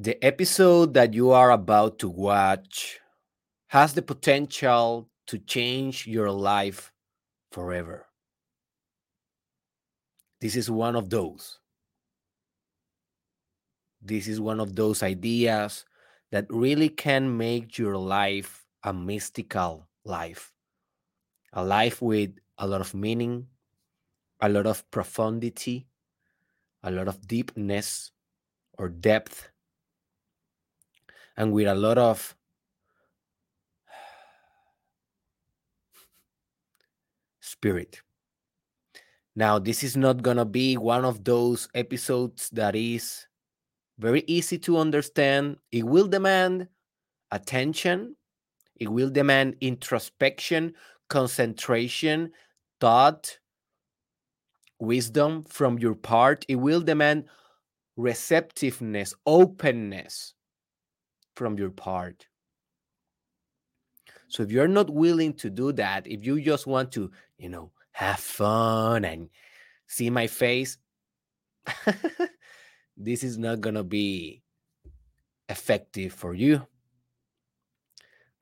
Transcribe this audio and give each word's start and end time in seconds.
The 0.00 0.16
episode 0.24 0.94
that 0.94 1.12
you 1.12 1.32
are 1.32 1.50
about 1.50 1.98
to 1.98 2.08
watch 2.08 3.00
has 3.68 3.92
the 3.92 4.00
potential 4.00 5.10
to 5.26 5.36
change 5.36 6.06
your 6.06 6.30
life 6.30 6.90
forever. 7.52 8.06
This 10.40 10.56
is 10.56 10.70
one 10.70 10.96
of 10.96 11.10
those. 11.10 11.58
This 14.00 14.26
is 14.26 14.40
one 14.40 14.58
of 14.58 14.74
those 14.74 15.02
ideas 15.02 15.84
that 16.32 16.46
really 16.48 16.88
can 16.88 17.36
make 17.36 17.76
your 17.76 17.98
life 17.98 18.64
a 18.82 18.94
mystical 18.94 19.86
life, 20.06 20.54
a 21.52 21.62
life 21.62 22.00
with 22.00 22.30
a 22.56 22.66
lot 22.66 22.80
of 22.80 22.94
meaning, 22.94 23.48
a 24.40 24.48
lot 24.48 24.64
of 24.64 24.90
profundity, 24.90 25.88
a 26.82 26.90
lot 26.90 27.06
of 27.06 27.28
deepness 27.28 28.12
or 28.78 28.88
depth, 28.88 29.50
and 31.36 31.52
with 31.52 31.66
a 31.66 31.74
lot 31.74 31.98
of 31.98 32.34
spirit. 37.40 38.00
Now, 39.36 39.58
this 39.58 39.82
is 39.82 39.96
not 39.96 40.22
going 40.22 40.36
to 40.38 40.44
be 40.44 40.76
one 40.76 41.04
of 41.04 41.24
those 41.24 41.68
episodes 41.74 42.50
that 42.50 42.74
is 42.74 43.26
very 43.98 44.24
easy 44.26 44.58
to 44.58 44.78
understand. 44.78 45.56
It 45.70 45.84
will 45.84 46.08
demand 46.08 46.68
attention, 47.30 48.16
it 48.76 48.88
will 48.88 49.10
demand 49.10 49.56
introspection, 49.60 50.74
concentration, 51.08 52.32
thought, 52.80 53.38
wisdom 54.78 55.44
from 55.44 55.78
your 55.78 55.94
part. 55.94 56.44
It 56.48 56.56
will 56.56 56.80
demand 56.80 57.26
receptiveness, 57.96 59.14
openness 59.26 60.34
from 61.40 61.56
your 61.56 61.70
part. 61.70 62.26
So 64.28 64.42
if 64.42 64.52
you're 64.52 64.68
not 64.68 64.90
willing 64.90 65.32
to 65.40 65.48
do 65.48 65.72
that, 65.72 66.06
if 66.06 66.22
you 66.22 66.38
just 66.38 66.66
want 66.66 66.92
to, 66.92 67.10
you 67.38 67.48
know, 67.48 67.72
have 67.92 68.20
fun 68.20 69.06
and 69.06 69.30
see 69.86 70.10
my 70.10 70.26
face, 70.26 70.76
this 72.98 73.24
is 73.24 73.38
not 73.38 73.62
going 73.62 73.76
to 73.76 73.82
be 73.82 74.42
effective 75.48 76.12
for 76.12 76.34
you. 76.34 76.66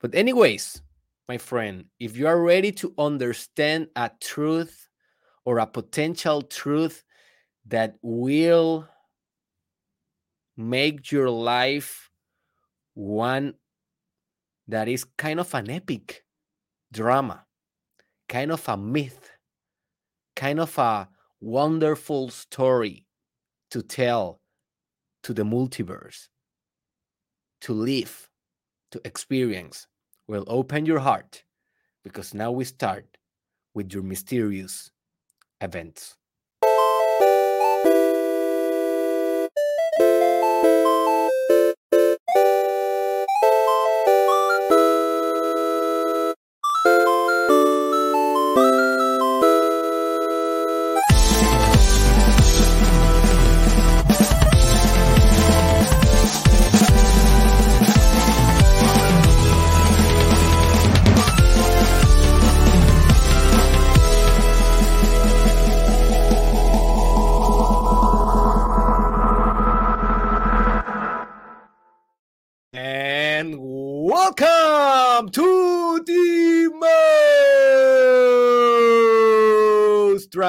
But, 0.01 0.13
anyways, 0.13 0.81
my 1.29 1.37
friend, 1.37 1.85
if 2.01 2.17
you 2.17 2.27
are 2.27 2.41
ready 2.41 2.73
to 2.73 2.93
understand 2.97 3.87
a 3.95 4.11
truth 4.19 4.89
or 5.45 5.59
a 5.59 5.65
potential 5.65 6.41
truth 6.41 7.05
that 7.67 7.95
will 8.01 8.89
make 10.57 11.13
your 11.13 11.29
life 11.29 12.08
one 12.93 13.55
that 14.67 14.87
is 14.87 15.05
kind 15.17 15.39
of 15.39 15.53
an 15.53 15.69
epic 15.69 16.23
drama, 16.91 17.45
kind 18.27 18.51
of 18.51 18.67
a 18.69 18.77
myth, 18.77 19.31
kind 20.35 20.59
of 20.59 20.77
a 20.77 21.09
wonderful 21.41 22.29
story 22.29 23.05
to 23.71 23.81
tell 23.81 24.41
to 25.23 25.33
the 25.33 25.43
multiverse, 25.43 26.29
to 27.61 27.73
live, 27.73 28.29
to 28.91 29.01
experience. 29.05 29.87
Well, 30.27 30.43
open 30.47 30.85
your 30.85 30.99
heart 30.99 31.43
because 32.03 32.33
now 32.33 32.51
we 32.51 32.65
start 32.65 33.17
with 33.73 33.93
your 33.93 34.03
mysterious 34.03 34.91
events. 35.61 36.18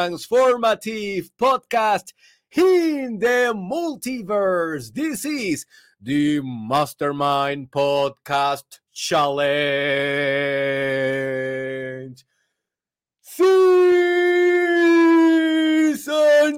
Transformative 0.01 1.29
podcast 1.39 2.15
in 2.57 3.19
the 3.19 3.53
multiverse. 3.55 4.95
This 4.95 5.27
is 5.27 5.67
the 6.01 6.41
Mastermind 6.41 7.71
Podcast 7.71 8.79
Challenge 8.95 9.45
Season 13.21 13.53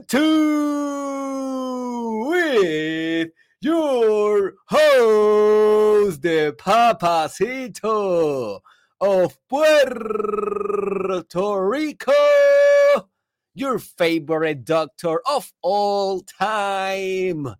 2 0.06 2.28
with 2.30 3.30
your 3.60 4.54
host, 4.68 6.22
the 6.22 6.54
Papacito 6.56 8.60
of 9.00 9.36
Puerto 9.48 11.24
Rico, 11.68 12.12
your 13.54 13.78
favorite 13.78 14.64
doctor 14.64 15.20
of 15.28 15.52
all 15.62 16.20
time, 16.20 17.54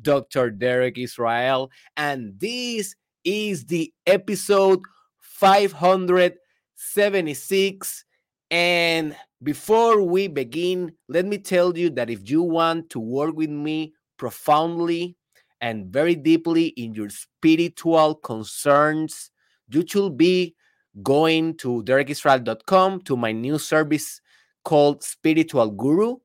Dr. 0.00 0.50
Derek 0.50 0.96
Israel. 0.98 1.70
And 1.96 2.38
this 2.38 2.94
is 3.24 3.66
the 3.66 3.92
episode 4.06 4.80
576. 5.20 8.04
And 8.50 9.16
before 9.42 10.02
we 10.02 10.28
begin, 10.28 10.92
let 11.08 11.26
me 11.26 11.38
tell 11.38 11.76
you 11.76 11.90
that 11.90 12.10
if 12.10 12.30
you 12.30 12.42
want 12.42 12.90
to 12.90 13.00
work 13.00 13.34
with 13.36 13.50
me 13.50 13.94
profoundly, 14.16 15.16
and 15.64 15.86
very 15.86 16.14
deeply 16.14 16.66
in 16.76 16.92
your 16.92 17.08
spiritual 17.08 18.16
concerns, 18.16 19.30
you 19.70 19.82
should 19.88 20.14
be 20.14 20.54
going 21.02 21.56
to 21.56 21.82
derekisrael.com 21.84 23.00
to 23.00 23.16
my 23.16 23.32
new 23.32 23.58
service 23.58 24.20
called 24.64 25.02
Spiritual 25.02 25.70
Guru, 25.70 26.16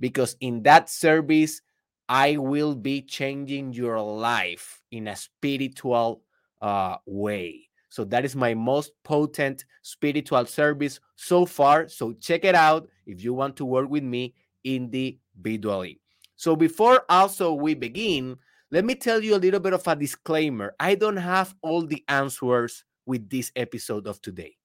because 0.00 0.36
in 0.40 0.62
that 0.64 0.90
service, 0.90 1.60
I 2.08 2.36
will 2.36 2.74
be 2.74 3.02
changing 3.02 3.72
your 3.72 4.00
life 4.00 4.82
in 4.90 5.08
a 5.08 5.16
spiritual 5.16 6.22
uh, 6.60 6.96
way. 7.06 7.68
So 7.88 8.04
that 8.04 8.24
is 8.24 8.34
my 8.34 8.54
most 8.54 8.92
potent 9.04 9.64
spiritual 9.82 10.46
service 10.46 10.98
so 11.16 11.46
far. 11.46 11.88
So 11.88 12.12
check 12.14 12.44
it 12.44 12.54
out 12.54 12.88
if 13.06 13.22
you 13.22 13.34
want 13.34 13.56
to 13.56 13.64
work 13.64 13.90
with 13.90 14.02
me 14.02 14.34
individually. 14.64 16.00
So 16.36 16.56
before 16.56 17.04
also 17.08 17.52
we 17.52 17.74
begin, 17.74 18.36
let 18.70 18.84
me 18.84 18.94
tell 18.94 19.22
you 19.22 19.36
a 19.36 19.42
little 19.44 19.60
bit 19.60 19.74
of 19.74 19.86
a 19.86 19.94
disclaimer. 19.94 20.74
I 20.80 20.94
don't 20.94 21.18
have 21.18 21.54
all 21.62 21.86
the 21.86 22.02
answers 22.08 22.84
with 23.04 23.28
this 23.28 23.52
episode 23.54 24.06
of 24.06 24.20
today. 24.22 24.56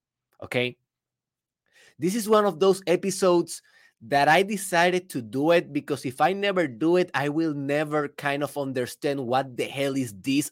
Okay. 0.41 0.77
This 1.99 2.15
is 2.15 2.29
one 2.29 2.45
of 2.45 2.59
those 2.59 2.81
episodes 2.85 3.61
that 4.01 4.27
I 4.27 4.43
decided 4.43 5.09
to 5.09 5.21
do 5.21 5.51
it 5.51 5.73
because 5.73 6.05
if 6.05 6.21
I 6.21 6.33
never 6.33 6.67
do 6.67 6.97
it, 6.97 7.09
I 7.13 7.29
will 7.29 7.53
never 7.53 8.09
kind 8.09 8.43
of 8.43 8.57
understand 8.57 9.25
what 9.25 9.57
the 9.57 9.65
hell 9.65 9.95
is 9.95 10.13
this 10.21 10.51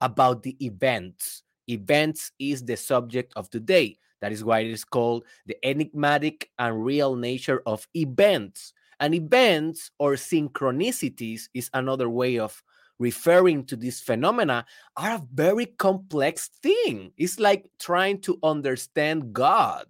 about 0.00 0.42
the 0.42 0.56
events. 0.64 1.42
Events 1.68 2.32
is 2.38 2.64
the 2.64 2.76
subject 2.76 3.32
of 3.36 3.48
today. 3.50 3.96
That 4.20 4.32
is 4.32 4.42
why 4.44 4.60
it 4.60 4.70
is 4.70 4.84
called 4.84 5.24
the 5.46 5.56
enigmatic 5.64 6.50
and 6.58 6.84
real 6.84 7.14
nature 7.14 7.62
of 7.66 7.86
events. 7.94 8.72
And 8.98 9.14
events 9.14 9.90
or 9.98 10.14
synchronicities 10.14 11.48
is 11.54 11.70
another 11.72 12.10
way 12.10 12.38
of 12.38 12.62
referring 12.98 13.64
to 13.64 13.76
these 13.76 14.00
phenomena 14.00 14.66
are 14.96 15.12
a 15.12 15.22
very 15.32 15.66
complex 15.66 16.50
thing. 16.62 17.12
It's 17.16 17.40
like 17.40 17.66
trying 17.78 18.20
to 18.22 18.38
understand 18.42 19.32
God. 19.32 19.86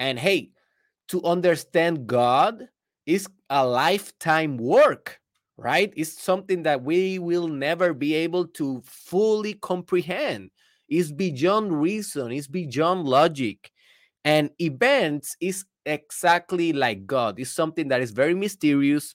And 0.00 0.18
hey, 0.18 0.52
to 1.08 1.22
understand 1.24 2.08
God 2.08 2.68
is 3.06 3.28
a 3.50 3.66
lifetime 3.66 4.58
work, 4.58 5.20
right? 5.58 5.92
It's 5.96 6.20
something 6.22 6.64
that 6.64 6.82
we 6.84 7.18
will 7.20 7.48
never 7.48 7.94
be 7.94 8.14
able 8.14 8.48
to 8.48 8.82
fully 8.86 9.54
comprehend. 9.54 10.50
It's 10.88 11.12
beyond 11.12 11.80
reason, 11.80 12.32
it's 12.32 12.48
beyond 12.48 13.06
logic. 13.06 13.72
And 14.24 14.50
events 14.60 15.36
is 15.40 15.64
exactly 15.86 16.72
like 16.72 17.06
God. 17.06 17.40
It's 17.40 17.50
something 17.52 17.88
that 17.88 18.02
is 18.02 18.12
very 18.12 18.34
mysterious, 18.34 19.14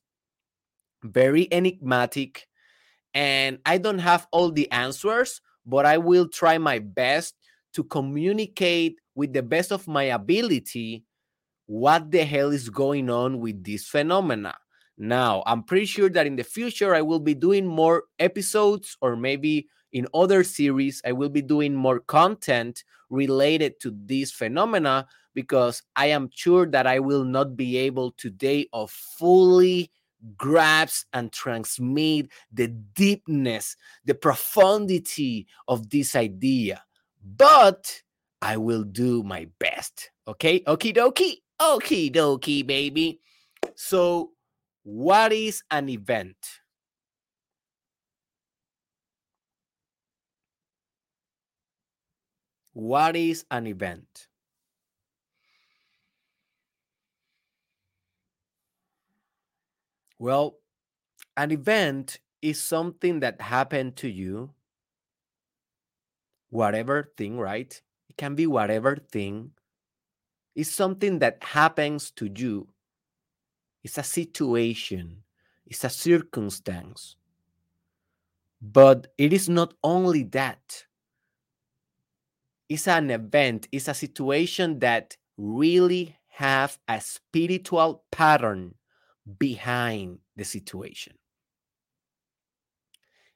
very 1.03 1.47
enigmatic, 1.51 2.47
And 3.13 3.59
I 3.65 3.77
don't 3.79 3.99
have 3.99 4.27
all 4.31 4.51
the 4.51 4.71
answers, 4.71 5.41
but 5.65 5.85
I 5.85 5.97
will 5.99 6.29
try 6.29 6.57
my 6.59 6.79
best 6.79 7.35
to 7.73 7.83
communicate 7.83 8.99
with 9.15 9.33
the 9.33 9.43
best 9.43 9.71
of 9.71 9.87
my 9.87 10.03
ability 10.03 11.03
what 11.67 12.11
the 12.11 12.23
hell 12.23 12.51
is 12.51 12.69
going 12.69 13.09
on 13.09 13.39
with 13.39 13.63
this 13.63 13.87
phenomena. 13.87 14.55
Now, 14.97 15.43
I'm 15.45 15.63
pretty 15.63 15.85
sure 15.85 16.09
that 16.09 16.27
in 16.27 16.35
the 16.35 16.43
future 16.43 16.93
I 16.93 17.01
will 17.01 17.19
be 17.19 17.33
doing 17.33 17.65
more 17.65 18.03
episodes 18.19 18.97
or 19.01 19.15
maybe 19.15 19.67
in 19.91 20.07
other 20.13 20.43
series 20.43 21.01
I 21.05 21.11
will 21.11 21.29
be 21.29 21.41
doing 21.41 21.73
more 21.73 21.99
content 21.99 22.83
related 23.09 23.79
to 23.81 23.95
this 24.05 24.31
phenomena 24.31 25.07
because 25.33 25.81
I 25.95 26.07
am 26.07 26.29
sure 26.33 26.65
that 26.67 26.87
I 26.87 26.99
will 26.99 27.25
not 27.25 27.57
be 27.57 27.77
able 27.77 28.11
today 28.11 28.67
of 28.71 28.91
fully 28.91 29.91
grasp 30.37 31.07
and 31.13 31.31
transmit 31.31 32.29
the 32.51 32.67
deepness, 32.67 33.75
the 34.05 34.15
profundity 34.15 35.47
of 35.67 35.89
this 35.89 36.15
idea. 36.15 36.83
But 37.23 38.01
I 38.41 38.57
will 38.57 38.83
do 38.83 39.23
my 39.23 39.47
best. 39.59 40.11
Okay, 40.27 40.61
okie 40.61 40.95
dokie, 40.95 41.41
okie 41.59 42.11
dokie, 42.11 42.65
baby. 42.65 43.19
So, 43.75 44.31
what 44.83 45.33
is 45.33 45.63
an 45.71 45.89
event? 45.89 46.37
What 52.73 53.15
is 53.15 53.45
an 53.49 53.67
event? 53.67 54.27
Well, 60.19 60.57
an 61.37 61.51
event 61.51 62.19
is 62.41 62.61
something 62.61 63.21
that 63.21 63.41
happened 63.41 63.95
to 63.97 64.09
you, 64.09 64.53
whatever 66.49 67.11
thing, 67.17 67.37
right? 67.37 67.81
Can 68.17 68.35
be 68.35 68.47
whatever 68.47 68.95
thing. 68.95 69.51
It's 70.55 70.73
something 70.73 71.19
that 71.19 71.43
happens 71.43 72.11
to 72.11 72.29
you. 72.33 72.69
It's 73.83 73.97
a 73.97 74.03
situation, 74.03 75.23
it's 75.67 75.83
a 75.83 75.89
circumstance. 75.89 77.17
But 78.61 79.13
it 79.17 79.31
is 79.31 79.47
not 79.47 79.73
only 79.83 80.23
that, 80.23 80.85
it's 82.67 82.87
an 82.87 83.11
event, 83.11 83.67
it's 83.71 83.87
a 83.87 83.93
situation 83.93 84.79
that 84.79 85.17
really 85.37 86.17
have 86.29 86.79
a 86.87 86.99
spiritual 86.99 88.03
pattern 88.11 88.75
behind 89.39 90.19
the 90.35 90.43
situation. 90.43 91.13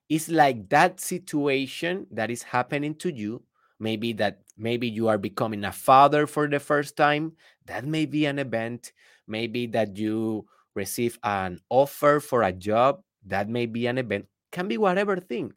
It's 0.10 0.30
like 0.30 0.70
that 0.70 1.00
situation 1.00 2.08
that 2.12 2.32
is 2.32 2.44
happening 2.44 2.96
to 2.96 3.14
you. 3.14 3.44
Maybe 3.80 4.14
that 4.14 4.42
maybe 4.58 4.88
you 4.88 5.08
are 5.08 5.18
becoming 5.18 5.64
a 5.64 5.72
father 5.72 6.28
for 6.28 6.48
the 6.48 6.60
first 6.60 6.98
time. 6.98 7.34
That 7.66 7.86
may 7.86 8.06
be 8.06 8.26
an 8.26 8.40
event. 8.40 8.92
Maybe 9.28 9.68
that 9.68 9.98
you 9.98 10.48
receive 10.76 11.18
an 11.24 11.60
offer 11.70 12.20
for 12.20 12.44
a 12.44 12.52
job. 12.52 13.02
That 13.26 13.48
may 13.48 13.66
be 13.66 13.88
an 13.88 13.98
event. 13.98 14.26
Can 14.52 14.68
be 14.68 14.78
whatever 14.78 15.18
thing. 15.18 15.54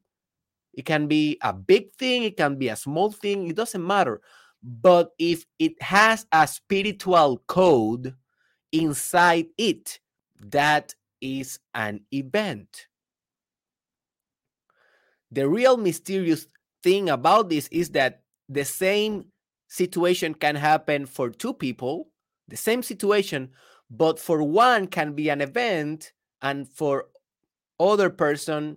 It 0.74 0.86
can 0.86 1.06
be 1.06 1.38
a 1.42 1.52
big 1.52 1.92
thing, 1.94 2.22
it 2.22 2.36
can 2.36 2.56
be 2.56 2.69
a 2.69 2.76
small 2.76 3.10
thing, 3.12 3.48
it 3.48 3.56
doesn't 3.56 3.86
matter. 3.86 4.20
But 4.62 5.10
if 5.19 5.44
it 5.58 5.80
has 5.82 6.26
a 6.32 6.46
spiritual 6.46 7.42
code 7.46 8.14
inside 8.70 9.46
it, 9.58 9.98
that 10.40 10.94
is 11.20 11.58
an 11.74 12.00
event. 12.12 12.86
The 15.30 15.48
real 15.48 15.76
mysterious 15.76 16.46
thing 16.82 17.11
about 17.11 17.49
this 17.49 17.69
is 17.69 17.90
that 17.90 18.23
the 18.49 18.64
same 18.64 19.26
situation 19.69 20.34
can 20.34 20.56
happen 20.56 21.06
for 21.06 21.31
two 21.31 21.55
people, 21.55 22.08
the 22.49 22.56
same 22.56 22.82
situation, 22.82 23.50
but 23.90 24.19
for 24.19 24.43
one 24.43 24.87
can 24.87 25.12
be 25.12 25.29
an 25.29 25.40
event 25.40 26.12
and 26.43 26.69
for 26.69 27.06
other 27.81 28.11
person 28.11 28.76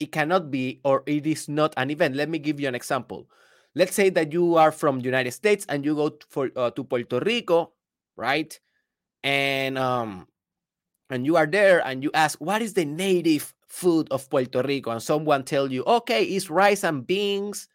it 0.00 0.10
cannot 0.10 0.50
be 0.50 0.80
or 0.84 1.02
it 1.06 1.26
is 1.26 1.48
not 1.48 1.72
an 1.76 1.90
event. 1.90 2.16
Let 2.16 2.28
me 2.28 2.38
give 2.38 2.58
you 2.58 2.66
an 2.66 2.74
example. 2.74 3.28
Let's 3.74 3.94
say 3.94 4.10
that 4.10 4.32
you 4.32 4.56
are 4.56 4.72
from 4.72 4.98
the 4.98 5.04
United 5.04 5.30
States 5.32 5.64
and 5.68 5.84
you 5.84 5.94
go 5.94 6.18
for, 6.28 6.50
uh, 6.56 6.70
to 6.72 6.84
Puerto 6.84 7.20
Rico, 7.20 7.72
right? 8.16 8.58
And 9.22 9.78
um, 9.78 10.26
and 11.08 11.24
you 11.24 11.36
are 11.36 11.46
there 11.46 11.86
and 11.86 12.02
you 12.02 12.10
ask, 12.14 12.40
what 12.40 12.62
is 12.62 12.74
the 12.74 12.84
native 12.84 13.54
food 13.72 14.06
of 14.10 14.28
Puerto 14.28 14.62
Rico? 14.62 14.90
And 14.90 15.02
someone 15.02 15.44
tell 15.44 15.72
you, 15.72 15.82
okay, 15.84 16.24
it's 16.24 16.50
rice 16.50 16.84
and 16.84 17.06
beans 17.06 17.68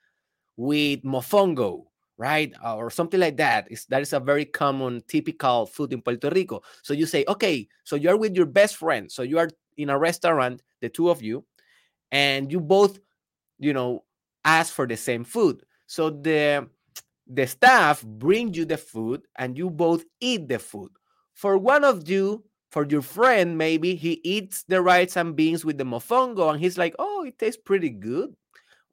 with 0.56 1.02
mofongo, 1.02 1.86
right? 2.18 2.54
Or 2.64 2.92
something 2.92 3.20
like 3.20 3.38
that. 3.38 3.68
It's, 3.72 3.86
that 3.86 4.04
is 4.04 4.14
a 4.14 4.20
very 4.20 4.46
common, 4.46 5.02
typical 5.08 5.66
food 5.66 5.92
in 5.92 6.02
Puerto 6.04 6.30
Rico. 6.30 6.62
So 6.84 6.94
you 6.94 7.08
say, 7.08 7.26
okay, 7.28 7.68
so 7.84 7.96
you're 7.96 8.16
with 8.18 8.36
your 8.36 8.46
best 8.46 8.78
friend. 8.78 9.12
So 9.12 9.24
you 9.24 9.40
are 9.40 9.50
in 9.78 9.90
a 9.90 9.98
restaurant, 9.98 10.62
the 10.82 10.90
two 10.90 11.10
of 11.10 11.24
you, 11.24 11.44
and 12.12 12.52
you 12.52 12.60
both, 12.60 13.00
you 13.58 13.74
know, 13.74 14.04
ask 14.46 14.74
for 14.74 14.86
the 14.86 14.98
same 14.98 15.24
food. 15.24 15.64
So 15.88 16.12
the 16.12 16.70
the 17.30 17.46
staff 17.46 18.06
bring 18.06 18.54
you 18.54 18.64
the 18.66 18.78
food 18.78 19.24
and 19.36 19.58
you 19.58 19.70
both 19.70 20.06
eat 20.22 20.48
the 20.48 20.60
food. 20.60 20.92
For 21.34 21.58
one 21.58 21.84
of 21.84 22.08
you, 22.08 22.46
for 22.70 22.86
your 22.86 23.02
friend, 23.02 23.58
maybe 23.58 23.96
he 23.96 24.20
eats 24.24 24.64
the 24.64 24.82
rice 24.82 25.16
and 25.16 25.36
beans 25.36 25.64
with 25.64 25.78
the 25.78 25.84
mofongo 25.84 26.52
and 26.52 26.60
he's 26.60 26.78
like, 26.78 26.96
oh, 27.00 27.24
it 27.24 27.40
tastes 27.40 27.62
pretty 27.64 27.90
good. 27.90 28.36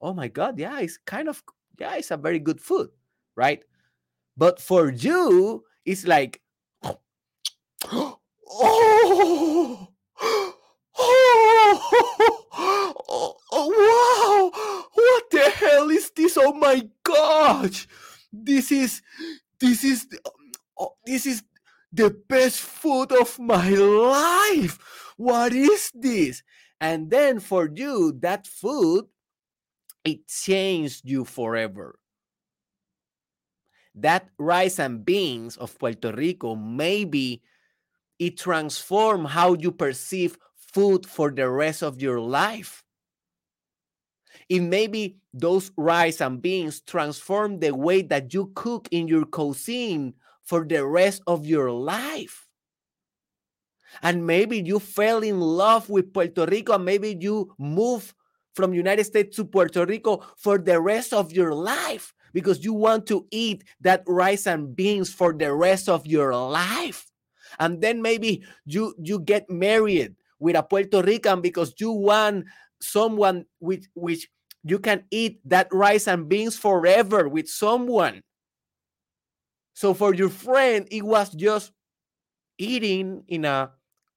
Oh 0.01 0.15
my 0.15 0.29
God, 0.29 0.59
yeah, 0.59 0.79
it's 0.81 0.99
kind 0.99 1.29
of, 1.29 1.43
yeah, 1.79 1.97
it's 1.97 2.11
a 2.11 2.17
very 2.17 2.39
good 2.39 2.61
food, 2.61 2.91
right? 3.37 3.65
But 4.37 4.61
for 4.61 4.91
you, 4.91 5.65
it's 5.85 6.07
like, 6.07 6.41
oh, 6.85 6.99
oh, 7.91 8.19
oh, 13.01 13.37
oh, 13.53 14.51
wow, 14.53 14.87
what 14.95 15.31
the 15.31 15.51
hell 15.51 15.91
is 15.91 16.11
this? 16.11 16.37
Oh 16.39 16.53
my 16.53 16.89
gosh, 17.03 17.89
this 18.33 18.71
is, 18.71 19.03
this 19.59 19.83
is, 19.85 20.07
oh, 20.79 20.95
this 21.07 21.27
is 21.27 21.43
the 21.95 22.11
best 22.29 22.61
food 22.61 23.13
of 23.13 23.39
my 23.39 23.71
life. 23.71 25.13
What 25.17 25.53
is 25.53 25.91
this? 25.95 26.43
And 26.81 27.09
then 27.11 27.39
for 27.39 27.71
you, 27.73 28.13
that 28.21 28.47
food, 28.47 29.07
it 30.05 30.27
changed 30.27 31.09
you 31.09 31.25
forever. 31.25 31.99
That 33.95 34.29
rice 34.39 34.81
and 34.81 35.05
beans 35.05 35.57
of 35.57 35.79
Puerto 35.79 36.13
Rico, 36.13 36.57
maybe 36.57 37.43
it 38.19 38.39
transformed 38.39 39.29
how 39.29 39.55
you 39.55 39.71
perceive 39.71 40.37
food 40.57 41.07
for 41.07 41.31
the 41.31 41.49
rest 41.49 41.83
of 41.83 42.03
your 42.03 42.21
life. 42.21 42.83
It 44.49 44.61
maybe 44.61 45.19
those 45.33 45.71
rice 45.77 46.21
and 46.21 46.43
beans 46.43 46.81
transform 46.81 47.61
the 47.61 47.75
way 47.75 48.03
that 48.03 48.35
you 48.35 48.51
cook 48.55 48.89
in 48.91 49.07
your 49.07 49.25
cuisine 49.25 50.15
for 50.45 50.65
the 50.65 50.85
rest 50.87 51.23
of 51.27 51.47
your 51.47 51.71
life. 51.71 52.47
And 54.03 54.27
maybe 54.27 54.59
you 54.59 54.79
fell 54.79 55.23
in 55.23 55.41
love 55.41 55.89
with 55.89 56.13
Puerto 56.13 56.47
Rico, 56.47 56.75
and 56.75 56.85
maybe 56.85 57.17
you 57.21 57.55
move 57.59 58.15
from 58.55 58.75
United 58.75 59.05
States 59.05 59.37
to 59.37 59.45
Puerto 59.45 59.85
Rico 59.85 60.23
for 60.37 60.59
the 60.59 60.81
rest 60.81 61.13
of 61.13 61.33
your 61.33 61.55
life 61.55 62.13
because 62.33 62.65
you 62.65 62.73
want 62.73 63.07
to 63.07 63.27
eat 63.31 63.65
that 63.81 64.03
rice 64.07 64.47
and 64.47 64.75
beans 64.75 65.13
for 65.13 65.33
the 65.33 65.53
rest 65.53 65.89
of 65.89 66.07
your 66.07 66.35
life. 66.35 67.11
And 67.59 67.81
then 67.81 68.03
maybe 68.03 68.45
you 68.67 68.95
you 68.99 69.21
get 69.21 69.49
married 69.49 70.17
with 70.41 70.57
a 70.57 70.63
Puerto 70.63 71.03
Rican 71.03 71.41
because 71.41 71.73
you 71.79 71.93
want 71.93 72.47
someone 72.81 73.47
with 73.61 73.87
which 73.95 74.29
you 74.65 74.79
can 74.79 75.05
eat 75.11 75.39
that 75.45 75.69
rice 75.71 76.09
and 76.09 76.29
beans 76.29 76.59
forever 76.59 77.29
with 77.29 77.49
someone 77.49 78.23
so 79.75 79.93
for 79.93 80.15
your 80.15 80.31
friend, 80.31 80.87
it 80.91 81.03
was 81.03 81.31
just 81.31 81.73
eating 82.59 83.25
in 83.29 83.45
a 83.45 83.73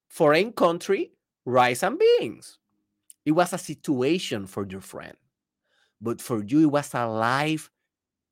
foreign 0.07 0.53
country 0.53 1.11
rice 1.45 1.83
and 1.83 1.99
beans. 1.99 2.59
It 3.25 3.31
was 3.31 3.53
a 3.53 3.57
situation 3.57 4.45
for 4.45 4.65
your 4.67 4.81
friend. 4.81 5.17
But 5.99 6.21
for 6.21 6.43
you, 6.43 6.61
it 6.61 6.71
was 6.71 6.93
a 6.93 7.07
life 7.07 7.71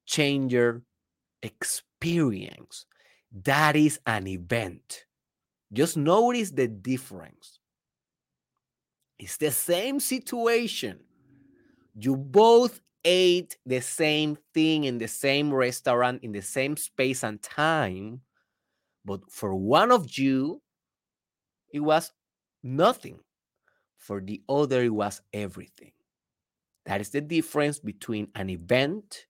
changer 0.06 0.84
experience. 1.42 2.86
That 3.32 3.76
is 3.76 4.00
an 4.06 4.28
event. 4.28 5.06
Just 5.74 5.98
notice 5.98 6.52
the 6.52 6.68
difference. 6.68 7.60
It's 9.18 9.38
the 9.38 9.52
same 9.52 10.00
situation. 10.00 11.00
You 12.00 12.16
both 12.16 12.82
ate 13.06 13.58
the 13.66 13.82
same 13.82 14.38
thing 14.54 14.86
in 14.86 15.00
the 15.00 15.08
same 15.08 15.54
restaurant, 15.54 16.24
in 16.24 16.34
the 16.34 16.42
same 16.44 16.78
space 16.78 17.24
and 17.24 17.42
time. 17.44 18.22
But 19.06 19.22
for 19.32 19.56
one 19.56 19.92
of 19.92 20.18
you, 20.18 20.62
it 21.74 21.82
was 21.82 22.14
nothing. 22.64 23.20
for 23.98 24.22
the 24.22 24.42
other, 24.50 24.84
it 24.84 24.94
was 24.94 25.22
everything. 25.34 25.92
That 26.86 27.02
is 27.02 27.10
the 27.10 27.22
difference 27.22 27.80
between 27.80 28.30
an 28.36 28.50
event 28.50 29.28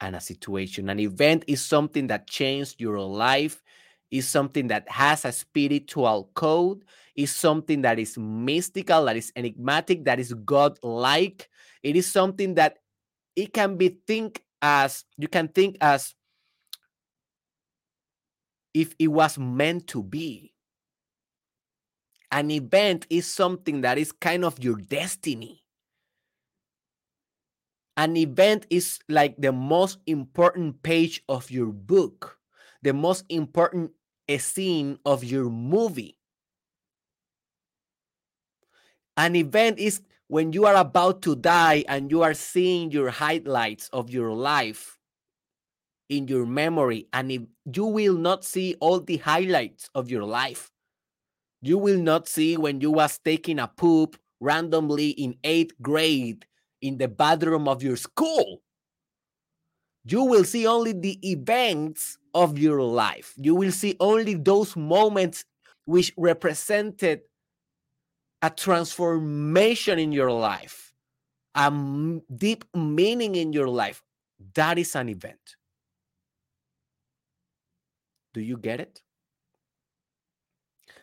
and 0.00 0.16
a 0.16 0.20
situation. 0.20 0.90
An 0.90 1.00
event 1.00 1.44
is 1.46 1.62
something 1.62 2.08
that 2.08 2.28
changed 2.28 2.80
your 2.80 3.00
life, 3.00 3.62
is 4.10 4.28
something 4.28 4.68
that 4.68 4.88
has 4.90 5.24
a 5.24 5.32
spiritual 5.32 6.30
code, 6.34 6.84
is 7.16 7.34
something 7.34 7.82
that 7.82 7.98
is 7.98 8.16
mystical, 8.18 9.04
that 9.06 9.16
is 9.16 9.32
enigmatic, 9.36 10.04
that 10.04 10.20
is 10.20 10.34
God-like. 10.34 11.50
It 11.82 11.96
is 11.96 12.10
something 12.10 12.54
that 12.54 12.78
it 13.38 13.52
can 13.52 13.76
be 13.76 13.88
think 14.06 14.42
as 14.60 15.04
you 15.16 15.28
can 15.28 15.48
think 15.48 15.76
as 15.80 16.14
if 18.74 18.94
it 18.98 19.08
was 19.08 19.38
meant 19.38 19.86
to 19.88 20.02
be. 20.02 20.52
An 22.30 22.50
event 22.50 23.06
is 23.08 23.26
something 23.26 23.80
that 23.80 23.96
is 23.96 24.12
kind 24.12 24.44
of 24.44 24.62
your 24.62 24.76
destiny 24.76 25.62
an 27.98 28.16
event 28.16 28.64
is 28.70 29.00
like 29.08 29.34
the 29.38 29.50
most 29.50 29.98
important 30.06 30.80
page 30.84 31.20
of 31.28 31.50
your 31.50 31.72
book, 31.72 32.38
the 32.80 32.92
most 32.92 33.24
important 33.28 33.90
scene 34.38 34.96
of 35.04 35.24
your 35.24 35.50
movie. 35.50 36.16
An 39.16 39.34
event 39.34 39.80
is 39.80 40.00
when 40.28 40.52
you 40.52 40.66
are 40.66 40.76
about 40.76 41.22
to 41.22 41.34
die 41.34 41.84
and 41.88 42.10
you 42.10 42.22
are 42.22 42.34
seeing 42.34 42.90
your 42.90 43.10
highlights 43.10 43.88
of 43.92 44.10
your 44.10 44.32
life 44.32 44.98
in 46.08 46.28
your 46.28 46.46
memory, 46.46 47.06
and 47.12 47.32
if 47.32 47.42
you 47.74 47.84
will 47.84 48.16
not 48.16 48.44
see 48.44 48.74
all 48.80 49.00
the 49.00 49.18
highlights 49.18 49.90
of 49.94 50.10
your 50.10 50.24
life. 50.24 50.70
You 51.60 51.76
will 51.76 51.98
not 51.98 52.28
see 52.28 52.56
when 52.56 52.80
you 52.80 52.90
was 52.90 53.18
taking 53.18 53.58
a 53.58 53.68
poop 53.68 54.16
randomly 54.40 55.10
in 55.10 55.36
eighth 55.44 55.74
grade 55.82 56.46
in 56.80 56.98
the 56.98 57.08
bathroom 57.08 57.66
of 57.66 57.82
your 57.82 57.96
school. 57.96 58.62
You 60.04 60.24
will 60.24 60.44
see 60.44 60.66
only 60.66 60.92
the 60.92 61.18
events 61.28 62.16
of 62.32 62.56
your 62.56 62.80
life. 62.80 63.34
You 63.36 63.54
will 63.54 63.72
see 63.72 63.96
only 64.00 64.34
those 64.34 64.76
moments 64.76 65.44
which 65.84 66.12
represented 66.16 67.22
a 68.42 68.50
transformation 68.50 69.98
in 69.98 70.12
your 70.12 70.30
life, 70.30 70.92
a 71.54 71.70
deep 72.36 72.64
meaning 72.74 73.34
in 73.34 73.52
your 73.52 73.68
life. 73.68 74.02
That 74.54 74.78
is 74.78 74.94
an 74.94 75.08
event. 75.08 75.56
Do 78.34 78.40
you 78.40 78.56
get 78.56 78.80
it? 78.80 79.02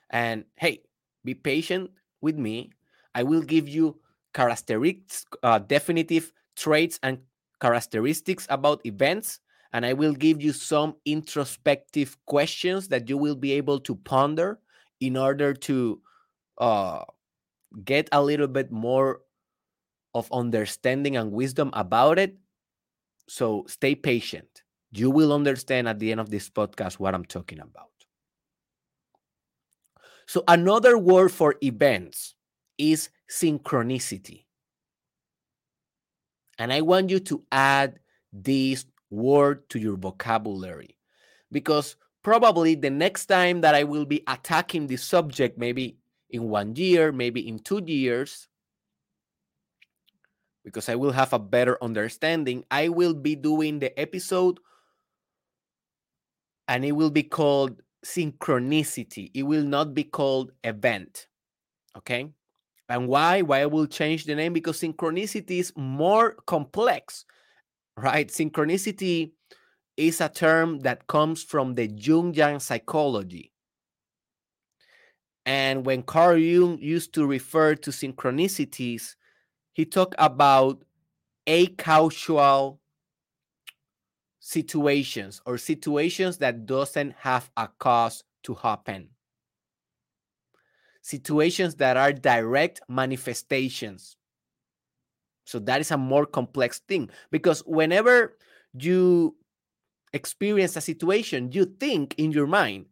And 0.09 0.45
hey, 0.55 0.83
be 1.25 1.33
patient 1.33 1.91
with 2.21 2.37
me. 2.37 2.71
I 3.13 3.23
will 3.23 3.41
give 3.41 3.67
you 3.67 3.99
characteristics, 4.33 5.25
uh, 5.43 5.59
definitive 5.59 6.31
traits 6.55 6.99
and 7.03 7.19
characteristics 7.59 8.47
about 8.49 8.85
events. 8.85 9.39
And 9.73 9.85
I 9.85 9.93
will 9.93 10.13
give 10.13 10.41
you 10.41 10.53
some 10.53 10.95
introspective 11.05 12.17
questions 12.25 12.87
that 12.89 13.09
you 13.09 13.17
will 13.17 13.35
be 13.35 13.51
able 13.53 13.79
to 13.81 13.95
ponder 13.95 14.59
in 15.01 15.17
order 15.17 15.53
to 15.53 15.99
uh, 16.59 17.03
get 17.83 18.09
a 18.11 18.23
little 18.23 18.47
bit 18.47 18.71
more 18.71 19.21
of 20.13 20.31
understanding 20.31 21.17
and 21.17 21.31
wisdom 21.31 21.69
about 21.73 22.19
it. 22.19 22.37
So 23.27 23.65
stay 23.67 23.95
patient. 23.95 24.63
You 24.91 25.11
will 25.11 25.33
understand 25.33 25.89
at 25.89 25.99
the 25.99 26.11
end 26.11 26.21
of 26.21 26.29
this 26.29 26.49
podcast 26.49 26.99
what 26.99 27.13
I'm 27.13 27.25
talking 27.25 27.59
about. 27.59 27.89
So, 30.27 30.43
another 30.47 30.97
word 30.97 31.31
for 31.31 31.55
events 31.61 32.33
is 32.77 33.09
synchronicity. 33.29 34.45
And 36.57 36.71
I 36.71 36.81
want 36.81 37.09
you 37.09 37.19
to 37.19 37.43
add 37.51 37.99
this 38.31 38.85
word 39.09 39.69
to 39.69 39.79
your 39.79 39.97
vocabulary 39.97 40.97
because 41.51 41.95
probably 42.23 42.75
the 42.75 42.89
next 42.89 43.27
time 43.27 43.61
that 43.61 43.75
I 43.75 43.83
will 43.83 44.05
be 44.05 44.23
attacking 44.27 44.87
this 44.87 45.03
subject, 45.03 45.57
maybe 45.57 45.97
in 46.29 46.49
one 46.49 46.75
year, 46.75 47.11
maybe 47.11 47.47
in 47.47 47.59
two 47.59 47.81
years, 47.85 48.47
because 50.63 50.89
I 50.89 50.95
will 50.95 51.11
have 51.11 51.31
a 51.31 51.39
better 51.39 51.77
understanding, 51.81 52.65
I 52.71 52.89
will 52.89 53.13
be 53.13 53.35
doing 53.35 53.79
the 53.79 53.97
episode 53.99 54.59
and 56.67 56.83
it 56.83 56.93
will 56.93 57.11
be 57.11 57.23
called 57.23 57.81
synchronicity. 58.03 59.31
It 59.33 59.43
will 59.43 59.63
not 59.63 59.93
be 59.93 60.03
called 60.03 60.51
event. 60.63 61.27
Okay. 61.97 62.31
And 62.89 63.07
why? 63.07 63.41
Why 63.41 63.61
I 63.61 63.65
will 63.65 63.87
change 63.87 64.25
the 64.25 64.35
name? 64.35 64.53
Because 64.53 64.81
synchronicity 64.81 65.59
is 65.59 65.73
more 65.75 66.35
complex, 66.45 67.25
right? 67.97 68.27
Synchronicity 68.27 69.31
is 69.97 70.21
a 70.21 70.29
term 70.29 70.79
that 70.79 71.07
comes 71.07 71.43
from 71.43 71.73
the 71.73 71.87
Jungian 71.87 72.61
psychology. 72.61 73.51
And 75.45 75.85
when 75.85 76.03
Carl 76.03 76.37
Jung 76.37 76.79
used 76.79 77.13
to 77.13 77.25
refer 77.25 77.75
to 77.75 77.91
synchronicities, 77.91 79.15
he 79.73 79.85
talked 79.85 80.15
about 80.17 80.83
acausal 81.47 82.79
situations 84.39 85.41
or 85.45 85.57
situations 85.57 86.37
that 86.39 86.65
doesn't 86.65 87.13
have 87.19 87.51
a 87.57 87.67
cause 87.79 88.23
to 88.43 88.55
happen 88.55 89.09
situations 91.05 91.75
that 91.75 91.97
are 91.97 92.11
direct 92.11 92.81
manifestations. 92.89 94.17
So 95.45 95.59
that 95.59 95.79
is 95.79 95.91
a 95.91 95.97
more 95.97 96.25
complex 96.25 96.79
thing 96.79 97.11
because 97.29 97.59
whenever 97.67 98.35
you 98.73 99.35
experience 100.13 100.75
a 100.75 100.81
situation, 100.81 101.51
you 101.51 101.65
think 101.65 102.15
in 102.17 102.31
your 102.31 102.47
mind 102.47 102.87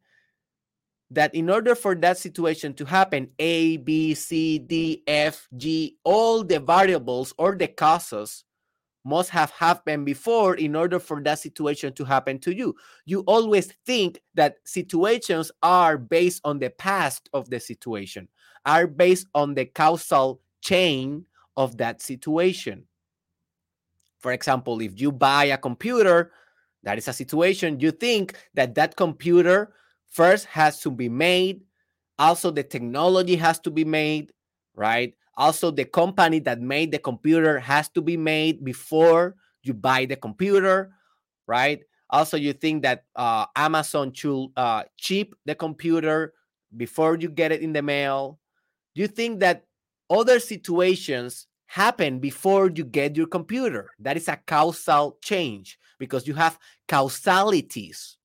that 1.14 1.34
in 1.36 1.50
order 1.50 1.76
for 1.76 1.96
that 1.96 2.18
situation 2.18 2.74
to 2.74 2.86
happen, 2.86 3.30
A, 3.40 3.78
B, 3.78 4.14
C, 4.14 4.60
D, 4.60 5.04
F, 5.08 5.48
G, 5.58 5.98
all 6.04 6.44
the 6.44 6.60
variables 6.60 7.34
or 7.38 7.56
the 7.56 7.68
causes 7.68 8.44
must 9.06 9.30
have 9.30 9.52
happened 9.52 10.06
before 10.06 10.56
in 10.56 10.76
order 10.76 10.98
for 10.98 11.22
that 11.22 11.40
situation 11.40 11.94
to 11.94 12.06
happen 12.06 12.40
to 12.40 12.56
you. 12.56 12.76
You 13.06 13.22
always 13.28 13.74
think 13.86 14.22
that 14.34 14.58
situations 14.66 15.52
are 15.62 15.98
based 15.98 16.42
on 16.46 16.60
the 16.60 16.70
past 16.70 17.30
of 17.34 17.50
the 17.50 17.60
situation, 17.60 18.28
are 18.66 18.88
based 18.88 19.28
on 19.36 19.54
the 19.54 19.66
causal 19.66 20.42
chain 20.62 21.26
of 21.58 21.78
that 21.78 22.02
situation. 22.02 22.86
For 24.20 24.32
example, 24.32 24.80
if 24.80 25.00
you 25.00 25.12
buy 25.12 25.46
a 25.46 25.58
computer, 25.58 26.32
that 26.84 26.98
is 26.98 27.10
a 27.10 27.14
situation, 27.14 27.82
you 27.82 27.92
think 27.92 28.38
that 28.54 28.74
that 28.76 28.96
computer 28.96 29.74
first 30.14 30.46
has 30.46 30.80
to 30.82 30.92
be 30.92 31.10
made, 31.10 31.62
also 32.18 32.52
the 32.52 32.64
technology 32.64 33.36
has 33.36 33.60
to 33.60 33.72
be 33.72 33.84
made, 33.84 34.32
right? 34.76 35.14
Also, 35.36 35.72
the 35.72 35.86
company 35.86 36.40
that 36.40 36.62
made 36.62 36.92
the 36.92 37.00
computer 37.00 37.60
has 37.60 37.90
to 37.90 38.02
be 38.02 38.16
made 38.16 38.64
before 38.64 39.36
you 39.64 39.74
buy 39.74 40.06
the 40.06 40.16
computer, 40.16 40.92
right? 41.48 41.82
Also, 42.10 42.38
you 42.38 42.54
think 42.54 42.84
that 42.84 43.06
uh, 43.16 43.48
Amazon 43.56 44.14
should 44.14 44.50
uh, 44.56 44.84
ship 44.96 45.34
the 45.46 45.56
computer 45.56 46.34
before 46.78 47.18
you 47.18 47.30
get 47.30 47.52
it 47.52 47.62
in 47.62 47.74
the 47.74 47.82
mail. 47.82 48.40
Do 48.94 49.02
You 49.02 49.08
think 49.08 49.40
that 49.40 49.66
other 50.10 50.40
situations 50.40 51.48
happen 51.66 52.20
before 52.20 52.70
you 52.70 52.86
get 52.86 53.18
your 53.18 53.26
computer. 53.26 53.90
That 53.98 54.16
is 54.16 54.28
a 54.28 54.38
causal 54.38 55.18
change 55.24 55.80
because 55.98 56.28
you 56.28 56.36
have 56.36 56.60
causalities 56.88 58.18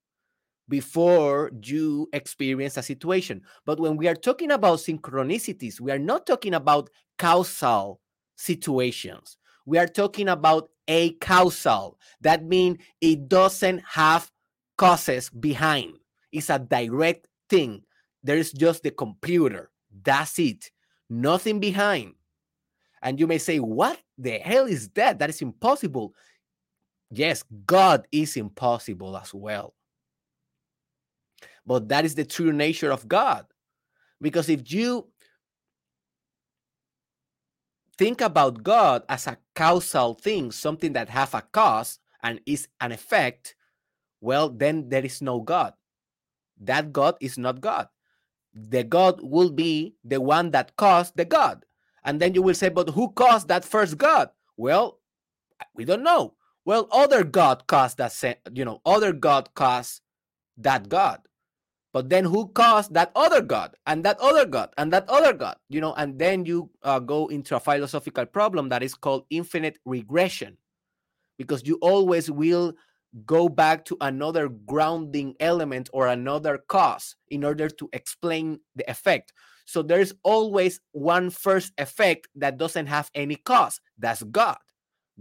before 0.68 1.50
you 1.62 2.08
experience 2.12 2.76
a 2.76 2.82
situation. 2.82 3.42
But 3.64 3.80
when 3.80 3.96
we 3.96 4.08
are 4.08 4.14
talking 4.14 4.50
about 4.50 4.78
synchronicities, 4.78 5.80
we 5.80 5.90
are 5.90 5.98
not 5.98 6.26
talking 6.26 6.54
about 6.54 6.90
causal 7.18 8.00
situations. 8.36 9.36
We 9.66 9.78
are 9.78 9.86
talking 9.86 10.28
about 10.28 10.70
acausal. 10.86 11.98
That 12.20 12.44
means 12.44 12.78
it 13.00 13.28
doesn't 13.28 13.82
have 13.84 14.30
causes 14.76 15.30
behind. 15.30 15.94
It's 16.32 16.50
a 16.50 16.58
direct 16.58 17.28
thing. 17.48 17.82
There 18.22 18.36
is 18.36 18.52
just 18.52 18.82
the 18.82 18.90
computer. 18.90 19.70
That's 20.02 20.38
it. 20.38 20.70
Nothing 21.10 21.60
behind. 21.60 22.14
And 23.02 23.18
you 23.18 23.26
may 23.26 23.38
say, 23.38 23.58
What 23.58 23.98
the 24.16 24.38
hell 24.38 24.66
is 24.66 24.88
that? 24.90 25.18
That 25.18 25.30
is 25.30 25.42
impossible. 25.42 26.14
Yes, 27.10 27.42
God 27.64 28.06
is 28.12 28.36
impossible 28.36 29.16
as 29.16 29.32
well. 29.32 29.74
But 31.68 31.90
that 31.90 32.06
is 32.06 32.14
the 32.14 32.24
true 32.24 32.50
nature 32.50 32.90
of 32.90 33.06
God. 33.06 33.44
Because 34.22 34.48
if 34.48 34.72
you 34.72 35.08
think 37.98 38.22
about 38.22 38.62
God 38.62 39.02
as 39.06 39.26
a 39.26 39.36
causal 39.54 40.14
thing, 40.14 40.50
something 40.50 40.94
that 40.94 41.10
have 41.10 41.34
a 41.34 41.42
cause 41.42 41.98
and 42.22 42.40
is 42.46 42.68
an 42.80 42.90
effect, 42.90 43.54
well, 44.22 44.48
then 44.48 44.88
there 44.88 45.04
is 45.04 45.20
no 45.20 45.40
God. 45.40 45.74
That 46.58 46.90
God 46.90 47.16
is 47.20 47.36
not 47.36 47.60
God. 47.60 47.88
The 48.54 48.82
God 48.82 49.20
will 49.20 49.50
be 49.50 49.94
the 50.02 50.22
one 50.22 50.50
that 50.52 50.74
caused 50.76 51.18
the 51.18 51.26
God. 51.26 51.66
And 52.02 52.18
then 52.18 52.32
you 52.32 52.40
will 52.40 52.54
say, 52.54 52.70
but 52.70 52.88
who 52.88 53.10
caused 53.10 53.48
that 53.48 53.66
first 53.66 53.98
God? 53.98 54.30
Well, 54.56 55.00
we 55.74 55.84
don't 55.84 56.02
know. 56.02 56.32
Well, 56.64 56.88
other 56.90 57.24
God 57.24 57.66
caused 57.66 57.98
that, 57.98 58.40
you 58.54 58.64
know, 58.64 58.80
other 58.86 59.12
God 59.12 59.52
caused 59.54 60.00
that 60.56 60.88
God. 60.88 61.20
But 61.92 62.10
then 62.10 62.24
who 62.24 62.48
caused 62.48 62.92
that 62.94 63.10
other 63.16 63.40
God 63.40 63.74
and 63.86 64.04
that 64.04 64.20
other 64.20 64.44
God 64.44 64.70
and 64.76 64.92
that 64.92 65.08
other 65.08 65.32
God? 65.32 65.56
You 65.68 65.80
know, 65.80 65.94
and 65.94 66.18
then 66.18 66.44
you 66.44 66.70
uh, 66.82 66.98
go 66.98 67.28
into 67.28 67.56
a 67.56 67.60
philosophical 67.60 68.26
problem 68.26 68.68
that 68.68 68.82
is 68.82 68.94
called 68.94 69.24
infinite 69.30 69.78
regression 69.84 70.58
because 71.38 71.66
you 71.66 71.78
always 71.80 72.30
will 72.30 72.74
go 73.24 73.48
back 73.48 73.84
to 73.86 73.96
another 74.02 74.48
grounding 74.48 75.34
element 75.40 75.88
or 75.92 76.08
another 76.08 76.58
cause 76.68 77.16
in 77.28 77.42
order 77.42 77.68
to 77.70 77.88
explain 77.92 78.60
the 78.76 78.88
effect. 78.90 79.32
So 79.64 79.82
there's 79.82 80.12
always 80.22 80.80
one 80.92 81.30
first 81.30 81.72
effect 81.78 82.28
that 82.36 82.58
doesn't 82.58 82.86
have 82.86 83.10
any 83.14 83.36
cause. 83.36 83.80
That's 83.98 84.22
God. 84.24 84.58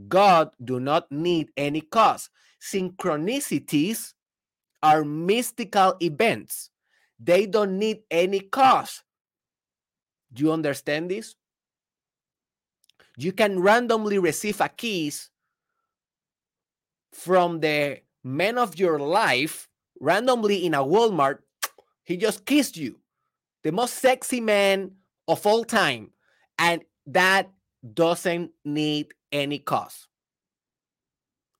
God 0.07 0.49
do 0.63 0.79
not 0.79 1.11
need 1.11 1.49
any 1.57 1.81
cause. 1.81 2.29
Synchronicities 2.61 4.13
are 4.83 5.03
mystical 5.03 5.95
events. 6.01 6.69
They 7.19 7.45
don't 7.45 7.79
need 7.79 8.03
any 8.11 8.39
cause. 8.39 9.03
Do 10.33 10.43
you 10.43 10.51
understand 10.51 11.09
this? 11.09 11.35
You 13.17 13.31
can 13.31 13.59
randomly 13.59 14.19
receive 14.19 14.61
a 14.61 14.69
kiss 14.69 15.29
from 17.13 17.59
the 17.59 18.01
man 18.23 18.57
of 18.57 18.77
your 18.77 18.99
life 18.99 19.67
randomly 19.99 20.65
in 20.65 20.75
a 20.75 20.83
Walmart. 20.83 21.39
He 22.03 22.17
just 22.17 22.45
kissed 22.45 22.77
you, 22.77 22.99
the 23.63 23.71
most 23.71 23.95
sexy 23.95 24.39
man 24.39 24.91
of 25.27 25.45
all 25.45 25.63
time. 25.63 26.11
And 26.59 26.83
that 27.07 27.49
doesn't 27.93 28.51
need 28.63 29.13
any 29.31 29.59
cause 29.59 30.07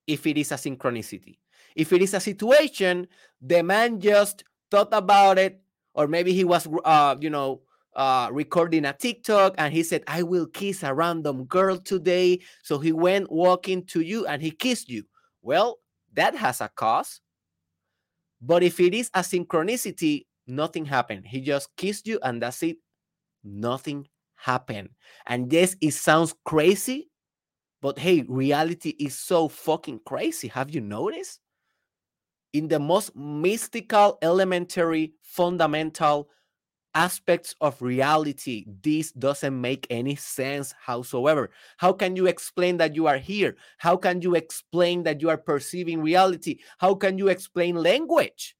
if 0.06 0.26
it 0.26 0.38
is 0.38 0.52
a 0.52 0.54
synchronicity. 0.54 1.38
If 1.78 1.92
it 1.92 2.02
is 2.02 2.12
a 2.12 2.18
situation, 2.20 3.06
the 3.40 3.62
man 3.62 4.00
just 4.00 4.42
thought 4.68 4.88
about 4.90 5.38
it, 5.38 5.62
or 5.94 6.08
maybe 6.08 6.32
he 6.32 6.42
was, 6.42 6.66
uh, 6.84 7.14
you 7.20 7.30
know, 7.30 7.62
uh, 7.94 8.28
recording 8.32 8.84
a 8.84 8.92
TikTok 8.92 9.54
and 9.58 9.72
he 9.72 9.84
said, 9.84 10.02
I 10.08 10.24
will 10.24 10.46
kiss 10.46 10.82
a 10.82 10.92
random 10.92 11.44
girl 11.44 11.78
today. 11.78 12.40
So 12.64 12.80
he 12.80 12.90
went 12.90 13.30
walking 13.30 13.84
to 13.86 14.00
you 14.00 14.26
and 14.26 14.42
he 14.42 14.50
kissed 14.50 14.88
you. 14.88 15.04
Well, 15.40 15.78
that 16.14 16.34
has 16.34 16.60
a 16.60 16.68
cause. 16.68 17.20
But 18.42 18.64
if 18.64 18.80
it 18.80 18.92
is 18.92 19.08
a 19.14 19.20
synchronicity, 19.20 20.26
nothing 20.48 20.84
happened. 20.84 21.26
He 21.26 21.40
just 21.40 21.74
kissed 21.76 22.08
you 22.08 22.18
and 22.24 22.42
that's 22.42 22.62
it. 22.64 22.78
Nothing 23.44 24.08
happened. 24.34 24.90
And 25.26 25.52
yes, 25.52 25.76
it 25.80 25.92
sounds 25.92 26.34
crazy, 26.44 27.08
but 27.80 28.00
hey, 28.00 28.24
reality 28.28 28.90
is 28.98 29.16
so 29.16 29.46
fucking 29.46 30.00
crazy. 30.04 30.48
Have 30.48 30.70
you 30.70 30.80
noticed? 30.80 31.38
In 32.52 32.68
the 32.68 32.78
most 32.78 33.14
mystical, 33.14 34.18
elementary, 34.22 35.12
fundamental 35.22 36.30
aspects 36.94 37.54
of 37.60 37.80
reality, 37.82 38.64
this 38.82 39.12
doesn't 39.12 39.60
make 39.60 39.86
any 39.90 40.16
sense 40.16 40.74
howsoever. 40.80 41.50
How 41.76 41.92
can 41.92 42.16
you 42.16 42.26
explain 42.26 42.78
that 42.78 42.94
you 42.94 43.06
are 43.06 43.18
here? 43.18 43.56
How 43.76 43.96
can 43.96 44.22
you 44.22 44.34
explain 44.34 45.02
that 45.02 45.20
you 45.20 45.28
are 45.28 45.36
perceiving 45.36 46.00
reality? 46.00 46.58
How 46.78 46.94
can 46.94 47.18
you 47.18 47.28
explain 47.28 47.76
language? 47.76 48.56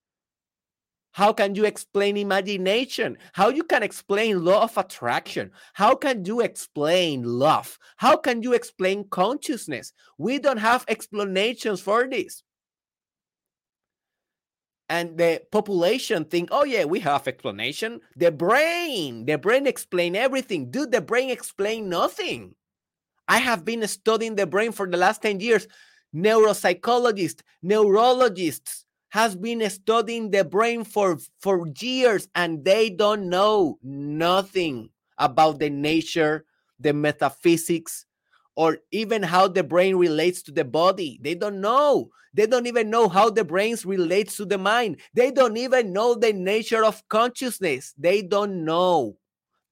How 1.13 1.33
can 1.33 1.55
you 1.55 1.65
explain 1.65 2.17
imagination? 2.17 3.17
How 3.33 3.49
you 3.49 3.65
can 3.65 3.83
explain 3.83 4.45
law 4.45 4.63
of 4.63 4.77
attraction? 4.77 5.51
How 5.73 5.97
can 5.97 6.25
you 6.25 6.41
explain 6.41 7.25
love? 7.25 7.77
How 7.97 8.17
can 8.17 8.43
you 8.43 8.53
explain 8.53 9.09
consciousness? 9.09 9.93
We 10.19 10.39
don't 10.39 10.59
have 10.59 10.85
explanations 10.87 11.81
for 11.81 12.07
this. 12.07 12.45
And 14.89 15.19
the 15.19 15.43
population 15.53 16.25
think, 16.25 16.49
oh 16.51 16.65
yeah, 16.65 16.85
we 16.85 17.01
have 17.01 17.29
explanation. 17.29 18.01
The 18.17 18.33
brain, 18.33 19.27
the 19.27 19.37
brain 19.37 19.67
explain 19.67 20.17
everything. 20.17 20.71
Dude, 20.71 20.93
the 20.93 21.03
brain 21.03 21.29
explain 21.29 21.89
nothing. 21.89 22.55
I 23.29 23.39
have 23.39 23.65
been 23.65 23.87
studying 23.87 24.35
the 24.35 24.47
brain 24.47 24.73
for 24.73 24.89
the 24.89 24.97
last 24.97 25.21
10 25.21 25.41
years. 25.41 25.69
Neuropsychologists, 26.15 27.43
neurologists, 27.63 28.87
has 29.11 29.37
been 29.37 29.69
studying 29.69 30.31
the 30.31 30.45
brain 30.45 30.85
for, 30.85 31.19
for 31.41 31.67
years 31.81 32.29
and 32.35 32.65
they 32.65 32.91
don't 32.91 33.29
know 33.29 33.79
nothing 33.83 34.91
about 35.19 35.59
the 35.59 35.71
nature, 35.71 36.45
the 36.79 36.93
metaphysics, 36.93 38.07
or 38.59 38.79
even 38.91 39.23
how 39.23 39.47
the 39.47 39.63
brain 39.63 39.95
relates 39.95 40.43
to 40.43 40.51
the 40.51 40.65
body. 40.65 41.21
They 41.23 41.37
don't 41.37 41.61
know. 41.61 42.11
They 42.35 42.45
don't 42.45 42.67
even 42.67 42.91
know 42.91 43.09
how 43.09 43.31
the 43.31 43.45
brain 43.45 43.77
relates 43.85 44.37
to 44.39 44.45
the 44.45 44.59
mind. 44.59 44.97
They 45.15 45.31
don't 45.31 45.57
even 45.57 45.93
know 45.93 46.17
the 46.17 46.33
nature 46.33 46.85
of 46.85 47.07
consciousness. 47.09 47.95
They 47.97 48.21
don't 48.21 48.65
know. 48.65 49.17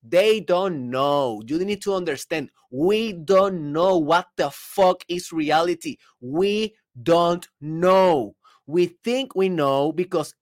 They 0.05 0.38
don't 0.38 0.88
know. 0.88 1.42
You 1.44 1.64
need 1.64 1.83
to 1.83 1.94
understand. 1.94 2.51
We 2.70 3.12
don't 3.12 3.72
know 3.72 3.99
what 3.99 4.29
the 4.37 4.51
fuck 4.53 5.03
is 5.09 5.33
reality. 5.33 5.96
We 6.20 6.77
don't 7.03 7.44
know. 7.61 8.37
We 8.68 8.87
think 9.03 9.35
we 9.35 9.49
know 9.49 9.90
because 9.90 10.33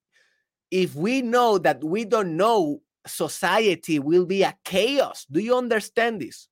if 0.71 0.95
we 0.95 1.23
know 1.23 1.57
that 1.57 1.83
we 1.83 2.05
don't 2.05 2.37
know, 2.37 2.83
society 3.07 3.99
will 3.99 4.27
be 4.27 4.43
a 4.43 4.55
chaos. 4.67 5.25
Do 5.33 5.41
you 5.41 5.57
understand 5.57 6.21
this? 6.21 6.49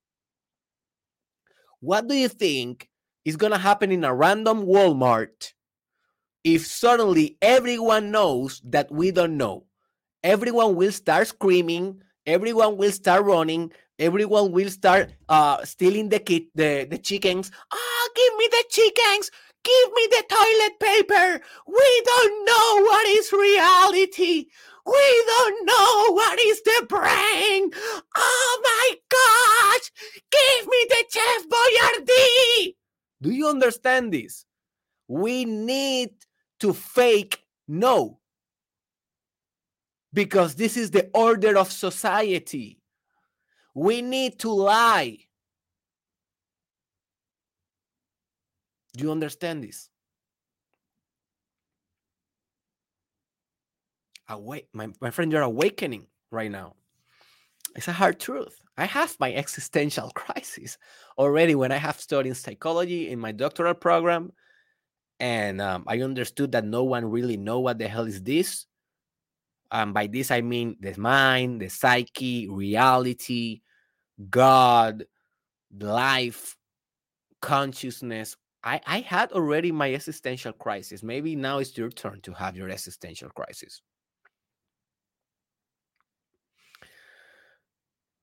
What 1.83 2.07
do 2.07 2.15
you 2.15 2.29
think 2.29 2.89
is 3.25 3.35
going 3.35 3.51
to 3.51 3.59
happen 3.59 3.91
in 3.91 4.05
a 4.05 4.15
random 4.15 4.65
Walmart 4.67 5.53
if 6.45 6.65
suddenly 6.65 7.37
everyone 7.43 8.13
knows 8.13 8.63
that 8.67 8.93
we 8.93 9.11
don't 9.11 9.37
know? 9.37 9.65
Everyone 10.23 10.77
will 10.77 10.93
start 10.93 11.27
screaming, 11.27 12.01
everyone 12.25 12.77
will 12.77 12.93
start 12.93 13.25
running, 13.25 13.73
everyone 13.99 14.53
will 14.53 14.71
start 14.71 15.11
uh, 15.29 15.65
stealing 15.65 16.09
the, 16.09 16.21
the, 16.55 16.87
the 16.89 16.99
chickens. 16.99 17.51
Ah, 17.73 17.77
oh, 17.77 18.11
give 18.15 18.39
me 18.39 18.49
the 18.49 18.65
chickens! 18.71 19.31
Give 19.65 19.93
me 19.93 20.09
the 20.11 20.25
toilet 20.29 20.81
paper. 20.81 21.45
We 21.69 22.03
don't 22.05 22.45
know 22.45 22.83
what 22.83 23.07
is 23.09 23.33
reality. 23.33 24.47
We 24.87 25.25
don't 25.27 25.67
know 25.67 26.13
what 26.15 26.41
is 26.41 26.63
the 26.63 26.87
brain. 26.89 27.71
Oh 28.17 28.61
my 28.65 28.97
gosh. 29.11 29.91
Give 30.31 30.67
me 30.67 30.87
the 30.89 31.05
Chef 31.11 31.49
Boyardee. 31.49 32.75
Do 33.21 33.31
you 33.31 33.49
understand 33.49 34.13
this? 34.13 34.45
We 35.09 35.45
need 35.45 36.11
to 36.61 36.73
fake 36.73 37.43
no. 37.69 38.19
Because 40.13 40.57
this 40.57 40.77
is 40.77 40.91
the 40.91 41.11
order 41.15 41.57
of 41.57 41.73
society. 41.73 42.79
We 43.75 44.03
need 44.03 44.39
to 44.41 44.51
lie 44.51 45.19
Do 48.95 49.05
you 49.05 49.13
understand 49.13 49.65
this? 49.65 49.89
Awake, 54.33 54.69
my, 54.73 54.89
my 55.01 55.11
friend, 55.11 55.31
you're 55.31 55.43
awakening 55.43 56.07
right 56.31 56.51
now. 56.51 56.75
It's 57.77 57.89
a 57.89 57.93
hard 57.93 58.19
truth. 58.19 58.59
I 58.77 58.87
have 58.87 59.17
my 59.21 59.33
existential 59.33 60.11
crisis 60.15 60.79
already 61.19 61.55
when 61.55 61.73
I 61.73 61.77
have 61.77 62.01
studied 62.01 62.37
psychology 62.37 63.11
in 63.11 63.19
my 63.19 63.33
doctoral 63.33 63.75
program, 63.75 64.33
and 65.21 65.61
um, 65.61 65.85
I 65.87 66.01
understood 66.01 66.53
that 66.53 66.65
no 66.65 66.85
one 66.85 67.05
really 67.05 67.37
know 67.37 67.61
what 67.61 67.79
the 67.79 67.89
hell 67.89 68.07
is 68.07 68.23
this. 68.23 68.67
Um, 69.71 69.93
by 69.93 70.07
this 70.07 70.31
I 70.31 70.43
mean 70.43 70.77
the 70.81 70.99
mind, 70.99 71.63
the 71.63 71.69
psyche, 71.69 72.49
reality, 72.49 73.63
God, 74.29 75.05
life, 75.79 76.57
consciousness, 77.41 78.37
I, 78.65 78.81
I 78.87 79.01
had 79.01 79.33
already 79.33 79.73
my 79.73 79.93
existential 79.93 80.53
crisis. 80.53 81.03
Maybe 81.03 81.35
now 81.35 81.59
it's 81.59 81.77
your 81.77 81.91
turn 81.91 82.21
to 82.23 82.33
have 82.33 82.57
your 82.57 82.69
existential 82.69 83.31
crisis. 83.31 83.83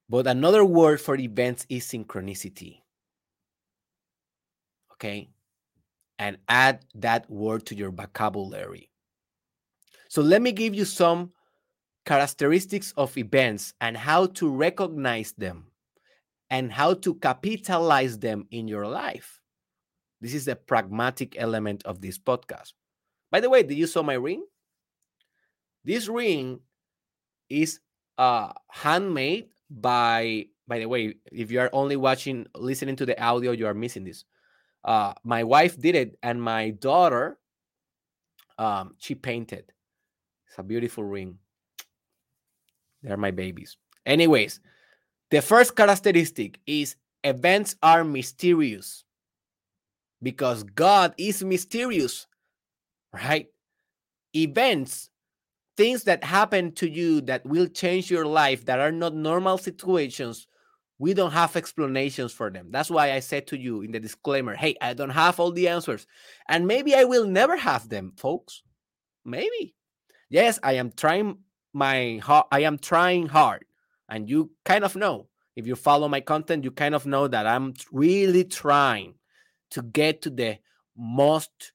But 0.10 0.26
another 0.26 0.66
word 0.66 1.00
for 1.00 1.16
events 1.16 1.68
is 1.70 1.86
synchronicity. 1.86 2.82
Okay. 4.94 5.30
And 6.18 6.38
add 6.50 6.84
that 6.96 7.30
word 7.30 7.66
to 7.68 7.76
your 7.76 7.92
vocabulary. 7.92 8.90
So 10.10 10.22
let 10.22 10.42
me 10.42 10.52
give 10.52 10.74
you 10.74 10.84
some 10.84 11.32
characteristics 12.06 12.92
of 12.98 13.16
events 13.18 13.74
and 13.80 13.96
how 13.96 14.26
to 14.26 14.50
recognize 14.50 15.32
them 15.34 15.68
and 16.50 16.72
how 16.72 16.96
to 16.96 17.14
capitalize 17.16 18.18
them 18.18 18.48
in 18.50 18.68
your 18.68 18.88
life. 18.88 19.40
This 20.20 20.34
is 20.34 20.46
the 20.46 20.56
pragmatic 20.56 21.40
element 21.40 21.84
of 21.86 22.02
this 22.02 22.18
podcast. 22.18 22.74
By 23.32 23.40
the 23.40 23.50
way, 23.50 23.62
did 23.62 23.78
you 23.78 23.86
saw 23.86 24.02
my 24.02 24.16
ring? 24.16 24.44
This 25.86 26.08
ring 26.08 26.60
is 27.48 27.80
uh, 28.18 28.52
handmade 28.70 29.50
by 29.70 30.48
by 30.70 30.80
the 30.80 30.86
way, 30.88 31.16
if 31.32 31.52
you 31.52 31.60
are 31.60 31.70
only 31.74 31.96
watching, 31.96 32.46
listening 32.56 32.96
to 32.98 33.06
the 33.06 33.20
audio, 33.22 33.52
you 33.52 33.66
are 33.66 33.74
missing 33.74 34.04
this. 34.04 34.24
Uh, 34.84 35.14
my 35.24 35.44
wife 35.44 35.80
did 35.82 35.96
it, 35.96 36.18
and 36.22 36.42
my 36.42 36.70
daughter, 36.70 37.40
um, 38.60 38.94
she 39.00 39.16
painted. 39.16 39.72
It's 40.48 40.60
a 40.60 40.64
beautiful 40.64 41.04
ring. 41.04 41.40
They're 43.02 43.18
my 43.18 43.32
babies. 43.32 43.78
Anyways, 44.06 44.60
the 45.32 45.42
first 45.42 45.76
characteristic 45.76 46.60
is 46.68 46.96
events 47.24 47.76
are 47.82 48.04
mysterious 48.04 49.04
because 50.22 50.64
God 50.64 51.16
is 51.18 51.44
mysterious, 51.44 52.28
right? 53.12 53.48
Events, 54.36 55.09
things 55.80 56.04
that 56.04 56.26
happen 56.26 56.74
to 56.74 56.90
you 56.90 57.22
that 57.22 57.46
will 57.46 57.66
change 57.66 58.12
your 58.12 58.26
life 58.26 58.66
that 58.66 58.82
are 58.82 58.92
not 58.92 59.16
normal 59.16 59.58
situations, 59.58 60.46
we 60.98 61.14
don't 61.14 61.32
have 61.32 61.56
explanations 61.56 62.34
for 62.34 62.50
them. 62.52 62.68
That's 62.70 62.92
why 62.92 63.14
I 63.14 63.22
said 63.22 63.48
to 63.48 63.58
you 63.58 63.82
in 63.84 63.92
the 63.94 64.00
disclaimer 64.02 64.56
hey, 64.56 64.76
I 64.82 64.94
don't 64.94 65.10
have 65.10 65.40
all 65.40 65.54
the 65.54 65.70
answers. 65.70 66.06
And 66.50 66.68
maybe 66.68 66.96
I 66.96 67.06
will 67.06 67.26
never 67.26 67.56
have 67.56 67.88
them, 67.88 68.12
folks. 68.18 68.62
Maybe. 69.24 69.74
Yes, 70.30 70.60
I 70.64 70.74
am 70.74 70.92
trying 70.92 71.38
my 71.72 72.20
I 72.52 72.60
am 72.64 72.78
trying 72.78 73.28
hard. 73.28 73.64
And 74.10 74.30
you 74.30 74.52
kind 74.66 74.84
of 74.84 74.98
know. 74.98 75.30
If 75.56 75.66
you 75.66 75.78
follow 75.78 76.10
my 76.10 76.20
content, 76.20 76.66
you 76.66 76.72
kind 76.72 76.94
of 76.94 77.06
know 77.06 77.30
that 77.30 77.48
I'm 77.48 77.74
really 77.94 78.44
trying 78.44 79.14
to 79.72 79.82
get 79.82 80.24
to 80.24 80.30
the 80.30 80.58
most 80.98 81.72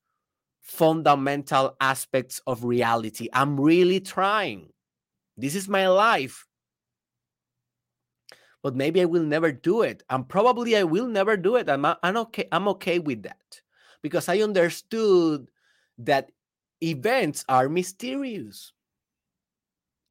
fundamental 0.65 1.77
aspects 1.81 2.41
of 2.47 2.65
reality. 2.65 3.29
I'm 3.33 3.61
really 3.61 4.01
trying. 4.01 4.73
This 5.37 5.55
is 5.55 5.69
my 5.69 5.89
life. 5.89 6.47
But 8.63 8.75
maybe 8.75 9.03
I 9.03 9.05
will 9.05 9.23
never 9.23 9.53
do 9.53 9.83
it. 9.83 10.03
And 10.09 10.27
probably 10.27 10.75
I 10.75 10.85
will 10.85 11.07
never 11.07 11.37
do 11.37 11.57
it. 11.57 11.69
I'm, 11.69 11.85
I'm 11.85 12.17
okay. 12.17 12.49
I'm 12.51 12.67
okay 12.69 12.99
with 12.99 13.23
that. 13.25 13.61
Because 14.03 14.29
I 14.29 14.39
understood 14.39 15.51
that 15.99 16.31
events 16.83 17.45
are 17.47 17.69
mysterious. 17.69 18.73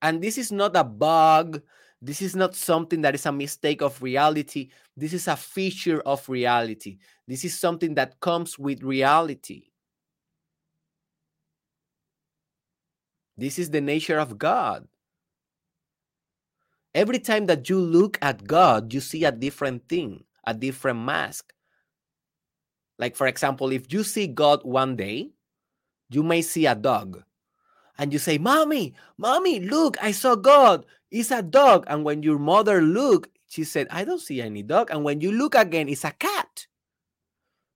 And 0.04 0.22
this 0.22 0.38
is 0.38 0.52
not 0.52 0.76
a 0.76 0.84
bug. 0.84 1.64
This 2.00 2.22
is 2.22 2.36
not 2.36 2.54
something 2.54 3.02
that 3.02 3.16
is 3.16 3.26
a 3.26 3.32
mistake 3.32 3.82
of 3.82 4.04
reality. 4.04 4.70
This 4.96 5.14
is 5.14 5.28
a 5.28 5.36
feature 5.36 6.02
of 6.02 6.30
reality. 6.30 7.00
This 7.28 7.44
is 7.44 7.60
something 7.60 7.96
that 7.96 8.20
comes 8.20 8.60
with 8.60 8.84
reality. 8.84 9.73
This 13.38 13.58
is 13.58 13.70
the 13.70 13.82
nature 13.82 14.20
of 14.20 14.38
God. 14.38 14.88
Every 16.94 17.20
time 17.20 17.48
that 17.48 17.70
you 17.70 17.80
look 17.80 18.20
at 18.22 18.46
God, 18.46 18.94
you 18.94 19.00
see 19.00 19.26
a 19.26 19.32
different 19.32 19.90
thing, 19.90 20.24
a 20.46 20.54
different 20.54 21.00
mask. 21.00 21.54
Like, 23.00 23.16
for 23.16 23.26
example, 23.26 23.72
if 23.72 23.92
you 23.92 24.04
see 24.04 24.28
God 24.28 24.62
one 24.64 24.96
day, 24.96 25.32
you 26.10 26.22
may 26.22 26.44
see 26.44 26.68
a 26.68 26.76
dog 26.76 27.24
and 27.98 28.14
you 28.14 28.20
say, 28.20 28.38
Mommy, 28.38 28.94
Mommy, 29.18 29.60
look, 29.60 29.98
I 30.02 30.12
saw 30.12 30.36
God. 30.36 30.86
It's 31.12 31.32
a 31.32 31.42
dog. 31.42 31.86
And 31.88 32.04
when 32.04 32.24
your 32.24 32.40
mother 32.40 32.82
looked, 32.82 33.38
she 33.48 33.64
said, 33.64 33.88
I 33.92 34.04
don't 34.04 34.22
see 34.22 34.42
any 34.42 34.64
dog. 34.64 34.90
And 34.92 35.04
when 35.04 35.22
you 35.22 35.32
look 35.32 35.56
again, 35.56 35.90
it's 35.90 36.04
a 36.04 36.12
cat. 36.12 36.68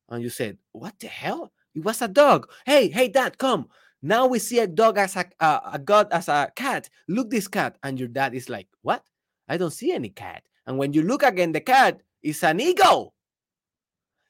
And 0.10 0.24
you 0.24 0.30
said, 0.30 0.58
What 0.72 1.00
the 1.00 1.08
hell? 1.08 1.52
It 1.76 1.84
was 1.84 2.02
a 2.02 2.08
dog. 2.08 2.50
Hey, 2.66 2.90
hey, 2.90 3.08
dad, 3.08 3.38
come. 3.38 3.70
Now 4.02 4.28
we 4.28 4.40
see 4.40 4.60
a 4.60 4.68
dog 4.68 4.98
as 4.98 5.16
a, 5.16 5.26
uh, 5.40 5.60
a 5.74 5.80
god 5.80 6.08
as 6.12 6.28
a 6.28 6.52
cat. 6.56 6.90
Look 7.08 7.30
this 7.30 7.48
cat. 7.48 7.78
And 7.84 8.00
your 8.00 8.10
dad 8.10 8.34
is 8.34 8.50
like, 8.50 8.68
What? 8.82 9.04
I 9.48 9.58
don't 9.58 9.72
see 9.72 9.92
any 9.92 10.10
cat. 10.10 10.44
And 10.66 10.78
when 10.78 10.94
you 10.94 11.02
look 11.02 11.24
again, 11.24 11.52
the 11.52 11.62
cat 11.62 12.02
is 12.22 12.44
an 12.44 12.60
eagle. 12.60 13.14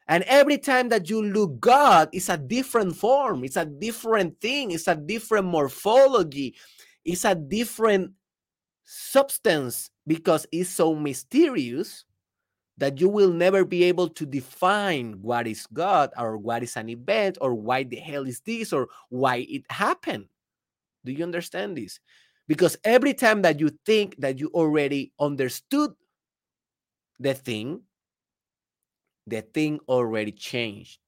And 0.08 0.23
every 0.23 0.58
time 0.58 0.89
that 0.89 1.10
you 1.10 1.21
look 1.21 1.60
God, 1.60 2.10
it's 2.13 2.30
a 2.30 2.38
different 2.38 2.95
form, 2.95 3.43
it's 3.43 3.58
a 3.58 3.65
different 3.65 4.39
thing, 4.39 4.71
it's 4.71 4.88
a 4.88 4.95
different 4.95 5.47
morphology, 5.47 6.56
it's 7.03 7.25
a 7.25 7.36
different 7.36 8.13
substance 8.86 9.89
because 10.06 10.47
it's 10.51 10.69
so 10.69 10.95
mysterious 10.95 12.06
that 12.78 13.00
you 13.00 13.10
will 13.10 13.32
never 13.32 13.66
be 13.66 13.84
able 13.84 14.08
to 14.08 14.26
define 14.26 15.13
what 15.22 15.48
is 15.48 15.68
God 15.74 16.12
or 16.18 16.38
what 16.38 16.62
is 16.63 16.78
an 16.78 16.90
event 16.90 17.38
or 17.42 17.56
why 17.56 17.84
the 17.84 17.96
hell 17.96 18.28
is 18.28 18.40
this 18.42 18.72
or 18.72 18.88
why 19.10 19.48
it 19.50 19.63
happened. 19.70 20.26
Do 21.04 21.12
you 21.12 21.24
understand 21.24 21.78
this? 21.78 22.00
Because 22.48 22.78
every 22.84 23.13
time 23.13 23.42
that 23.42 23.60
you 23.60 23.72
think 23.86 24.16
that 24.20 24.40
you 24.40 24.50
already 24.54 25.12
understood 25.20 25.92
the 27.20 27.34
thing, 27.34 27.82
the 29.26 29.42
thing 29.42 29.80
already 29.90 30.32
changed. 30.32 31.00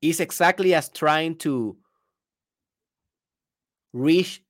It's 0.00 0.20
exactly 0.20 0.74
as 0.74 0.90
trying 0.90 1.36
to 1.38 1.76
reach 3.94 4.43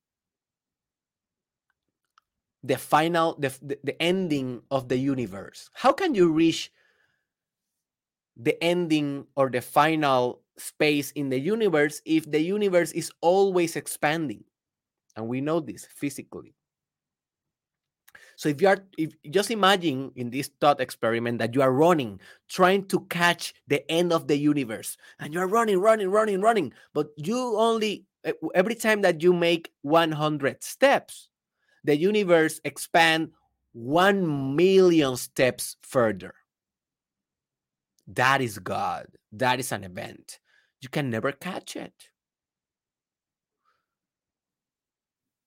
the 2.65 2.79
final 2.79 3.37
the, 3.39 3.53
the 3.85 4.03
ending 4.03 4.63
of 4.71 4.89
the 4.89 4.97
universe. 4.97 5.71
How 5.75 5.93
can 5.93 6.15
you 6.15 6.33
reach 6.33 6.73
the 8.37 8.61
ending 8.65 9.27
or 9.37 9.51
the 9.51 9.61
final 9.61 10.41
space 10.57 11.13
in 11.13 11.29
the 11.29 11.39
universe 11.39 12.01
if 12.07 12.29
the 12.29 12.41
universe 12.41 12.91
is 12.93 13.13
always 13.21 13.77
expanding? 13.77 14.45
And 15.15 15.29
we 15.29 15.41
know 15.41 15.61
this 15.61 15.87
physically. 15.95 16.55
So 18.37 18.49
if 18.49 18.61
you 18.61 18.69
are, 18.69 18.79
if 18.99 19.15
just 19.31 19.51
imagine 19.51 20.11
in 20.17 20.31
this 20.31 20.51
thought 20.61 20.81
experiment 20.81 21.39
that 21.39 21.55
you 21.55 21.63
are 21.63 21.73
running, 21.73 22.19
trying 22.49 22.87
to 22.87 23.01
catch 23.11 23.55
the 23.69 23.89
end 23.91 24.13
of 24.13 24.27
the 24.27 24.37
universe, 24.37 24.97
and 25.21 25.33
you 25.33 25.39
are 25.39 25.47
running, 25.47 25.79
running, 25.79 26.11
running, 26.11 26.41
running, 26.41 26.73
but 26.95 27.11
you 27.17 27.57
only 27.57 28.07
every 28.55 28.75
time 28.75 29.03
that 29.03 29.23
you 29.23 29.33
make 29.33 29.71
100 29.83 30.65
steps, 30.65 31.29
the 31.85 31.97
universe 31.97 32.61
expand 32.65 33.31
1 33.73 34.57
million 34.57 35.17
steps 35.17 35.77
further. 35.83 36.35
That 38.07 38.41
is 38.41 38.59
God. 38.59 39.07
That 39.33 39.61
is 39.61 39.73
an 39.73 39.85
event. 39.85 40.39
You 40.81 40.89
can 40.89 41.11
never 41.11 41.33
catch 41.33 41.77
it. 41.77 41.93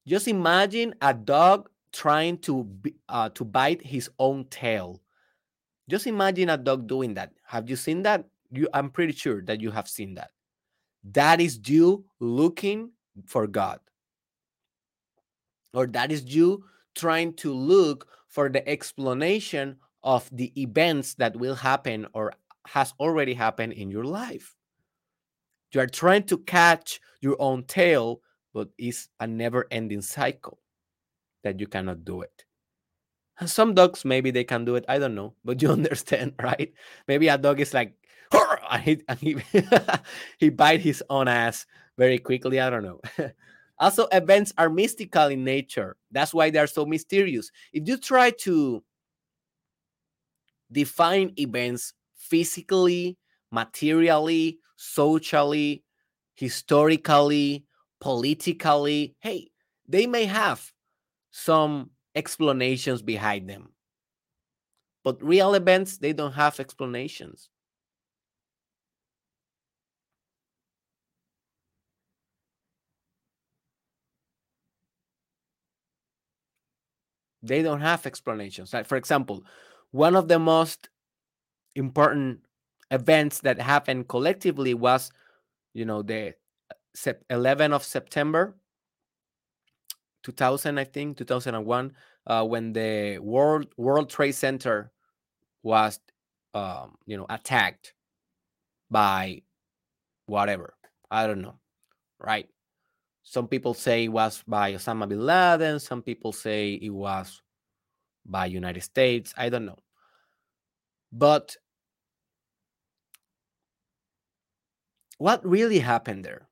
Just 0.08 0.28
imagine 0.28 0.96
a 1.02 1.14
dog 1.14 1.70
trying 1.92 2.38
to 2.40 2.68
uh, 3.10 3.30
to 3.30 3.44
bite 3.44 3.86
his 3.86 4.10
own 4.20 4.46
tail. 4.46 5.02
Just 5.90 6.08
imagine 6.08 6.50
a 6.50 6.58
dog 6.58 6.88
doing 6.88 7.14
that. 7.16 7.32
Have 7.46 7.70
you 7.70 7.76
seen 7.76 8.04
that? 8.04 8.26
You, 8.52 8.68
I'm 8.74 8.90
pretty 8.90 9.14
sure 9.14 9.42
that 9.44 9.62
you 9.62 9.72
have 9.72 9.88
seen 9.88 10.16
that. 10.16 10.32
That 11.04 11.42
is 11.42 11.60
you 11.66 12.06
looking 12.20 12.92
for 13.26 13.48
God, 13.48 13.80
or 15.74 15.88
that 15.88 16.12
is 16.12 16.24
you 16.26 16.64
trying 16.96 17.34
to 17.34 17.54
look 17.54 18.08
for 18.28 18.50
the 18.50 18.68
explanation 18.68 19.78
of 20.04 20.30
the 20.32 20.52
events 20.60 21.16
that 21.16 21.36
will 21.36 21.56
happen 21.56 22.08
or 22.14 22.34
has 22.68 22.94
already 23.00 23.34
happened 23.34 23.74
in 23.74 23.92
your 23.92 24.04
life. 24.04 24.56
You 25.74 25.82
are 25.82 25.88
trying 25.88 26.24
to 26.24 26.38
catch 26.38 27.00
your 27.22 27.36
own 27.40 27.64
tail, 27.64 28.22
but 28.54 28.70
it's 28.78 29.10
a 29.20 29.28
never 29.28 29.68
ending 29.70 30.02
cycle 30.02 30.60
that 31.44 31.60
you 31.60 31.68
cannot 31.68 32.06
do 32.06 32.22
it. 32.22 32.46
And 33.40 33.50
some 33.50 33.74
dogs, 33.76 34.04
maybe 34.04 34.32
they 34.32 34.44
can 34.44 34.66
do 34.66 34.76
it. 34.76 34.86
I 34.88 34.98
don't 34.98 35.16
know, 35.16 35.36
but 35.46 35.62
you 35.62 35.70
understand, 35.72 36.34
right? 36.42 36.74
Maybe 37.08 37.28
a 37.28 37.38
dog 37.38 37.60
is 37.60 37.74
like, 37.74 37.94
and 38.32 38.84
he, 38.84 39.02
and 39.08 39.20
he, 39.20 39.38
he 40.38 40.50
bite 40.50 40.82
his 40.82 41.04
own 41.10 41.28
ass 41.28 41.66
very 41.98 42.18
quickly. 42.18 42.60
I 42.60 42.70
don't 42.70 42.84
know. 42.84 43.02
also, 43.80 44.08
events 44.12 44.54
are 44.58 44.70
mystical 44.70 45.28
in 45.28 45.44
nature. 45.44 45.98
That's 46.12 46.34
why 46.34 46.50
they 46.50 46.60
are 46.60 46.68
so 46.68 46.86
mysterious. 46.86 47.52
If 47.74 47.88
you 47.88 47.98
try 47.98 48.32
to 48.42 48.84
define 50.72 51.34
events 51.38 51.94
physically, 52.16 53.18
materially, 53.52 54.60
socially, 54.76 55.84
historically, 56.36 57.66
politically, 58.00 59.16
hey, 59.20 59.50
they 59.88 60.08
may 60.08 60.26
have 60.26 60.72
some 61.32 61.92
explanations 62.16 63.02
behind 63.02 63.50
them. 63.50 63.70
But 65.04 65.24
real 65.24 65.54
events, 65.54 65.98
they 65.98 66.14
don't 66.14 66.34
have 66.34 66.60
explanations. 66.60 67.50
They 77.44 77.62
don't 77.62 77.82
have 77.82 78.06
explanations. 78.06 78.74
Like, 78.74 78.86
for 78.88 78.98
example, 78.98 79.44
one 79.92 80.16
of 80.16 80.28
the 80.28 80.40
most 80.40 80.90
important 81.76 82.42
events 82.92 83.42
that 83.42 83.60
happened 83.60 84.08
collectively 84.08 84.74
was, 84.74 85.12
you 85.74 85.86
know, 85.86 86.02
the 86.02 86.36
11th 87.30 87.74
of 87.74 87.84
September 87.84 88.56
2000, 90.24 90.78
I 90.78 90.84
think, 90.84 91.18
2001, 91.18 91.94
uh, 92.26 92.44
when 92.46 92.74
the 92.74 93.20
World 93.20 93.68
World 93.78 94.10
Trade 94.10 94.34
Center 94.34 94.92
was, 95.64 96.00
um, 96.54 96.96
you 97.06 97.18
know, 97.18 97.26
attacked 97.30 97.94
by 98.90 99.44
whatever. 100.26 100.76
I 101.12 101.28
don't 101.28 101.42
know, 101.42 101.60
right? 102.20 102.50
Some 103.30 103.50
people 103.50 103.74
say 103.74 104.06
it 104.06 104.08
was 104.08 104.42
by 104.48 104.72
Osama 104.72 105.06
bin 105.06 105.20
Laden. 105.20 105.82
Some 105.82 106.02
people 106.02 106.32
say 106.32 106.76
it 106.76 106.92
was 106.92 107.42
by 108.26 108.46
United 108.46 108.84
States. 108.84 109.34
I 109.36 109.50
don't 109.50 109.66
know. 109.66 109.80
But 111.12 111.58
what 115.18 115.46
really 115.46 115.80
happened 115.80 116.24
there? 116.24 116.48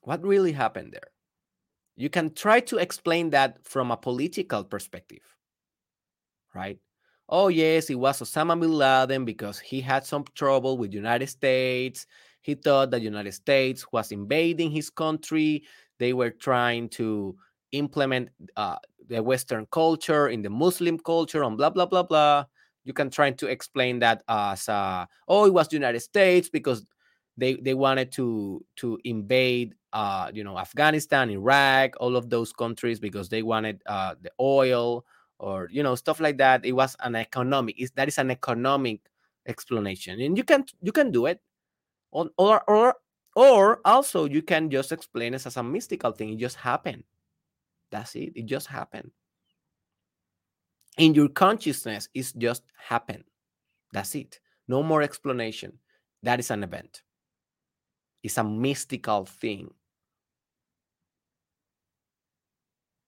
What 0.00 0.24
really 0.24 0.52
happened 0.52 0.92
there? 0.92 1.12
You 1.94 2.10
can 2.10 2.34
try 2.34 2.58
to 2.66 2.78
explain 2.78 3.30
that 3.30 3.64
from 3.64 3.92
a 3.92 3.96
political 3.96 4.64
perspective, 4.64 5.22
right? 6.52 6.80
Oh, 7.28 7.48
yes, 7.48 7.90
it 7.90 7.96
was 7.96 8.20
Osama 8.20 8.58
bin 8.58 8.72
Laden 8.72 9.24
because 9.24 9.58
he 9.58 9.80
had 9.80 10.04
some 10.04 10.24
trouble 10.34 10.78
with 10.78 10.90
the 10.92 10.96
United 10.96 11.26
States. 11.28 12.06
He 12.42 12.54
thought 12.54 12.90
that 12.92 12.98
the 12.98 13.04
United 13.04 13.32
States 13.32 13.84
was 13.90 14.12
invading 14.12 14.70
his 14.70 14.90
country. 14.90 15.64
They 15.98 16.12
were 16.12 16.30
trying 16.30 16.88
to 16.90 17.36
implement 17.72 18.28
uh, 18.56 18.76
the 19.08 19.22
Western 19.22 19.66
culture 19.72 20.28
in 20.28 20.42
the 20.42 20.50
Muslim 20.50 20.98
culture 20.98 21.42
and 21.42 21.56
blah, 21.56 21.70
blah, 21.70 21.86
blah, 21.86 22.04
blah. 22.04 22.44
You 22.84 22.92
can 22.92 23.10
try 23.10 23.32
to 23.32 23.46
explain 23.48 23.98
that 24.00 24.22
as, 24.28 24.68
uh, 24.68 25.06
oh, 25.26 25.46
it 25.46 25.52
was 25.52 25.66
the 25.66 25.74
United 25.76 26.00
States 26.00 26.48
because 26.48 26.86
they, 27.36 27.54
they 27.54 27.74
wanted 27.74 28.12
to, 28.12 28.64
to 28.76 29.00
invade 29.04 29.74
uh, 29.92 30.30
you 30.32 30.44
know, 30.44 30.58
Afghanistan, 30.58 31.30
Iraq, 31.30 31.94
all 31.98 32.16
of 32.16 32.30
those 32.30 32.52
countries 32.52 33.00
because 33.00 33.28
they 33.30 33.42
wanted 33.42 33.82
uh, 33.86 34.14
the 34.20 34.30
oil 34.38 35.04
or 35.38 35.68
you 35.70 35.82
know 35.82 35.94
stuff 35.94 36.20
like 36.20 36.38
that. 36.38 36.64
It 36.64 36.72
was 36.72 36.96
an 37.00 37.14
economic. 37.16 37.80
Is 37.80 37.90
that 37.92 38.08
is 38.08 38.18
an 38.18 38.30
economic 38.30 39.00
explanation, 39.46 40.20
and 40.20 40.36
you 40.36 40.44
can 40.44 40.64
you 40.82 40.92
can 40.92 41.10
do 41.10 41.26
it, 41.26 41.40
or 42.12 42.30
or 42.38 42.62
or, 42.68 42.96
or 43.36 43.80
also 43.84 44.24
you 44.24 44.42
can 44.42 44.70
just 44.70 44.92
explain 44.92 45.34
it 45.34 45.46
as 45.46 45.56
a 45.56 45.62
mystical 45.62 46.12
thing. 46.12 46.30
It 46.30 46.38
just 46.38 46.56
happened. 46.56 47.04
That's 47.90 48.14
it. 48.16 48.32
It 48.34 48.46
just 48.46 48.66
happened. 48.66 49.10
In 50.98 51.14
your 51.14 51.28
consciousness, 51.28 52.08
it's 52.14 52.32
just 52.32 52.62
happened. 52.78 53.24
That's 53.92 54.14
it. 54.14 54.40
No 54.68 54.82
more 54.82 55.02
explanation. 55.02 55.78
That 56.22 56.40
is 56.40 56.50
an 56.50 56.64
event. 56.64 57.02
It's 58.22 58.38
a 58.38 58.44
mystical 58.44 59.26
thing. 59.26 59.70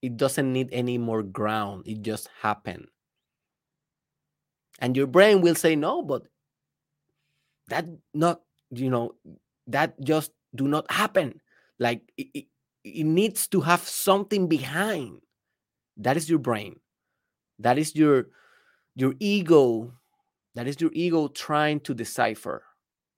It 0.02 0.16
doesn't 0.16 0.52
need 0.52 0.68
any 0.72 0.98
more 0.98 1.22
ground 1.22 1.86
it 1.86 2.02
just 2.02 2.28
happened. 2.42 2.86
And 4.80 4.96
your 4.96 5.06
brain 5.06 5.40
will 5.40 5.54
say 5.54 5.76
no 5.76 6.02
but 6.02 6.22
that 7.68 7.86
not 8.14 8.42
you 8.70 8.90
know 8.90 9.14
that 9.66 10.00
just 10.00 10.32
do 10.54 10.66
not 10.66 10.90
happen. 10.90 11.40
Like 11.78 12.02
it, 12.16 12.28
it, 12.34 12.44
it 12.84 13.04
needs 13.04 13.46
to 13.48 13.60
have 13.60 13.82
something 13.82 14.48
behind. 14.48 15.20
That 15.96 16.16
is 16.16 16.28
your 16.28 16.38
brain. 16.38 16.80
That 17.58 17.78
is 17.78 17.94
your 17.94 18.28
your 18.94 19.14
ego. 19.20 19.92
That 20.54 20.66
is 20.66 20.80
your 20.80 20.90
ego 20.92 21.28
trying 21.28 21.80
to 21.80 21.94
decipher. 21.94 22.64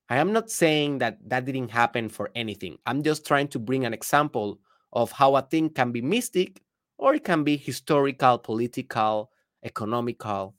I 0.09 0.16
am 0.16 0.33
not 0.33 0.51
saying 0.51 0.99
that 0.99 1.19
that 1.29 1.45
didn't 1.45 1.71
happen 1.71 2.09
for 2.09 2.31
anything. 2.35 2.79
I'm 2.85 3.03
just 3.03 3.25
trying 3.25 3.49
to 3.49 3.59
bring 3.59 3.87
an 3.87 3.95
example 3.95 4.59
of 4.93 5.12
how 5.12 5.37
a 5.37 5.43
thing 5.43 5.71
can 5.71 5.93
be 5.93 6.03
mystic 6.03 6.61
or 7.01 7.15
it 7.15 7.25
can 7.25 7.45
be 7.45 7.57
historical, 7.57 8.39
political, 8.39 9.31
economical. 9.65 10.55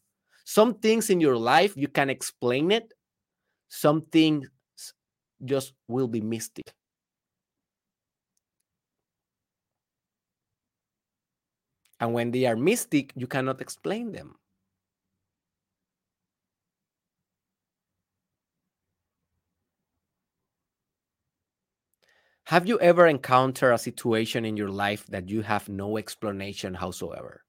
Some 0.45 0.75
things 0.75 1.09
in 1.09 1.21
your 1.21 1.37
life 1.37 1.77
you 1.77 1.87
can 1.87 2.09
explain 2.09 2.71
it, 2.71 2.93
some 3.69 4.01
things 4.03 4.49
just 5.45 5.73
will 5.87 6.07
be 6.07 6.21
mystic. 6.21 6.73
And 12.01 12.13
when 12.13 12.31
they 12.31 12.45
are 12.47 12.57
mystic, 12.57 13.13
you 13.15 13.27
cannot 13.27 13.61
explain 13.61 14.11
them. 14.11 14.37
Have 22.51 22.67
you 22.67 22.77
ever 22.81 23.07
encountered 23.07 23.71
a 23.71 23.77
situation 23.77 24.43
in 24.43 24.57
your 24.57 24.67
life 24.67 25.07
that 25.07 25.29
you 25.29 25.41
have 25.41 25.69
no 25.69 25.97
explanation 25.97 26.73
howsoever? 26.73 27.45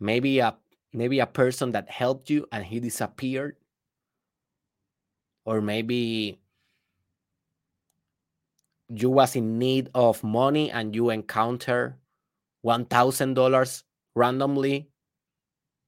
Maybe 0.00 0.40
a 0.40 0.56
maybe 0.92 1.20
a 1.20 1.26
person 1.26 1.70
that 1.70 1.88
helped 1.88 2.28
you 2.28 2.48
and 2.50 2.64
he 2.64 2.80
disappeared 2.80 3.54
or 5.44 5.60
maybe 5.60 6.40
you 8.88 9.08
was 9.08 9.36
in 9.36 9.60
need 9.60 9.88
of 9.94 10.24
money 10.24 10.68
and 10.68 10.96
you 10.96 11.10
encounter 11.10 11.96
$1000 12.66 13.82
randomly 14.16 14.88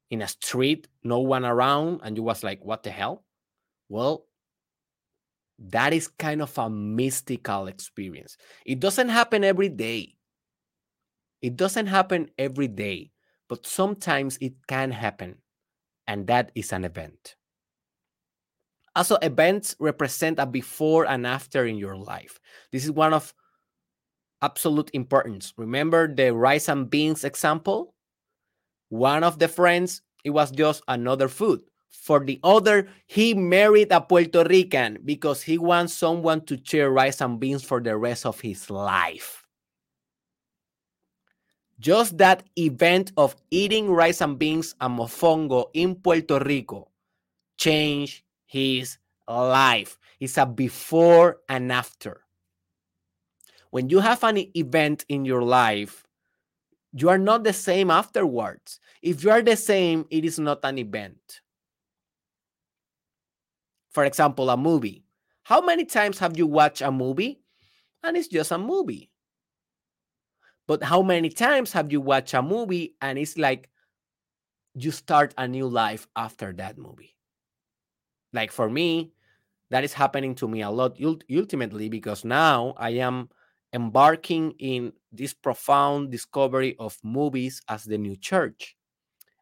in 0.09 0.23
a 0.23 0.29
street 0.29 0.87
no 1.03 1.19
one 1.19 1.45
around 1.45 2.01
and 2.05 2.17
you 2.17 2.23
was 2.23 2.45
like 2.45 2.65
what 2.65 2.85
the 2.85 2.93
hell 2.93 3.25
well 3.89 4.29
that 5.71 5.93
is 5.93 6.09
kind 6.09 6.43
of 6.43 6.57
a 6.59 6.69
mystical 6.69 7.67
experience. 7.67 8.37
It 8.67 8.81
doesn't 8.81 9.09
happen 9.09 9.45
every 9.45 9.69
day. 9.69 10.15
It 11.41 11.57
doesn't 11.57 11.87
happen 11.87 12.31
every 12.39 12.69
day, 12.69 13.11
but 13.49 13.67
sometimes 13.67 14.39
it 14.41 14.55
can 14.67 14.91
happen, 14.91 15.37
and 16.07 16.27
that 16.29 16.53
is 16.55 16.73
an 16.73 16.85
event. 16.85 17.37
Also, 18.95 19.17
events 19.17 19.75
represent 19.79 20.39
a 20.39 20.47
before 20.47 21.07
and 21.07 21.27
after 21.27 21.67
in 21.67 21.77
your 21.77 21.97
life. 21.97 22.39
This 22.71 22.85
is 22.85 22.93
one 22.93 23.15
of 23.15 23.35
absolute 24.43 24.91
importance. 24.93 25.55
Remember 25.57 26.13
the 26.13 26.35
rice 26.35 26.69
and 26.69 26.91
beans 26.91 27.25
example? 27.25 27.95
One 28.91 29.25
of 29.25 29.39
the 29.39 29.49
friends, 29.49 30.03
it 30.25 30.31
was 30.31 30.51
just 30.51 30.83
another 30.89 31.29
food. 31.29 31.63
For 31.93 32.25
the 32.25 32.41
other, 32.43 32.89
he 33.07 33.35
married 33.35 33.93
a 33.93 34.01
Puerto 34.01 34.43
Rican 34.45 34.99
because 35.05 35.43
he 35.43 35.59
wants 35.59 35.93
someone 35.93 36.41
to 36.47 36.59
share 36.65 36.91
rice 36.91 37.21
and 37.21 37.39
beans 37.39 37.63
for 37.63 37.81
the 37.81 37.97
rest 37.97 38.27
of 38.27 38.41
his 38.41 38.71
life. 38.71 39.47
Just 41.79 42.17
that 42.19 42.45
event 42.59 43.13
of 43.17 43.37
eating 43.51 43.91
rice 43.91 44.21
and 44.21 44.39
beans 44.39 44.75
and 44.81 44.99
mofongo 44.99 45.67
in 45.75 45.95
Puerto 45.95 46.39
Rico 46.39 46.89
changed 47.59 48.23
his 48.47 48.99
life. 49.29 49.99
It's 50.19 50.39
a 50.39 50.47
before 50.47 51.41
and 51.49 51.71
after. 51.71 52.23
When 53.71 53.91
you 53.91 54.01
have 54.01 54.25
an 54.25 54.39
event 54.57 55.05
in 55.09 55.25
your 55.25 55.43
life, 55.43 56.07
you 56.95 57.11
are 57.11 57.19
not 57.19 57.45
the 57.45 57.53
same 57.53 57.91
afterwards. 57.91 58.81
If 59.03 59.25
you 59.25 59.31
are 59.31 59.43
the 59.43 59.57
same, 59.57 60.07
it 60.11 60.25
is 60.25 60.39
not 60.39 60.61
an 60.65 60.79
event 60.79 61.42
for 63.93 64.05
example, 64.05 64.51
a 64.51 64.57
movie. 64.57 65.05
How 65.45 65.61
many 65.61 65.85
times 65.85 66.19
have 66.19 66.37
you 66.37 66.47
watched 66.47 66.83
a 66.83 66.91
movie 66.91 67.41
and 68.03 68.17
it's 68.17 68.29
just 68.29 68.51
a 68.51 68.59
movie? 68.59 69.11
But 70.67 70.83
how 70.85 71.03
many 71.03 71.29
times 71.29 71.73
have 71.73 71.93
you 71.93 72.01
watched 72.01 72.35
a 72.35 72.43
movie 72.43 72.95
and 73.01 73.19
it's 73.19 73.37
like 73.37 73.69
you 74.75 74.91
start 74.91 75.35
a 75.37 75.47
new 75.47 75.67
life 75.67 76.07
after 76.17 76.53
that 76.55 76.79
movie? 76.79 77.17
Like 78.33 78.53
for 78.53 78.71
me, 78.71 79.13
that 79.71 79.85
is 79.85 79.93
happening 79.93 80.35
to 80.37 80.49
me 80.49 80.63
a 80.63 80.71
lot 80.71 80.97
ultimately 81.35 81.89
because 81.89 82.25
now 82.25 82.75
I 82.77 82.91
am 82.91 83.29
embarking 83.73 84.53
in 84.59 84.93
this 85.11 85.33
profound 85.35 86.11
discovery 86.11 86.77
of 86.79 86.99
movies 87.03 87.63
as 87.69 87.85
the 87.85 87.99
new 87.99 88.17
church. 88.17 88.77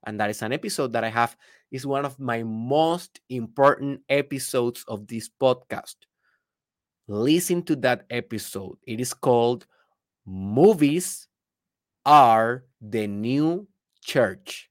And 0.04 0.18
that 0.18 0.30
is 0.30 0.42
an 0.42 0.52
episode 0.52 0.92
that 0.94 1.04
I 1.04 1.10
have 1.10 1.36
is 1.70 1.86
one 1.86 2.04
of 2.04 2.18
my 2.18 2.42
most 2.42 3.20
important 3.28 4.00
episodes 4.08 4.84
of 4.88 5.06
this 5.06 5.28
podcast. 5.28 5.96
Listen 7.06 7.62
to 7.64 7.76
that 7.76 8.04
episode. 8.10 8.78
It 8.86 9.00
is 9.00 9.14
called 9.14 9.66
Movies 10.26 11.26
Are 12.04 12.64
the 12.80 13.06
New 13.06 13.68
Church. 14.02 14.70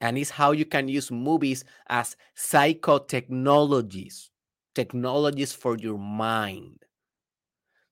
And 0.00 0.18
it's 0.18 0.30
how 0.30 0.52
you 0.52 0.64
can 0.64 0.88
use 0.88 1.10
movies 1.10 1.64
as 1.88 2.16
psychotechnologies, 2.36 4.28
technologies 4.74 5.52
for 5.52 5.76
your 5.78 5.98
mind. 5.98 6.82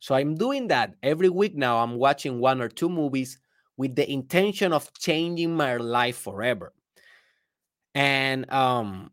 So 0.00 0.14
I'm 0.14 0.34
doing 0.34 0.68
that 0.68 0.94
every 1.02 1.30
week 1.30 1.56
now. 1.56 1.78
I'm 1.78 1.96
watching 1.96 2.38
one 2.38 2.60
or 2.60 2.68
two 2.68 2.90
movies 2.90 3.38
with 3.76 3.96
the 3.96 4.10
intention 4.10 4.72
of 4.72 4.92
changing 4.92 5.56
my 5.56 5.76
life 5.76 6.16
forever. 6.16 6.74
And 7.94 8.50
um, 8.52 9.12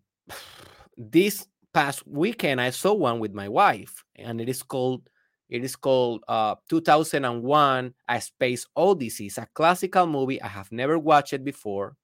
this 0.97 1.47
past 1.73 2.05
weekend 2.07 2.59
I 2.61 2.71
saw 2.71 2.93
one 2.93 3.19
with 3.19 3.33
my 3.33 3.49
wife, 3.49 4.03
and 4.15 4.41
it 4.41 4.49
is 4.49 4.63
called 4.63 5.07
it 5.49 5.63
is 5.65 5.75
called 5.75 6.23
uh, 6.27 6.55
2001: 6.69 7.93
A 8.09 8.21
Space 8.21 8.65
Odyssey. 8.75 9.27
It's 9.27 9.37
a 9.37 9.47
classical 9.53 10.07
movie. 10.07 10.41
I 10.41 10.47
have 10.47 10.71
never 10.71 10.97
watched 10.99 11.33
it 11.33 11.43
before, 11.43 11.97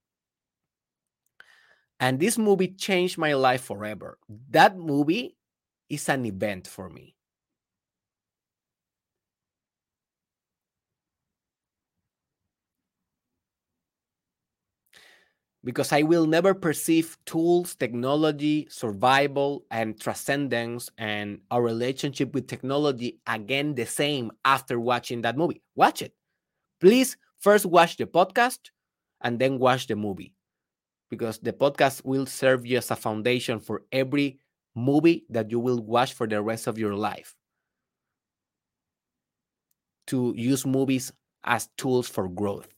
and 1.99 2.19
this 2.19 2.37
movie 2.37 2.69
changed 2.69 3.17
my 3.17 3.33
life 3.33 3.63
forever. 3.63 4.17
That 4.49 4.77
movie 4.77 5.37
is 5.89 6.09
an 6.09 6.25
event 6.25 6.67
for 6.67 6.89
me. 6.89 7.16
Because 15.67 15.91
I 15.91 16.03
will 16.03 16.25
never 16.25 16.53
perceive 16.53 17.17
tools, 17.25 17.75
technology, 17.75 18.69
survival, 18.71 19.65
and 19.69 19.99
transcendence 19.99 20.89
and 20.97 21.41
our 21.51 21.61
relationship 21.61 22.33
with 22.33 22.47
technology 22.47 23.19
again 23.27 23.75
the 23.75 23.85
same 23.85 24.31
after 24.45 24.79
watching 24.79 25.23
that 25.23 25.35
movie. 25.35 25.61
Watch 25.75 26.01
it. 26.01 26.13
Please 26.79 27.17
first 27.37 27.65
watch 27.65 27.97
the 27.97 28.05
podcast 28.05 28.59
and 29.19 29.39
then 29.39 29.59
watch 29.59 29.87
the 29.87 29.97
movie 29.97 30.33
because 31.09 31.37
the 31.39 31.51
podcast 31.51 32.05
will 32.05 32.25
serve 32.25 32.65
you 32.65 32.77
as 32.77 32.89
a 32.89 32.95
foundation 32.95 33.59
for 33.59 33.83
every 33.91 34.39
movie 34.73 35.25
that 35.29 35.51
you 35.51 35.59
will 35.59 35.81
watch 35.81 36.13
for 36.13 36.27
the 36.27 36.41
rest 36.41 36.67
of 36.67 36.77
your 36.77 36.95
life. 36.95 37.35
To 40.07 40.33
use 40.37 40.65
movies 40.65 41.11
as 41.43 41.67
tools 41.75 42.07
for 42.07 42.29
growth. 42.29 42.69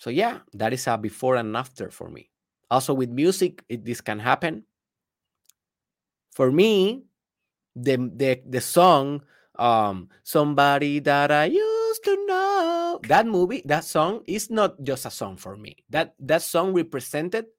So 0.00 0.08
yeah, 0.08 0.40
that 0.56 0.72
is 0.72 0.88
a 0.88 0.96
before 0.96 1.36
and 1.36 1.54
after 1.54 1.92
for 1.92 2.08
me. 2.08 2.32
Also 2.72 2.94
with 2.94 3.10
music, 3.10 3.62
it, 3.68 3.84
this 3.84 4.00
can 4.00 4.18
happen. 4.18 4.64
For 6.32 6.50
me, 6.50 7.04
the 7.76 8.00
the 8.16 8.40
the 8.48 8.64
song 8.64 9.20
um 9.60 10.08
somebody 10.24 11.04
that 11.04 11.30
I 11.30 11.52
used 11.52 12.02
to 12.04 12.16
know 12.26 13.00
that 13.12 13.26
movie 13.26 13.60
that 13.66 13.84
song 13.84 14.24
is 14.26 14.48
not 14.48 14.80
just 14.82 15.04
a 15.04 15.12
song 15.12 15.36
for 15.36 15.52
me. 15.54 15.84
That 15.92 16.16
that 16.24 16.40
song 16.40 16.72
represented 16.72 17.52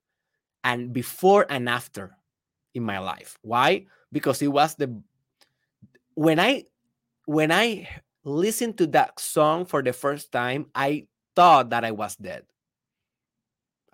and 0.66 0.90
before 0.92 1.46
and 1.46 1.70
after 1.70 2.18
in 2.74 2.82
my 2.82 2.98
life. 2.98 3.38
Why? 3.46 3.86
Because 4.12 4.42
it 4.42 4.50
was 4.50 4.74
the 4.82 4.90
when 6.16 6.40
I 6.40 6.66
when 7.30 7.52
I 7.52 7.86
listened 8.24 8.80
to 8.80 8.88
that 8.98 9.20
song 9.20 9.66
for 9.66 9.84
the 9.84 9.94
first 9.94 10.32
time, 10.32 10.74
I 10.74 11.06
thought 11.36 11.70
that 11.70 11.84
I 11.84 11.92
was 11.92 12.16
dead. 12.16 12.44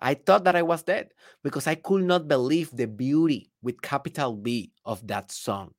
I 0.00 0.14
thought 0.14 0.44
that 0.44 0.54
I 0.54 0.62
was 0.62 0.82
dead 0.82 1.10
because 1.42 1.66
I 1.66 1.74
could 1.74 2.04
not 2.04 2.28
believe 2.28 2.70
the 2.70 2.86
beauty 2.86 3.50
with 3.62 3.82
capital 3.82 4.36
B 4.36 4.72
of 4.84 5.06
that 5.08 5.32
song. 5.32 5.74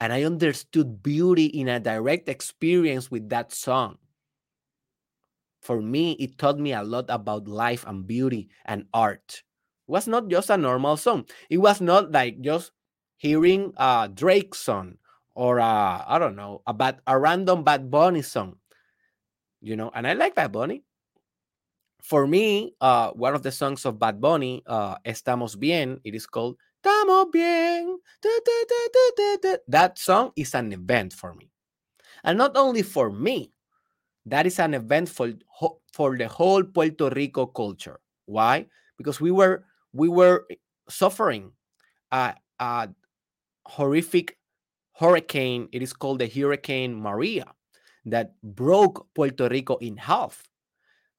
And 0.00 0.12
I 0.12 0.24
understood 0.24 1.02
beauty 1.02 1.46
in 1.46 1.68
a 1.68 1.80
direct 1.80 2.28
experience 2.28 3.10
with 3.10 3.28
that 3.30 3.52
song. 3.52 3.98
For 5.62 5.80
me, 5.80 6.12
it 6.12 6.38
taught 6.38 6.58
me 6.58 6.72
a 6.72 6.82
lot 6.82 7.06
about 7.08 7.48
life 7.48 7.84
and 7.86 8.06
beauty 8.06 8.48
and 8.64 8.86
art. 8.94 9.42
It 9.88 9.92
was 9.92 10.06
not 10.06 10.28
just 10.28 10.50
a 10.50 10.56
normal 10.56 10.96
song. 10.96 11.26
It 11.50 11.58
was 11.58 11.80
not 11.80 12.12
like 12.12 12.40
just 12.40 12.72
hearing 13.16 13.72
a 13.76 14.08
Drake 14.12 14.54
song 14.54 14.98
or 15.34 15.60
I 15.60 16.18
don't 16.18 16.36
know, 16.36 16.62
a, 16.66 16.74
bad, 16.74 16.98
a 17.06 17.18
random 17.18 17.62
Bad 17.62 17.90
Bunny 17.90 18.22
song 18.22 18.56
you 19.60 19.76
know, 19.76 19.90
and 19.94 20.06
I 20.06 20.12
like 20.12 20.34
Bad 20.34 20.52
Bunny. 20.52 20.84
For 22.02 22.26
me, 22.26 22.74
uh, 22.80 23.10
one 23.10 23.34
of 23.34 23.42
the 23.42 23.50
songs 23.50 23.84
of 23.84 23.98
Bad 23.98 24.20
Bunny, 24.20 24.62
uh, 24.66 24.96
Estamos 25.04 25.58
Bien, 25.58 26.00
it 26.04 26.14
is 26.14 26.26
called 26.26 26.56
Estamos 26.82 27.32
Bien. 27.32 27.98
Da, 28.22 28.30
da, 28.44 29.36
da, 29.42 29.56
that 29.66 29.98
song 29.98 30.30
is 30.36 30.54
an 30.54 30.72
event 30.72 31.12
for 31.12 31.34
me. 31.34 31.50
And 32.22 32.38
not 32.38 32.56
only 32.56 32.82
for 32.82 33.10
me, 33.10 33.52
that 34.26 34.46
is 34.46 34.58
an 34.58 34.74
event 34.74 35.08
for, 35.08 35.32
for 35.92 36.16
the 36.16 36.28
whole 36.28 36.62
Puerto 36.62 37.10
Rico 37.10 37.46
culture. 37.46 38.00
Why? 38.26 38.66
Because 38.96 39.20
we 39.20 39.30
were 39.30 39.64
we 39.92 40.08
were 40.08 40.46
suffering 40.88 41.52
a, 42.12 42.34
a 42.60 42.88
horrific 43.66 44.36
hurricane. 44.92 45.68
It 45.72 45.82
is 45.82 45.92
called 45.92 46.18
the 46.18 46.28
Hurricane 46.28 46.94
Maria 46.94 47.46
that 48.10 48.32
broke 48.42 49.06
Puerto 49.14 49.48
Rico 49.48 49.76
in 49.76 49.96
half. 49.96 50.42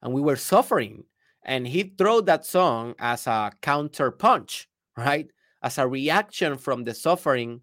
And 0.02 0.12
we 0.12 0.20
were 0.20 0.36
suffering. 0.36 1.04
And 1.44 1.66
he 1.66 1.94
threw 1.96 2.22
that 2.22 2.44
song 2.44 2.94
as 2.98 3.26
a 3.26 3.52
counter 3.62 4.10
punch, 4.10 4.68
right? 4.96 5.30
As 5.62 5.78
a 5.78 5.86
reaction 5.86 6.56
from 6.56 6.84
the 6.84 6.94
suffering 6.94 7.60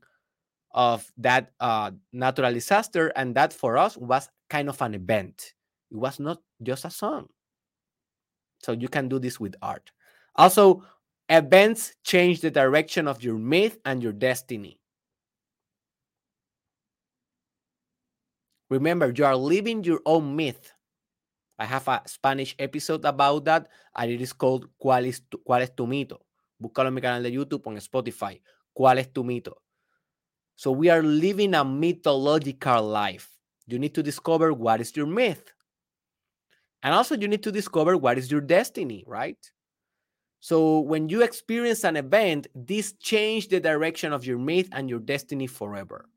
of 0.71 1.11
that 1.17 1.51
uh, 1.59 1.91
natural 2.11 2.53
disaster. 2.53 3.11
And 3.15 3.35
that 3.35 3.53
for 3.53 3.77
us 3.77 3.97
was 3.97 4.29
kind 4.49 4.69
of 4.69 4.81
an 4.81 4.95
event. 4.95 5.53
It 5.91 5.97
was 5.97 6.19
not 6.19 6.39
just 6.63 6.85
a 6.85 6.89
song. 6.89 7.27
So 8.59 8.71
you 8.71 8.87
can 8.87 9.07
do 9.07 9.19
this 9.19 9.39
with 9.39 9.55
art. 9.61 9.91
Also, 10.35 10.83
events 11.29 11.93
change 12.03 12.41
the 12.41 12.51
direction 12.51 13.07
of 13.07 13.23
your 13.23 13.37
myth 13.37 13.77
and 13.85 14.01
your 14.01 14.13
destiny. 14.13 14.76
Remember, 18.69 19.13
you 19.15 19.25
are 19.25 19.35
living 19.35 19.83
your 19.83 20.01
own 20.05 20.35
myth. 20.35 20.73
I 21.59 21.65
have 21.65 21.87
a 21.87 22.01
Spanish 22.05 22.55
episode 22.59 23.05
about 23.05 23.45
that, 23.45 23.67
and 23.95 24.11
it 24.11 24.21
is 24.21 24.33
called 24.33 24.67
¿Cuál 24.81 25.07
es 25.07 25.21
tu, 25.29 25.39
cuál 25.39 25.61
es 25.61 25.71
tu 25.75 25.87
mito? 25.87 26.19
Búscalo 26.61 26.87
en 26.87 26.93
mi 26.93 27.01
canal 27.01 27.23
de 27.23 27.31
YouTube 27.31 27.65
o 27.65 27.71
en 27.71 27.77
Spotify. 27.77 28.41
¿Cuál 28.73 28.99
es 28.99 29.11
tu 29.11 29.23
mito? 29.23 29.57
So 30.55 30.71
we 30.71 30.89
are 30.89 31.03
living 31.03 31.53
a 31.53 31.63
mythological 31.63 32.83
life. 32.83 33.29
You 33.67 33.79
need 33.79 33.93
to 33.95 34.03
discover 34.03 34.53
what 34.53 34.81
is 34.81 34.95
your 34.95 35.07
myth. 35.07 35.51
And 36.83 36.93
also, 36.93 37.15
you 37.15 37.27
need 37.27 37.43
to 37.43 37.51
discover 37.51 37.97
what 37.97 38.17
is 38.17 38.31
your 38.31 38.41
destiny, 38.41 39.03
right? 39.07 39.37
So 40.39 40.79
when 40.79 41.09
you 41.09 41.23
experience 41.23 41.83
an 41.83 41.97
event, 41.97 42.47
this 42.53 42.93
change 42.93 43.49
the 43.49 43.59
direction 43.59 44.13
of 44.13 44.25
your 44.25 44.37
myth 44.37 44.69
and 44.71 44.89
your 44.89 44.99
destiny 44.99 45.47
forever. 45.47 46.09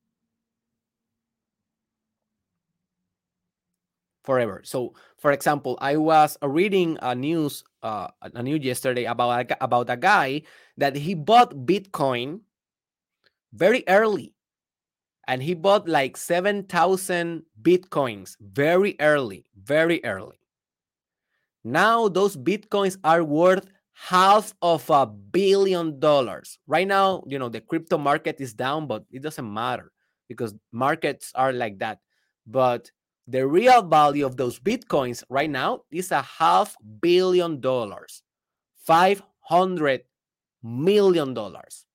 Forever. 4.22 4.60
So, 4.64 4.94
for 5.18 5.32
example, 5.32 5.78
I 5.80 5.96
was 5.96 6.36
uh, 6.42 6.48
reading 6.48 6.98
a 7.02 7.14
news 7.14 7.64
uh, 7.82 8.08
a 8.22 8.42
news 8.42 8.64
yesterday 8.64 9.04
about 9.04 9.50
a, 9.50 9.64
about 9.64 9.90
a 9.90 9.96
guy 9.96 10.42
that 10.76 10.96
he 10.96 11.14
bought 11.14 11.54
Bitcoin 11.66 12.40
very 13.52 13.84
early, 13.88 14.34
and 15.26 15.42
he 15.42 15.54
bought 15.54 15.88
like 15.88 16.16
seven 16.16 16.64
thousand 16.64 17.42
bitcoins 17.62 18.36
very 18.40 18.96
early, 19.00 19.46
very 19.56 20.04
early. 20.04 20.40
Now 21.64 22.08
those 22.08 22.36
bitcoins 22.36 22.96
are 23.04 23.24
worth 23.24 23.66
half 23.92 24.54
of 24.62 24.88
a 24.88 25.06
billion 25.06 26.00
dollars. 26.00 26.58
Right 26.66 26.86
now, 26.86 27.22
you 27.26 27.38
know 27.38 27.48
the 27.48 27.60
crypto 27.60 27.98
market 27.98 28.40
is 28.40 28.54
down, 28.54 28.86
but 28.86 29.04
it 29.10 29.22
doesn't 29.22 29.52
matter 29.52 29.92
because 30.28 30.54
markets 30.72 31.32
are 31.34 31.52
like 31.52 31.78
that. 31.80 31.98
But 32.46 32.90
the 33.30 33.46
real 33.46 33.82
value 33.82 34.26
of 34.26 34.36
those 34.36 34.58
bitcoins 34.58 35.22
right 35.28 35.50
now 35.50 35.82
is 35.90 36.10
a 36.10 36.22
half 36.22 36.76
billion 37.00 37.60
dollars, 37.60 38.22
five 38.76 39.22
hundred 39.40 40.02
million 40.62 41.32
dollars. 41.32 41.86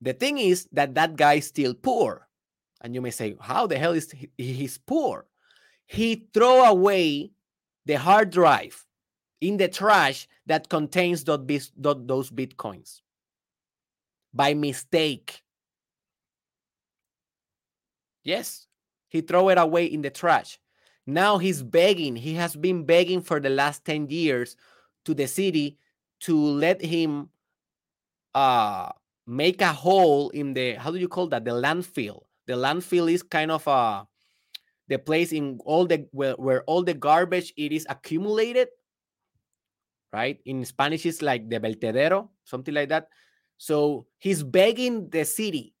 The 0.00 0.14
thing 0.14 0.38
is 0.38 0.66
that 0.72 0.94
that 0.94 1.16
guy 1.16 1.34
is 1.34 1.46
still 1.46 1.74
poor, 1.74 2.28
and 2.80 2.94
you 2.94 3.00
may 3.00 3.10
say, 3.10 3.36
"How 3.40 3.66
the 3.66 3.78
hell 3.78 3.92
is 3.92 4.10
he 4.10 4.30
he's 4.36 4.78
poor?" 4.78 5.26
He 5.86 6.28
throw 6.32 6.64
away 6.64 7.32
the 7.84 7.94
hard 7.94 8.30
drive 8.30 8.86
in 9.40 9.58
the 9.58 9.68
trash 9.68 10.26
that 10.46 10.70
contains 10.70 11.24
those 11.24 12.30
bitcoins 12.30 13.02
by 14.32 14.54
mistake. 14.54 15.42
Yes, 18.22 18.66
he 19.14 19.20
throw 19.20 19.48
it 19.48 19.58
away 19.58 19.86
in 19.86 20.02
the 20.02 20.10
trash. 20.10 20.58
Now 21.06 21.38
he's 21.38 21.62
begging. 21.62 22.16
He 22.16 22.34
has 22.34 22.56
been 22.56 22.84
begging 22.84 23.22
for 23.22 23.38
the 23.38 23.48
last 23.48 23.84
10 23.84 24.10
years 24.10 24.56
to 25.04 25.14
the 25.14 25.28
city 25.28 25.78
to 26.26 26.36
let 26.36 26.82
him 26.82 27.30
uh 28.34 28.90
make 29.24 29.62
a 29.62 29.72
hole 29.72 30.30
in 30.30 30.52
the 30.52 30.74
how 30.74 30.90
do 30.90 30.98
you 30.98 31.06
call 31.06 31.28
that? 31.28 31.44
The 31.44 31.52
landfill. 31.52 32.22
The 32.48 32.54
landfill 32.54 33.06
is 33.12 33.22
kind 33.22 33.52
of 33.52 33.68
uh 33.68 34.02
the 34.88 34.98
place 34.98 35.30
in 35.30 35.60
all 35.64 35.86
the 35.86 36.08
where, 36.10 36.34
where 36.34 36.64
all 36.64 36.82
the 36.82 36.94
garbage 36.94 37.54
it 37.56 37.70
is 37.70 37.86
accumulated. 37.88 38.66
Right? 40.12 40.40
In 40.44 40.64
Spanish, 40.64 41.06
it's 41.06 41.22
like 41.22 41.48
the 41.48 41.60
vertedero, 41.60 42.30
something 42.42 42.74
like 42.74 42.88
that. 42.88 43.10
So 43.58 44.06
he's 44.18 44.42
begging 44.42 45.08
the 45.10 45.24
city 45.24 45.73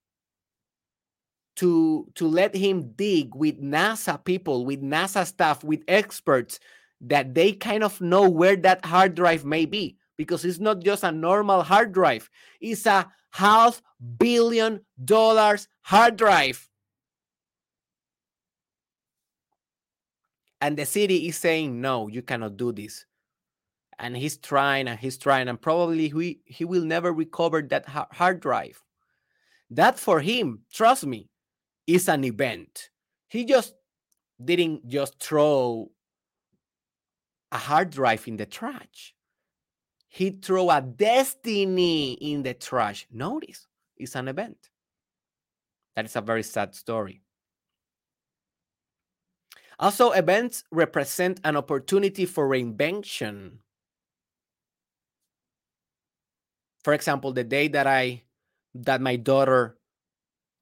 to 1.56 2.06
to 2.14 2.26
let 2.26 2.54
him 2.54 2.92
dig 2.96 3.34
with 3.34 3.60
NASA 3.62 4.22
people, 4.24 4.64
with 4.64 4.82
NASA 4.82 5.26
staff, 5.26 5.62
with 5.62 5.82
experts, 5.88 6.58
that 7.00 7.34
they 7.34 7.52
kind 7.52 7.84
of 7.84 8.00
know 8.00 8.28
where 8.28 8.56
that 8.56 8.84
hard 8.84 9.14
drive 9.14 9.44
may 9.44 9.66
be 9.66 9.96
because 10.16 10.44
it's 10.44 10.60
not 10.60 10.82
just 10.82 11.04
a 11.04 11.12
normal 11.12 11.62
hard 11.62 11.92
drive, 11.92 12.30
it's 12.60 12.86
a 12.86 13.10
half 13.30 13.82
billion 14.18 14.80
dollars 15.04 15.68
hard 15.82 16.16
drive. 16.16 16.68
And 20.60 20.78
the 20.78 20.86
city 20.86 21.28
is 21.28 21.36
saying, 21.36 21.78
no, 21.80 22.08
you 22.08 22.22
cannot 22.22 22.56
do 22.56 22.72
this. 22.72 23.04
And 23.98 24.16
he's 24.16 24.38
trying 24.38 24.88
and 24.88 24.98
he's 24.98 25.18
trying, 25.18 25.48
and 25.48 25.60
probably 25.60 26.08
he, 26.08 26.40
he 26.46 26.64
will 26.64 26.84
never 26.84 27.12
recover 27.12 27.60
that 27.62 27.86
hard 27.86 28.40
drive. 28.40 28.82
That 29.70 29.98
for 29.98 30.20
him, 30.20 30.60
trust 30.72 31.04
me, 31.04 31.28
is 31.86 32.08
an 32.08 32.24
event. 32.24 32.90
He 33.28 33.44
just 33.44 33.74
didn't 34.42 34.88
just 34.88 35.22
throw 35.22 35.90
a 37.52 37.58
hard 37.58 37.90
drive 37.90 38.26
in 38.26 38.36
the 38.36 38.46
trash. 38.46 39.14
He 40.08 40.30
threw 40.30 40.70
a 40.70 40.80
destiny 40.80 42.12
in 42.14 42.42
the 42.42 42.54
trash. 42.54 43.06
Notice, 43.10 43.66
it's 43.96 44.14
an 44.14 44.28
event. 44.28 44.70
That 45.96 46.04
is 46.04 46.16
a 46.16 46.20
very 46.20 46.42
sad 46.42 46.74
story. 46.74 47.20
Also, 49.78 50.12
events 50.12 50.64
represent 50.70 51.40
an 51.42 51.56
opportunity 51.56 52.26
for 52.26 52.48
reinvention. 52.48 53.58
For 56.84 56.92
example, 56.92 57.32
the 57.32 57.44
day 57.44 57.68
that 57.68 57.86
I 57.86 58.22
that 58.74 59.00
my 59.00 59.16
daughter 59.16 59.76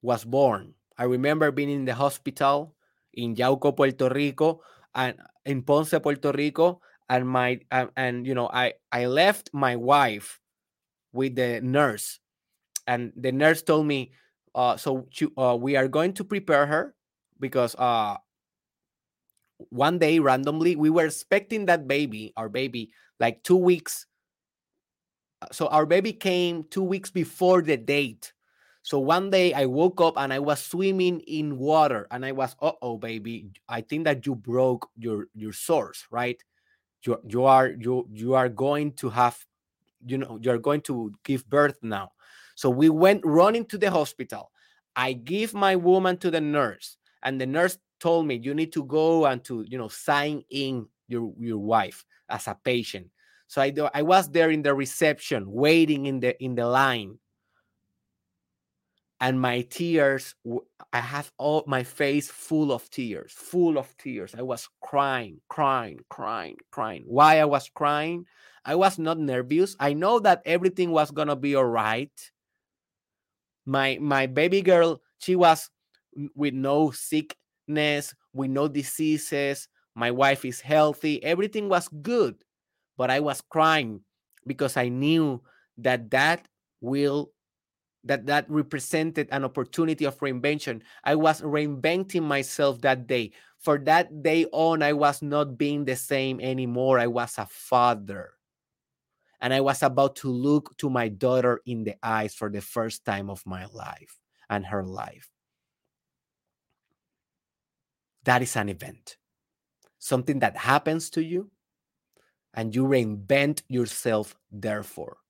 was 0.03 0.25
born, 0.25 0.75
I 0.99 1.05
remember 1.05 1.51
being 1.51 1.71
in 1.71 1.85
the 1.85 1.95
hospital 1.95 2.75
in 3.13 3.35
Yauco, 3.37 3.77
Puerto 3.77 4.09
Rico, 4.09 4.63
and 4.95 5.17
in 5.45 5.63
Ponce, 5.63 5.95
Puerto 6.03 6.33
Rico, 6.33 6.81
and 7.09 7.29
my 7.29 7.61
uh, 7.71 7.87
and 7.97 8.27
you 8.27 8.35
know 8.35 8.49
I 8.53 8.75
I 8.93 9.07
left 9.07 9.51
my 9.53 9.77
wife 9.77 10.41
with 11.13 11.37
the 11.37 11.61
nurse, 11.63 12.21
and 12.87 13.13
the 13.17 13.33
nurse 13.33 13.63
told 13.63 13.87
me, 13.87 14.13
uh, 14.55 14.77
so 14.77 15.07
uh, 15.37 15.57
we 15.59 15.77
are 15.77 15.89
going 15.89 16.13
to 16.15 16.25
prepare 16.25 16.67
her 16.67 16.95
because 17.41 17.75
uh 17.77 18.17
one 19.71 19.99
day 19.99 20.19
randomly 20.19 20.77
we 20.77 20.91
were 20.91 21.07
expecting 21.07 21.67
that 21.67 21.87
baby, 21.87 22.33
our 22.37 22.49
baby, 22.49 22.91
like 23.21 23.43
two 23.43 23.57
weeks. 23.57 24.07
Uh, 25.41 25.47
so 25.53 25.67
our 25.69 25.87
baby 25.87 26.13
came 26.13 26.65
two 26.65 26.83
weeks 26.83 27.11
before 27.11 27.63
the 27.63 27.77
date 27.77 28.33
so 28.83 28.99
one 28.99 29.31
day 29.31 29.53
I 29.53 29.67
woke 29.67 30.01
up 30.01 30.15
and 30.17 30.33
I 30.33 30.41
was 30.41 30.61
swimming 30.63 31.21
in 31.21 31.59
water 31.59 32.07
and 32.11 32.25
I 32.25 32.33
was, 32.33 32.57
uh 32.61 32.73
oh, 32.83 32.99
baby, 32.99 33.51
I 33.69 33.81
think 33.81 34.05
that 34.05 34.27
you 34.27 34.35
broke 34.35 34.89
your 34.97 35.27
your 35.35 35.53
source, 35.53 36.07
right? 36.11 36.43
You 37.07 37.19
you 37.29 37.45
are 37.45 37.71
you 37.71 38.09
you 38.13 38.35
are 38.35 38.49
going 38.49 38.93
to 38.95 39.11
have, 39.11 39.39
you 40.07 40.19
know, 40.19 40.39
you 40.43 40.51
are 40.51 40.59
going 40.59 40.81
to 40.83 41.13
give 41.25 41.49
birth 41.49 41.79
now. 41.83 42.13
So 42.55 42.71
we 42.71 42.89
went 42.89 43.23
running 43.25 43.67
to 43.67 43.79
the 43.79 43.91
hospital. 43.91 44.51
I 44.97 45.15
give 45.15 45.55
my 45.55 45.77
woman 45.77 46.19
to 46.19 46.31
the 46.31 46.41
nurse, 46.41 46.97
and 47.23 47.41
the 47.41 47.47
nurse 47.47 47.79
told 48.01 48.27
me 48.27 48.41
you 48.43 48.55
need 48.55 48.73
to 48.75 48.85
go 48.85 49.27
and 49.27 49.43
to 49.45 49.65
you 49.69 49.79
know 49.79 49.89
sign 49.89 50.45
in 50.51 50.87
your 51.09 51.33
your 51.39 51.59
wife 51.59 52.05
as 52.29 52.47
a 52.49 52.59
patient. 52.65 53.09
So 53.49 53.63
I 53.63 53.73
I 53.95 54.03
was 54.03 54.31
there 54.31 54.51
in 54.51 54.63
the 54.63 54.75
reception, 54.75 55.51
waiting 55.51 56.07
in 56.07 56.21
the 56.21 56.35
in 56.43 56.55
the 56.57 56.67
line 56.67 57.19
and 59.23 59.41
my 59.41 59.63
tears 59.63 60.35
i 60.93 60.99
have 60.99 61.33
all 61.39 61.63
my 61.67 61.83
face 61.83 62.29
full 62.29 62.73
of 62.73 62.91
tears 62.91 63.33
full 63.33 63.79
of 63.79 63.97
tears. 63.97 64.35
I 64.37 64.43
was 64.43 64.69
crying 64.83 65.41
crying 65.49 66.01
crying 66.11 66.59
crying. 66.71 67.05
Why 67.07 67.41
i 67.41 67.45
was 67.45 67.71
crying? 67.73 68.27
I 68.65 68.75
was 68.75 68.99
not 68.99 69.19
nervous. 69.19 69.75
I 69.81 69.93
know 69.95 70.21
that 70.21 70.43
everything 70.45 70.91
was 70.91 71.11
gonna 71.11 71.37
be 71.37 71.55
all 71.55 71.65
right 71.65 72.13
my 73.65 73.97
my 74.01 74.27
baby 74.27 74.61
girl 74.61 75.01
she 75.19 75.37
was 75.37 75.71
with 76.35 76.53
no 76.53 76.91
sickness 76.91 78.15
with 78.35 78.51
no 78.51 78.67
diseases. 78.69 79.69
My 79.95 80.11
wife 80.11 80.45
is 80.45 80.61
healthy. 80.61 81.23
Everything 81.23 81.69
was 81.69 81.89
good 82.03 82.37
but 82.97 83.11
i 83.11 83.21
was 83.21 83.41
crying 83.49 84.01
because 84.47 84.77
i 84.77 84.89
knew 84.89 85.41
that 85.79 86.11
that 86.11 86.47
will 86.81 87.31
that 88.05 88.27
that 88.27 88.51
represented 88.51 89.29
an 89.31 89.45
opportunity 89.45 90.05
of 90.05 90.19
reinvention. 90.19 90.83
I 91.05 91.15
was 91.15 91.41
reinventing 91.41 92.23
myself 92.23 92.81
that 92.83 93.07
day. 93.07 93.33
For 93.59 93.79
that 93.87 94.23
day 94.23 94.47
on 94.51 94.83
i 94.83 94.93
was 94.93 95.23
not 95.23 95.57
being 95.57 95.85
the 95.85 95.97
same 95.97 96.41
anymore. 96.41 96.99
I 96.99 97.07
was 97.07 97.39
a 97.39 97.47
father. 97.47 98.35
And 99.41 99.55
i 99.55 99.61
was 99.61 99.83
about 99.83 100.17
to 100.17 100.29
look 100.29 100.77
to 100.79 100.91
my 100.91 101.09
daughter 101.09 101.61
in 101.67 101.85
the 101.85 101.95
eyes 102.03 102.35
for 102.35 102.51
the 102.51 102.61
first 102.61 103.05
time 103.05 103.31
of 103.31 103.45
my 103.47 103.67
life 103.67 104.19
and 104.51 104.67
her 104.67 104.85
life. 104.85 105.31
That 108.25 108.43
is 108.43 108.57
an 108.57 108.69
event. 108.69 109.17
Something 109.99 110.41
that 110.41 110.57
happens 110.57 111.11
to 111.11 111.23
you 111.23 111.51
and 112.55 112.75
you 112.75 112.85
reinvent 112.85 113.63
yourself 113.69 114.37
therefore 114.51 115.22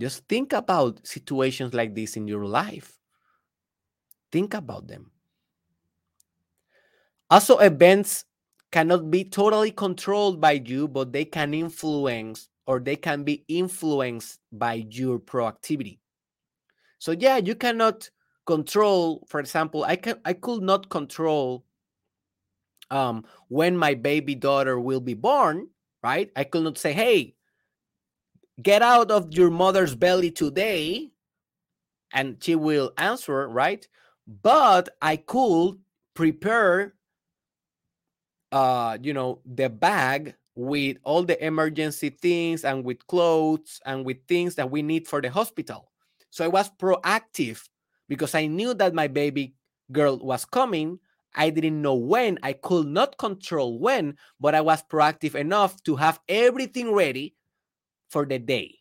Just 0.00 0.26
think 0.28 0.52
about 0.52 1.06
situations 1.06 1.74
like 1.74 1.94
this 1.94 2.16
in 2.16 2.26
your 2.26 2.44
life. 2.46 2.98
Think 4.32 4.54
about 4.54 4.88
them. 4.88 5.10
Also, 7.30 7.58
events 7.58 8.24
cannot 8.70 9.10
be 9.10 9.24
totally 9.24 9.70
controlled 9.70 10.40
by 10.40 10.52
you, 10.52 10.88
but 10.88 11.12
they 11.12 11.24
can 11.24 11.54
influence 11.54 12.48
or 12.66 12.78
they 12.80 12.96
can 12.96 13.24
be 13.24 13.44
influenced 13.48 14.40
by 14.52 14.84
your 14.90 15.18
proactivity. 15.18 15.98
So 16.98 17.12
yeah, 17.12 17.36
you 17.38 17.54
cannot 17.54 18.08
control, 18.46 19.24
for 19.28 19.40
example, 19.40 19.84
I 19.84 19.96
can 19.96 20.20
I 20.24 20.32
could 20.32 20.62
not 20.62 20.88
control 20.88 21.64
um 22.90 23.24
when 23.48 23.76
my 23.76 23.94
baby 23.94 24.34
daughter 24.34 24.78
will 24.78 25.00
be 25.00 25.14
born, 25.14 25.68
right? 26.02 26.30
I 26.36 26.44
could 26.44 26.64
not 26.64 26.78
say, 26.78 26.92
hey, 26.92 27.34
get 28.62 28.82
out 28.82 29.10
of 29.10 29.32
your 29.32 29.50
mother's 29.50 29.94
belly 29.94 30.30
today 30.30 31.10
and 32.12 32.36
she 32.42 32.54
will 32.54 32.92
answer 32.98 33.48
right? 33.48 33.86
But 34.42 34.88
i 35.02 35.16
could 35.16 35.78
prepare 36.14 36.94
uh 38.52 38.98
you 39.02 39.12
know 39.14 39.40
the 39.46 39.68
bag 39.68 40.34
with 40.54 40.98
all 41.04 41.22
the 41.22 41.42
emergency 41.44 42.10
things 42.10 42.64
and 42.64 42.84
with 42.84 43.06
clothes 43.06 43.80
and 43.86 44.04
with 44.04 44.18
things 44.28 44.54
that 44.56 44.70
we 44.70 44.82
need 44.82 45.08
for 45.08 45.20
the 45.20 45.30
hospital. 45.30 45.90
So 46.30 46.44
i 46.44 46.48
was 46.48 46.70
proactive 46.70 47.62
because 48.08 48.34
i 48.34 48.46
knew 48.46 48.74
that 48.74 48.94
my 48.94 49.08
baby 49.08 49.54
girl 49.90 50.18
was 50.18 50.44
coming. 50.44 50.98
I 51.34 51.48
didn't 51.48 51.80
know 51.80 51.94
when. 51.94 52.38
I 52.42 52.52
could 52.52 52.86
not 52.86 53.16
control 53.18 53.78
when 53.78 54.16
but 54.38 54.54
i 54.54 54.60
was 54.60 54.82
proactive 54.84 55.34
enough 55.34 55.82
to 55.84 55.96
have 55.96 56.20
everything 56.28 56.92
ready 56.92 57.34
for 58.12 58.26
the 58.26 58.38
day. 58.38 58.78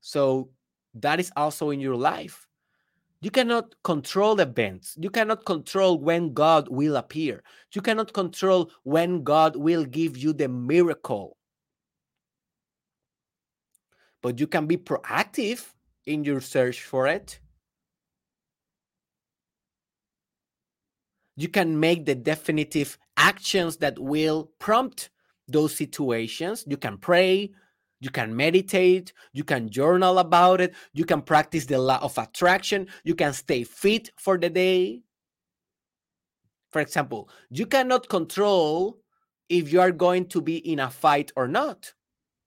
So 0.00 0.50
that 0.94 1.18
is 1.18 1.32
also 1.34 1.70
in 1.70 1.80
your 1.80 1.96
life. 1.96 2.46
You 3.22 3.30
cannot 3.30 3.74
control 3.82 4.38
events. 4.38 4.96
You 5.00 5.08
cannot 5.08 5.46
control 5.46 5.98
when 5.98 6.34
God 6.34 6.68
will 6.68 6.96
appear. 6.96 7.42
You 7.72 7.80
cannot 7.80 8.12
control 8.12 8.70
when 8.82 9.24
God 9.24 9.56
will 9.56 9.86
give 9.86 10.18
you 10.18 10.34
the 10.34 10.48
miracle. 10.48 11.38
But 14.20 14.38
you 14.38 14.46
can 14.46 14.66
be 14.66 14.76
proactive 14.76 15.72
in 16.04 16.24
your 16.24 16.42
search 16.42 16.82
for 16.82 17.06
it. 17.06 17.40
You 21.36 21.48
can 21.48 21.80
make 21.80 22.04
the 22.04 22.14
definitive 22.14 22.98
actions 23.16 23.78
that 23.78 23.98
will 23.98 24.50
prompt 24.58 25.08
those 25.48 25.74
situations. 25.74 26.64
You 26.68 26.76
can 26.76 26.98
pray, 26.98 27.52
you 28.00 28.10
can 28.10 28.34
meditate, 28.34 29.12
you 29.32 29.44
can 29.44 29.68
journal 29.68 30.18
about 30.18 30.60
it, 30.60 30.74
you 30.92 31.04
can 31.04 31.22
practice 31.22 31.66
the 31.66 31.78
law 31.78 31.98
of 32.02 32.18
attraction, 32.18 32.86
you 33.04 33.14
can 33.14 33.32
stay 33.32 33.64
fit 33.64 34.10
for 34.16 34.36
the 34.38 34.50
day. 34.50 35.02
For 36.70 36.80
example, 36.80 37.28
you 37.50 37.66
cannot 37.66 38.08
control 38.08 38.98
if 39.48 39.72
you 39.72 39.80
are 39.80 39.92
going 39.92 40.26
to 40.26 40.40
be 40.40 40.56
in 40.56 40.80
a 40.80 40.90
fight 40.90 41.32
or 41.36 41.46
not. 41.46 41.92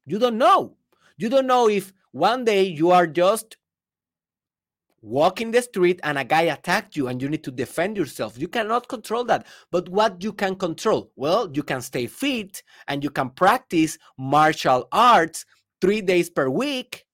You 0.06 0.20
don't 0.20 0.38
know. 0.38 0.76
You 1.18 1.30
don't 1.30 1.48
know 1.48 1.70
if 1.70 1.94
one 2.12 2.46
day 2.46 2.64
you 2.64 2.92
are 2.92 3.08
just 3.08 3.58
walking 5.02 5.52
the 5.52 5.62
street 5.62 6.00
and 6.04 6.18
a 6.18 6.24
guy 6.24 6.44
attacked 6.44 6.96
you 6.96 7.08
and 7.08 7.22
you 7.22 7.30
need 7.30 7.44
to 7.44 7.52
defend 7.52 7.98
yourself. 7.98 8.38
You 8.38 8.48
cannot 8.48 8.88
control 8.88 9.24
that. 9.26 9.46
But 9.72 9.90
what 9.90 10.24
you 10.24 10.34
can 10.34 10.56
control? 10.56 11.12
Well, 11.16 11.50
you 11.54 11.64
can 11.64 11.82
stay 11.82 12.08
fit 12.08 12.64
and 12.88 13.04
you 13.04 13.10
can 13.10 13.30
practice 13.30 13.98
martial 14.18 14.88
arts 14.92 15.46
three 15.82 16.02
days 16.02 16.30
per 16.30 16.50
week 16.50 17.06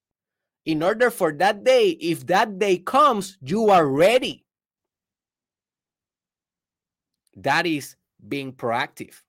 in 0.66 0.82
order 0.82 1.12
for 1.12 1.34
that 1.34 1.64
day, 1.64 1.90
if 1.90 2.26
that 2.28 2.58
day 2.58 2.78
comes, 2.78 3.38
you 3.42 3.70
are 3.70 3.86
ready. 3.86 4.46
That 7.36 7.66
is 7.66 7.96
being 8.26 8.54
proactive. 8.54 9.22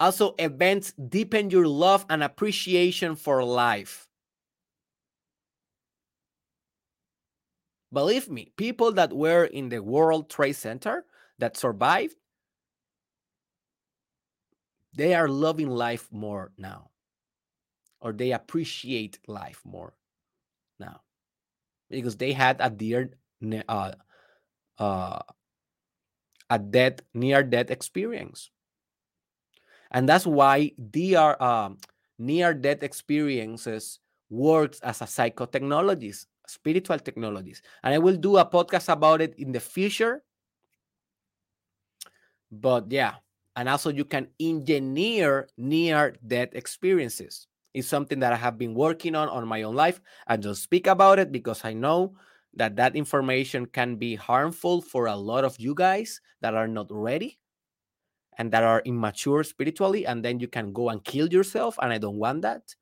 Also, 0.00 0.34
events 0.38 0.92
deepen 0.92 1.50
your 1.50 1.68
love 1.68 2.06
and 2.08 2.22
appreciation 2.22 3.14
for 3.14 3.44
life. 3.44 4.08
Believe 7.94 8.28
me, 8.28 8.50
people 8.56 8.90
that 8.92 9.12
were 9.12 9.44
in 9.44 9.68
the 9.68 9.80
World 9.80 10.28
Trade 10.28 10.56
Center 10.56 11.06
that 11.38 11.56
survived, 11.56 12.16
they 14.92 15.14
are 15.14 15.28
loving 15.28 15.70
life 15.70 16.08
more 16.10 16.50
now, 16.58 16.90
or 18.00 18.12
they 18.12 18.32
appreciate 18.32 19.20
life 19.28 19.62
more 19.64 19.94
now 20.80 21.02
because 21.88 22.16
they 22.16 22.32
had 22.32 22.56
a 22.58 22.68
dear, 22.68 23.10
uh, 23.68 23.92
uh, 24.78 25.20
a 26.50 26.58
death, 26.58 26.98
near 27.14 27.44
death 27.44 27.70
experience. 27.70 28.50
And 29.92 30.08
that's 30.08 30.26
why 30.26 30.72
DR, 30.90 31.40
um, 31.40 31.78
near 32.18 32.54
death 32.54 32.82
experiences 32.82 34.00
works 34.30 34.80
as 34.80 35.00
a 35.00 35.04
psychotechnologist, 35.04 36.26
spiritual 36.46 36.98
technologies. 36.98 37.62
And 37.82 37.94
I 37.94 37.98
will 37.98 38.16
do 38.16 38.36
a 38.36 38.44
podcast 38.44 38.92
about 38.92 39.20
it 39.20 39.34
in 39.38 39.52
the 39.52 39.60
future. 39.60 40.22
But 42.50 42.90
yeah, 42.90 43.14
and 43.56 43.68
also 43.68 43.90
you 43.90 44.04
can 44.04 44.28
engineer 44.38 45.48
near 45.56 46.14
death 46.26 46.50
experiences. 46.52 47.46
It's 47.72 47.88
something 47.88 48.20
that 48.20 48.32
I 48.32 48.36
have 48.36 48.56
been 48.56 48.74
working 48.74 49.16
on 49.16 49.28
on 49.28 49.48
my 49.48 49.62
own 49.62 49.74
life. 49.74 50.00
I 50.26 50.36
don't 50.36 50.54
speak 50.54 50.86
about 50.86 51.18
it 51.18 51.32
because 51.32 51.64
I 51.64 51.72
know 51.72 52.14
that 52.54 52.76
that 52.76 52.94
information 52.94 53.66
can 53.66 53.96
be 53.96 54.14
harmful 54.14 54.80
for 54.80 55.06
a 55.06 55.16
lot 55.16 55.44
of 55.44 55.58
you 55.58 55.74
guys 55.74 56.20
that 56.40 56.54
are 56.54 56.68
not 56.68 56.86
ready 56.90 57.40
and 58.38 58.50
that 58.52 58.62
are 58.62 58.82
immature 58.84 59.44
spiritually 59.44 60.06
and 60.06 60.24
then 60.24 60.40
you 60.40 60.48
can 60.48 60.72
go 60.72 60.88
and 60.88 61.04
kill 61.04 61.28
yourself 61.28 61.78
and 61.82 61.92
i 61.92 61.98
don't 61.98 62.18
want 62.18 62.42
that 62.42 62.74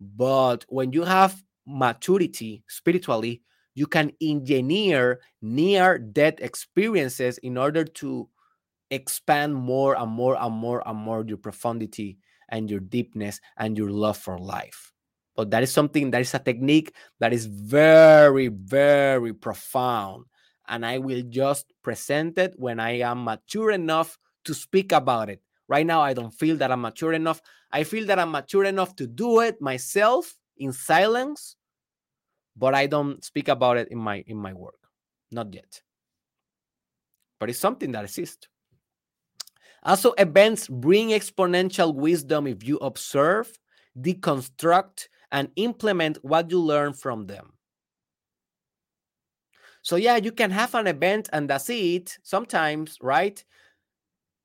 but 0.00 0.64
when 0.68 0.92
you 0.92 1.04
have 1.04 1.42
maturity 1.68 2.62
spiritually 2.68 3.42
you 3.74 3.86
can 3.86 4.10
engineer 4.20 5.20
near 5.42 5.98
death 5.98 6.40
experiences 6.40 7.38
in 7.38 7.56
order 7.56 7.84
to 7.84 8.28
expand 8.90 9.54
more 9.54 9.96
and 9.98 10.10
more 10.10 10.42
and 10.42 10.54
more 10.54 10.82
and 10.88 10.98
more 10.98 11.24
your 11.26 11.36
profundity 11.36 12.18
and 12.48 12.70
your 12.70 12.80
deepness 12.80 13.40
and 13.58 13.76
your 13.76 13.90
love 13.90 14.16
for 14.16 14.38
life 14.38 14.92
but 15.36 15.50
that 15.50 15.62
is 15.62 15.70
something 15.70 16.10
that 16.10 16.22
is 16.22 16.34
a 16.34 16.38
technique 16.38 16.94
that 17.20 17.32
is 17.32 17.46
very 17.46 18.48
very 18.48 19.34
profound 19.34 20.24
and 20.68 20.86
i 20.86 20.96
will 20.96 21.22
just 21.28 21.72
present 21.82 22.38
it 22.38 22.54
when 22.56 22.80
i 22.80 22.98
am 22.98 23.22
mature 23.24 23.70
enough 23.70 24.18
to 24.48 24.54
speak 24.54 24.92
about 24.92 25.28
it. 25.28 25.40
Right 25.68 25.86
now, 25.86 26.00
I 26.00 26.14
don't 26.14 26.32
feel 26.32 26.56
that 26.56 26.72
I'm 26.72 26.80
mature 26.80 27.12
enough. 27.12 27.42
I 27.70 27.84
feel 27.84 28.06
that 28.06 28.18
I'm 28.18 28.30
mature 28.32 28.64
enough 28.64 28.96
to 28.96 29.06
do 29.06 29.40
it 29.40 29.60
myself 29.60 30.34
in 30.58 30.72
silence, 30.72 31.56
but 32.56 32.74
I 32.74 32.86
don't 32.86 33.24
speak 33.24 33.48
about 33.48 33.76
it 33.76 33.88
in 33.88 33.98
my 33.98 34.24
in 34.26 34.36
my 34.36 34.52
work. 34.52 34.78
Not 35.30 35.52
yet. 35.52 35.82
But 37.38 37.50
it's 37.50 37.58
something 37.58 37.92
that 37.92 38.04
exists. 38.04 38.48
Also, 39.84 40.12
events 40.18 40.66
bring 40.66 41.10
exponential 41.10 41.94
wisdom 41.94 42.46
if 42.46 42.66
you 42.66 42.78
observe, 42.78 43.56
deconstruct, 44.00 45.08
and 45.30 45.50
implement 45.56 46.18
what 46.24 46.50
you 46.50 46.60
learn 46.60 46.92
from 46.92 47.26
them. 47.26 47.52
So, 49.82 49.96
yeah, 49.96 50.16
you 50.16 50.32
can 50.32 50.50
have 50.50 50.74
an 50.74 50.86
event 50.86 51.28
and 51.32 51.48
that's 51.48 51.70
it 51.70 52.18
sometimes, 52.22 52.98
right? 53.00 53.42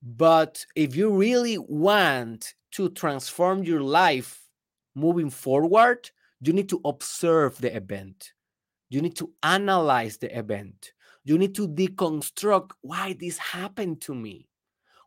But 0.02 0.66
if 0.76 0.96
you 0.96 1.10
really 1.10 1.58
want 1.58 2.54
to 2.74 2.90
transform 2.90 3.64
your 3.64 3.82
life 3.82 4.43
moving 4.96 5.30
forward, 5.30 6.10
you 6.42 6.54
need 6.54 6.70
to 6.70 6.82
observe 6.86 7.60
the 7.60 7.76
event. 7.76 8.34
You 8.90 9.02
need 9.02 9.16
to 9.18 9.32
analyze 9.42 10.18
the 10.18 10.38
event. 10.38 10.94
You 11.24 11.38
need 11.38 11.56
to 11.56 11.68
deconstruct 11.68 12.72
why 12.82 13.16
this 13.20 13.38
happened 13.38 14.02
to 14.02 14.14
me. 14.14 14.48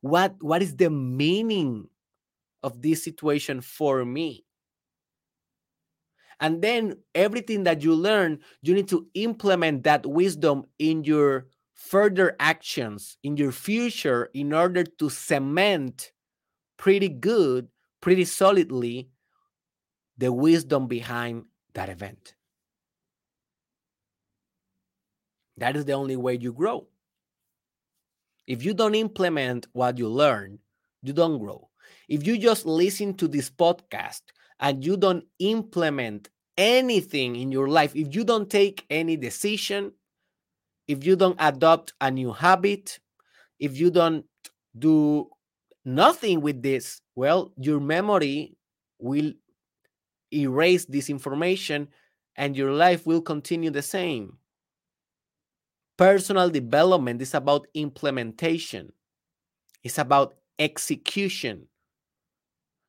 What, 0.01 0.37
what 0.41 0.62
is 0.62 0.76
the 0.76 0.91
meaning 0.91 1.89
of 2.62 2.80
this 2.82 3.05
situation 3.05 3.61
for 3.61 4.05
me? 4.05 4.45
And 6.41 6.61
then 6.61 6.99
everything 7.14 7.64
that 7.64 7.82
you 7.82 7.95
learn, 7.95 8.41
you 8.62 8.74
need 8.74 8.89
to 8.89 9.07
implement 9.14 9.84
that 9.84 10.05
wisdom 10.05 10.64
in 10.78 11.05
your 11.05 11.47
further 11.76 12.34
actions 12.41 13.18
in 13.22 13.37
your 13.37 13.53
future 13.53 14.30
in 14.32 14.53
order 14.53 14.82
to 14.82 15.11
cement 15.11 16.11
pretty 16.78 17.09
good, 17.09 17.68
pretty 18.01 18.24
solidly 18.24 19.11
the 20.19 20.33
wisdom 20.33 20.87
behind 20.87 21.45
that 21.75 21.89
event. 21.89 22.35
That 25.59 25.77
is 25.77 25.85
the 25.85 25.93
only 25.93 26.17
way 26.17 26.37
you 26.37 26.53
grow. 26.53 26.87
If 28.47 28.64
you 28.64 28.75
don't 28.75 28.95
implement 28.95 29.67
what 29.73 29.99
you 29.99 30.09
learn, 30.09 30.59
you 31.03 31.12
don't 31.12 31.39
grow. 31.39 31.69
If 32.09 32.27
you 32.27 32.39
just 32.39 32.67
listen 32.67 33.14
to 33.14 33.29
this 33.29 33.51
podcast 33.51 34.23
and 34.61 34.85
you 34.85 34.97
don't 34.97 35.25
implement 35.39 36.29
anything 36.57 37.37
in 37.37 37.51
your 37.51 37.69
life, 37.69 37.95
if 37.97 38.14
you 38.14 38.25
don't 38.25 38.49
take 38.49 38.85
any 38.91 39.17
decision, 39.17 39.93
if 40.87 41.05
you 41.05 41.17
don't 41.17 41.37
adopt 41.41 41.93
a 42.01 42.11
new 42.11 42.33
habit, 42.33 43.01
if 43.59 43.77
you 43.77 43.91
don't 43.91 44.25
do 44.79 45.29
nothing 45.85 46.41
with 46.41 46.62
this, 46.62 47.01
well, 47.14 47.53
your 47.57 47.81
memory 47.81 48.57
will 48.99 49.33
erase 50.33 50.85
this 50.85 51.11
information 51.11 51.89
and 52.37 52.57
your 52.57 52.72
life 52.72 53.07
will 53.07 53.22
continue 53.22 53.70
the 53.70 53.83
same. 53.83 54.39
Personal 55.97 56.51
development 56.51 57.22
is 57.22 57.35
about 57.35 57.66
implementation, 57.74 58.93
it's 59.83 59.99
about 59.99 60.35
execution. 60.59 61.66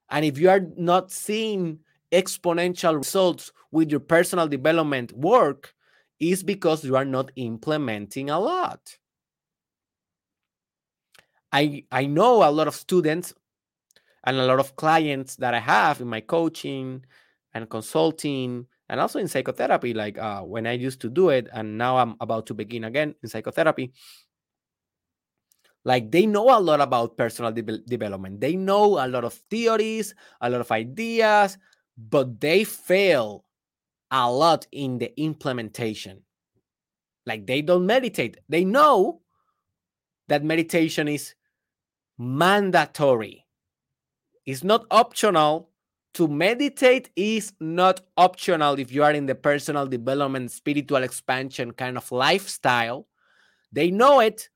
And 0.09 0.25
if 0.25 0.37
you 0.37 0.49
are 0.49 0.61
not 0.77 1.11
seeing 1.11 1.79
exponential 2.11 2.97
results 2.97 3.51
with 3.71 3.91
your 3.91 3.99
personal 3.99 4.47
development 4.47 5.11
work, 5.11 5.73
it's 6.19 6.43
because 6.43 6.83
you 6.83 6.95
are 6.95 7.05
not 7.05 7.31
implementing 7.35 8.29
a 8.29 8.39
lot. 8.39 8.97
I 11.51 11.83
I 11.91 12.05
know 12.05 12.47
a 12.47 12.51
lot 12.51 12.67
of 12.67 12.75
students 12.75 13.33
and 14.23 14.37
a 14.37 14.45
lot 14.45 14.59
of 14.59 14.75
clients 14.75 15.35
that 15.37 15.53
I 15.53 15.59
have 15.59 16.01
in 16.01 16.07
my 16.07 16.21
coaching 16.21 17.05
and 17.57 17.69
consulting 17.69 18.65
and 18.89 19.01
also 19.01 19.17
in 19.17 19.27
psychotherapy 19.27 19.93
like 19.93 20.17
uh, 20.17 20.41
when 20.41 20.69
I 20.69 20.73
used 20.77 21.01
to 21.01 21.09
do 21.09 21.29
it 21.29 21.49
and 21.51 21.77
now 21.77 21.97
I'm 21.97 22.13
about 22.21 22.45
to 22.47 22.53
begin 22.53 22.85
again 22.85 23.15
in 23.23 23.29
psychotherapy 23.29 23.93
like 25.83 26.11
they 26.11 26.25
know 26.25 26.53
a 26.53 26.61
lot 26.61 26.81
about 26.81 27.17
personal 27.17 27.51
de- 27.51 27.81
development 27.89 28.39
they 28.39 28.55
know 28.55 29.01
a 29.01 29.07
lot 29.09 29.25
of 29.25 29.33
theories 29.49 30.13
a 30.41 30.49
lot 30.49 30.61
of 30.61 30.71
ideas 30.71 31.57
but 31.97 32.39
they 32.39 32.63
fail 32.63 33.47
a 34.11 34.31
lot 34.31 34.67
in 34.71 34.97
the 34.99 35.19
implementation. 35.19 36.21
Like 37.25 37.45
they 37.45 37.61
don't 37.61 37.85
meditate. 37.85 38.37
They 38.47 38.63
know 38.63 39.21
that 40.27 40.43
meditation 40.43 41.07
is 41.07 41.33
mandatory. 42.17 43.45
It's 44.45 44.63
not 44.63 44.85
optional. 44.91 45.69
To 46.17 46.27
meditate 46.27 47.11
is 47.15 47.53
not 47.59 48.01
optional 48.17 48.79
if 48.79 48.91
you 48.91 49.03
are 49.03 49.11
in 49.11 49.27
the 49.27 49.35
personal 49.35 49.85
development, 49.85 50.49
spiritual 50.49 51.03
expansion 51.03 51.73
kind 51.73 51.95
of 51.95 52.11
lifestyle. 52.11 53.07
They 53.71 53.91
know 53.91 54.21
it, 54.21 54.49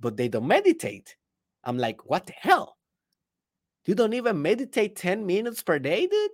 but 0.00 0.16
they 0.16 0.26
don't 0.26 0.48
meditate. 0.48 1.14
I'm 1.62 1.78
like, 1.78 2.10
what 2.10 2.26
the 2.26 2.32
hell? 2.32 2.76
You 3.84 3.94
don't 3.94 4.14
even 4.14 4.42
meditate 4.42 4.96
10 4.96 5.24
minutes 5.24 5.62
per 5.62 5.78
day, 5.78 6.08
dude? 6.08 6.30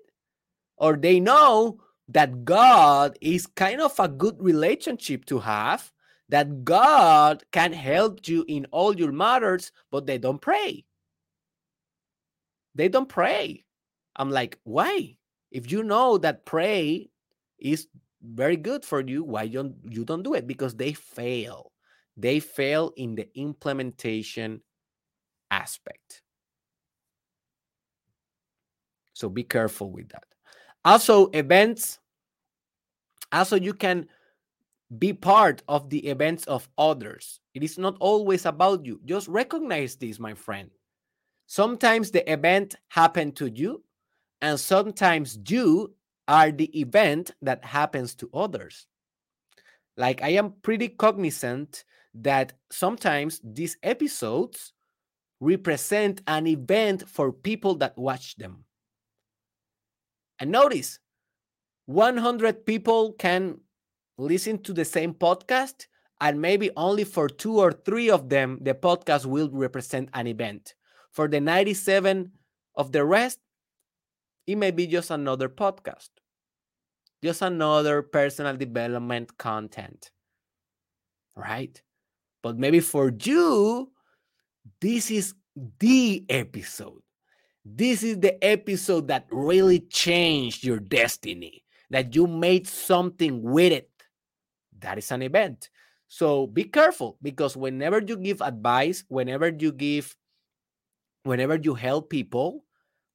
Or 0.78 0.96
they 0.96 1.20
know 1.20 1.78
that 2.08 2.46
God 2.46 3.18
is 3.20 3.46
kind 3.46 3.82
of 3.82 4.00
a 4.00 4.08
good 4.08 4.36
relationship 4.42 5.26
to 5.26 5.38
have, 5.38 5.92
that 6.30 6.64
God 6.64 7.44
can 7.52 7.74
help 7.74 8.26
you 8.26 8.46
in 8.48 8.64
all 8.70 8.96
your 8.96 9.12
matters, 9.12 9.70
but 9.90 10.06
they 10.06 10.16
don't 10.16 10.40
pray. 10.40 10.86
They 12.74 12.88
don't 12.88 13.10
pray. 13.10 13.64
I'm 14.16 14.30
like, 14.30 14.58
why? 14.64 15.16
If 15.50 15.70
you 15.72 15.82
know 15.82 16.18
that 16.18 16.44
pray 16.46 17.10
is 17.58 17.88
very 18.22 18.56
good 18.56 18.84
for 18.84 19.00
you, 19.00 19.24
why 19.24 19.48
don't 19.48 19.76
you 19.88 20.04
don't 20.04 20.22
do 20.22 20.34
it? 20.34 20.46
Because 20.46 20.74
they 20.74 20.92
fail. 20.92 21.72
They 22.16 22.40
fail 22.40 22.92
in 22.96 23.14
the 23.14 23.28
implementation 23.38 24.60
aspect. 25.50 26.22
So 29.14 29.28
be 29.28 29.44
careful 29.44 29.90
with 29.90 30.08
that. 30.10 30.24
Also, 30.84 31.26
events. 31.30 31.98
Also, 33.32 33.56
you 33.56 33.74
can 33.74 34.08
Be 34.98 35.14
part 35.14 35.62
of 35.68 35.88
the 35.88 36.04
events 36.06 36.44
of 36.44 36.68
others. 36.76 37.40
It 37.54 37.62
is 37.62 37.78
not 37.78 37.96
always 37.98 38.44
about 38.44 38.84
you. 38.84 39.00
Just 39.06 39.26
recognize 39.26 39.96
this, 39.96 40.20
my 40.20 40.34
friend. 40.34 40.68
Sometimes 41.46 42.10
the 42.10 42.20
event 42.30 42.76
happened 42.88 43.34
to 43.36 43.48
you, 43.48 43.82
and 44.42 44.58
sometimes 44.58 45.38
you 45.46 45.94
are 46.28 46.50
the 46.50 46.78
event 46.78 47.30
that 47.40 47.64
happens 47.64 48.14
to 48.16 48.28
others. 48.34 48.86
Like 49.96 50.22
I 50.22 50.30
am 50.30 50.54
pretty 50.62 50.88
cognizant 50.88 51.84
that 52.14 52.52
sometimes 52.70 53.40
these 53.44 53.76
episodes 53.82 54.72
represent 55.40 56.22
an 56.26 56.46
event 56.46 57.08
for 57.08 57.32
people 57.32 57.76
that 57.76 57.96
watch 57.96 58.36
them. 58.36 58.64
And 60.40 60.50
notice 60.50 60.98
100 61.86 62.66
people 62.66 63.12
can 63.12 63.60
listen 64.18 64.58
to 64.62 64.72
the 64.72 64.84
same 64.84 65.14
podcast, 65.14 65.86
and 66.20 66.40
maybe 66.40 66.70
only 66.76 67.04
for 67.04 67.28
two 67.28 67.58
or 67.58 67.72
three 67.72 68.10
of 68.10 68.28
them, 68.28 68.58
the 68.62 68.74
podcast 68.74 69.26
will 69.26 69.50
represent 69.50 70.08
an 70.14 70.26
event. 70.26 70.74
For 71.10 71.28
the 71.28 71.40
97 71.40 72.30
of 72.76 72.92
the 72.92 73.04
rest, 73.04 73.40
it 74.46 74.56
may 74.56 74.70
be 74.70 74.86
just 74.86 75.10
another 75.10 75.48
podcast, 75.48 76.10
just 77.22 77.42
another 77.42 78.02
personal 78.02 78.56
development 78.56 79.36
content, 79.38 80.10
right? 81.36 81.80
But 82.42 82.58
maybe 82.58 82.80
for 82.80 83.12
you, 83.22 83.92
this 84.80 85.10
is 85.10 85.34
the 85.78 86.24
episode. 86.28 87.02
This 87.64 88.02
is 88.02 88.18
the 88.18 88.42
episode 88.44 89.06
that 89.08 89.26
really 89.30 89.80
changed 89.80 90.64
your 90.64 90.80
destiny, 90.80 91.64
that 91.90 92.14
you 92.14 92.26
made 92.26 92.66
something 92.66 93.42
with 93.42 93.72
it. 93.72 93.90
That 94.80 94.98
is 94.98 95.12
an 95.12 95.22
event. 95.22 95.70
So 96.08 96.46
be 96.48 96.64
careful 96.64 97.16
because 97.22 97.56
whenever 97.56 98.02
you 98.02 98.16
give 98.16 98.40
advice, 98.42 99.04
whenever 99.08 99.48
you 99.48 99.70
give, 99.72 100.16
whenever 101.22 101.54
you 101.56 101.74
help 101.74 102.10
people, 102.10 102.64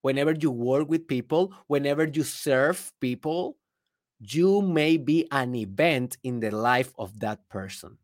whenever 0.08 0.32
you 0.32 0.50
work 0.50 0.88
with 0.88 1.06
people, 1.06 1.54
whenever 1.68 2.06
you 2.06 2.24
serve 2.24 2.94
people, 3.02 3.58
you 4.22 4.62
may 4.62 4.96
be 4.96 5.28
an 5.32 5.54
event 5.54 6.16
in 6.24 6.40
the 6.40 6.50
life 6.50 6.94
of 6.98 7.20
that 7.20 7.40
person. 7.50 7.98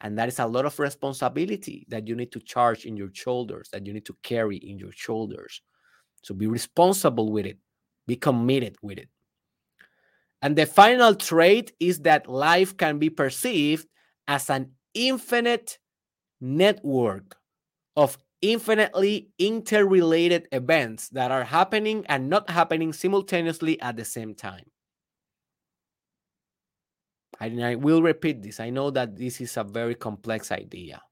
And 0.00 0.18
that 0.18 0.26
is 0.26 0.40
a 0.40 0.46
lot 0.46 0.66
of 0.66 0.76
responsibility 0.80 1.86
that 1.88 2.08
you 2.08 2.16
need 2.16 2.32
to 2.32 2.40
charge 2.40 2.84
in 2.84 2.96
your 2.96 3.10
shoulders, 3.12 3.68
that 3.72 3.86
you 3.86 3.92
need 3.92 4.06
to 4.06 4.16
carry 4.24 4.56
in 4.56 4.76
your 4.76 4.90
shoulders. 4.90 5.62
So 6.22 6.34
be 6.34 6.48
responsible 6.48 7.30
with 7.30 7.46
it, 7.46 7.58
be 8.08 8.16
committed 8.16 8.74
with 8.82 8.98
it. 8.98 9.08
And 10.42 10.56
the 10.56 10.66
final 10.66 11.14
trait 11.14 11.70
is 11.78 12.00
that 12.00 12.28
life 12.28 12.76
can 12.76 12.98
be 12.98 13.08
perceived 13.08 13.86
as 14.26 14.50
an 14.50 14.72
infinite 14.94 15.78
network 16.40 17.36
of 17.94 18.18
infinitely 18.42 19.30
interrelated 19.38 20.48
events 20.52 21.08
that 21.10 21.30
are 21.30 21.44
happening 21.44 22.04
and 22.08 22.28
not 22.28 22.50
happening 22.50 22.92
simultaneously 22.92 23.80
at 23.80 23.96
the 23.96 24.04
same 24.04 24.34
time. 24.34 24.64
And 27.40 27.62
I 27.64 27.74
will 27.74 28.02
repeat 28.02 28.42
this. 28.42 28.60
I 28.60 28.70
know 28.70 28.90
that 28.90 29.16
this 29.16 29.40
is 29.40 29.56
a 29.56 29.64
very 29.64 29.94
complex 29.94 30.50
idea. 30.50 31.02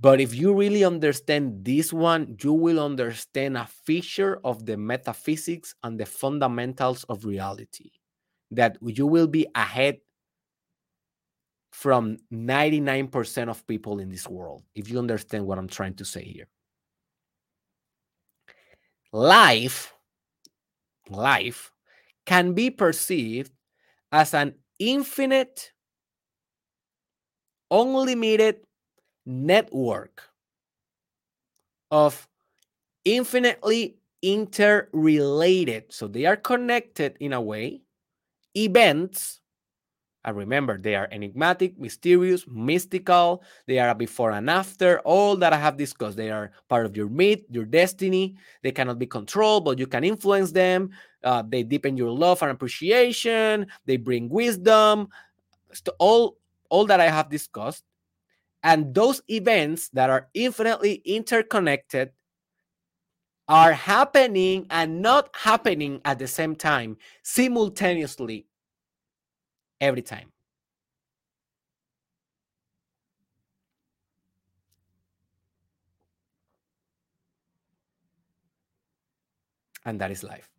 But 0.00 0.20
if 0.20 0.34
you 0.34 0.54
really 0.54 0.84
understand 0.84 1.64
this 1.64 1.92
one, 1.92 2.36
you 2.42 2.52
will 2.52 2.80
understand 2.80 3.56
a 3.56 3.66
feature 3.66 4.40
of 4.44 4.66
the 4.66 4.76
metaphysics 4.76 5.74
and 5.82 5.98
the 5.98 6.06
fundamentals 6.06 7.04
of 7.04 7.24
reality 7.24 7.90
that 8.50 8.76
you 8.82 9.06
will 9.06 9.26
be 9.26 9.46
ahead 9.54 9.98
from 11.74 12.16
99% 12.32 13.48
of 13.48 13.66
people 13.66 13.98
in 13.98 14.08
this 14.08 14.28
world, 14.28 14.62
if 14.76 14.88
you 14.88 14.96
understand 14.96 15.44
what 15.44 15.58
I'm 15.58 15.66
trying 15.66 15.94
to 15.94 16.04
say 16.04 16.22
here. 16.22 16.46
Life, 19.12 19.92
life 21.10 21.72
can 22.26 22.52
be 22.52 22.70
perceived 22.70 23.50
as 24.12 24.34
an 24.34 24.54
infinite, 24.78 25.72
unlimited 27.72 28.60
network 29.26 30.22
of 31.90 32.28
infinitely 33.04 33.96
interrelated, 34.22 35.92
so 35.92 36.06
they 36.06 36.24
are 36.24 36.36
connected 36.36 37.16
in 37.18 37.32
a 37.32 37.40
way, 37.40 37.82
events. 38.56 39.40
And 40.24 40.36
remember, 40.36 40.78
they 40.78 40.94
are 40.94 41.08
enigmatic, 41.12 41.78
mysterious, 41.78 42.46
mystical. 42.48 43.42
They 43.66 43.78
are 43.78 43.90
a 43.90 43.94
before 43.94 44.30
and 44.30 44.48
after, 44.48 45.00
all 45.00 45.36
that 45.36 45.52
I 45.52 45.58
have 45.58 45.76
discussed. 45.76 46.16
They 46.16 46.30
are 46.30 46.52
part 46.68 46.86
of 46.86 46.96
your 46.96 47.08
myth, 47.08 47.40
your 47.50 47.66
destiny. 47.66 48.36
They 48.62 48.72
cannot 48.72 48.98
be 48.98 49.06
controlled, 49.06 49.66
but 49.66 49.78
you 49.78 49.86
can 49.86 50.02
influence 50.02 50.50
them. 50.52 50.90
Uh, 51.22 51.42
they 51.46 51.62
deepen 51.62 51.96
your 51.96 52.10
love 52.10 52.40
and 52.42 52.50
appreciation. 52.50 53.66
They 53.84 53.98
bring 53.98 54.28
wisdom. 54.30 55.08
So 55.72 55.92
all, 55.98 56.38
all 56.70 56.86
that 56.86 57.00
I 57.00 57.08
have 57.10 57.28
discussed 57.28 57.84
and 58.64 58.94
those 58.94 59.20
events 59.28 59.90
that 59.90 60.08
are 60.08 60.28
infinitely 60.32 60.94
interconnected 61.04 62.10
are 63.46 63.72
happening 63.72 64.66
and 64.70 65.02
not 65.02 65.28
happening 65.36 66.00
at 66.06 66.18
the 66.18 66.26
same 66.26 66.56
time, 66.56 66.96
simultaneously, 67.22 68.46
every 69.80 70.02
time. 70.02 70.30
And 79.84 80.00
that 80.00 80.10
is 80.10 80.22
life. 80.24 80.53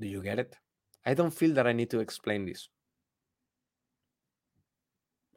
Do 0.00 0.06
you 0.06 0.22
get 0.22 0.38
it? 0.38 0.56
I 1.06 1.14
don't 1.14 1.32
feel 1.32 1.54
that 1.54 1.66
I 1.66 1.72
need 1.72 1.90
to 1.90 2.00
explain 2.00 2.44
this. 2.46 2.68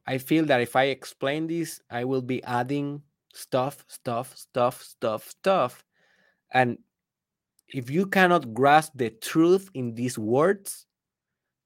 I 0.06 0.18
feel 0.18 0.46
that 0.46 0.62
if 0.62 0.76
I 0.76 0.86
explain 0.86 1.48
this, 1.48 1.82
I 1.90 2.06
will 2.06 2.22
be 2.22 2.42
adding 2.44 3.02
stuff, 3.34 3.84
stuff, 3.88 4.36
stuff, 4.36 4.82
stuff, 4.82 5.30
stuff. 5.30 5.84
And 6.54 6.78
if 7.68 7.90
you 7.90 8.06
cannot 8.06 8.54
grasp 8.54 8.94
the 8.96 9.10
truth 9.10 9.70
in 9.74 9.94
these 9.94 10.18
words, 10.18 10.86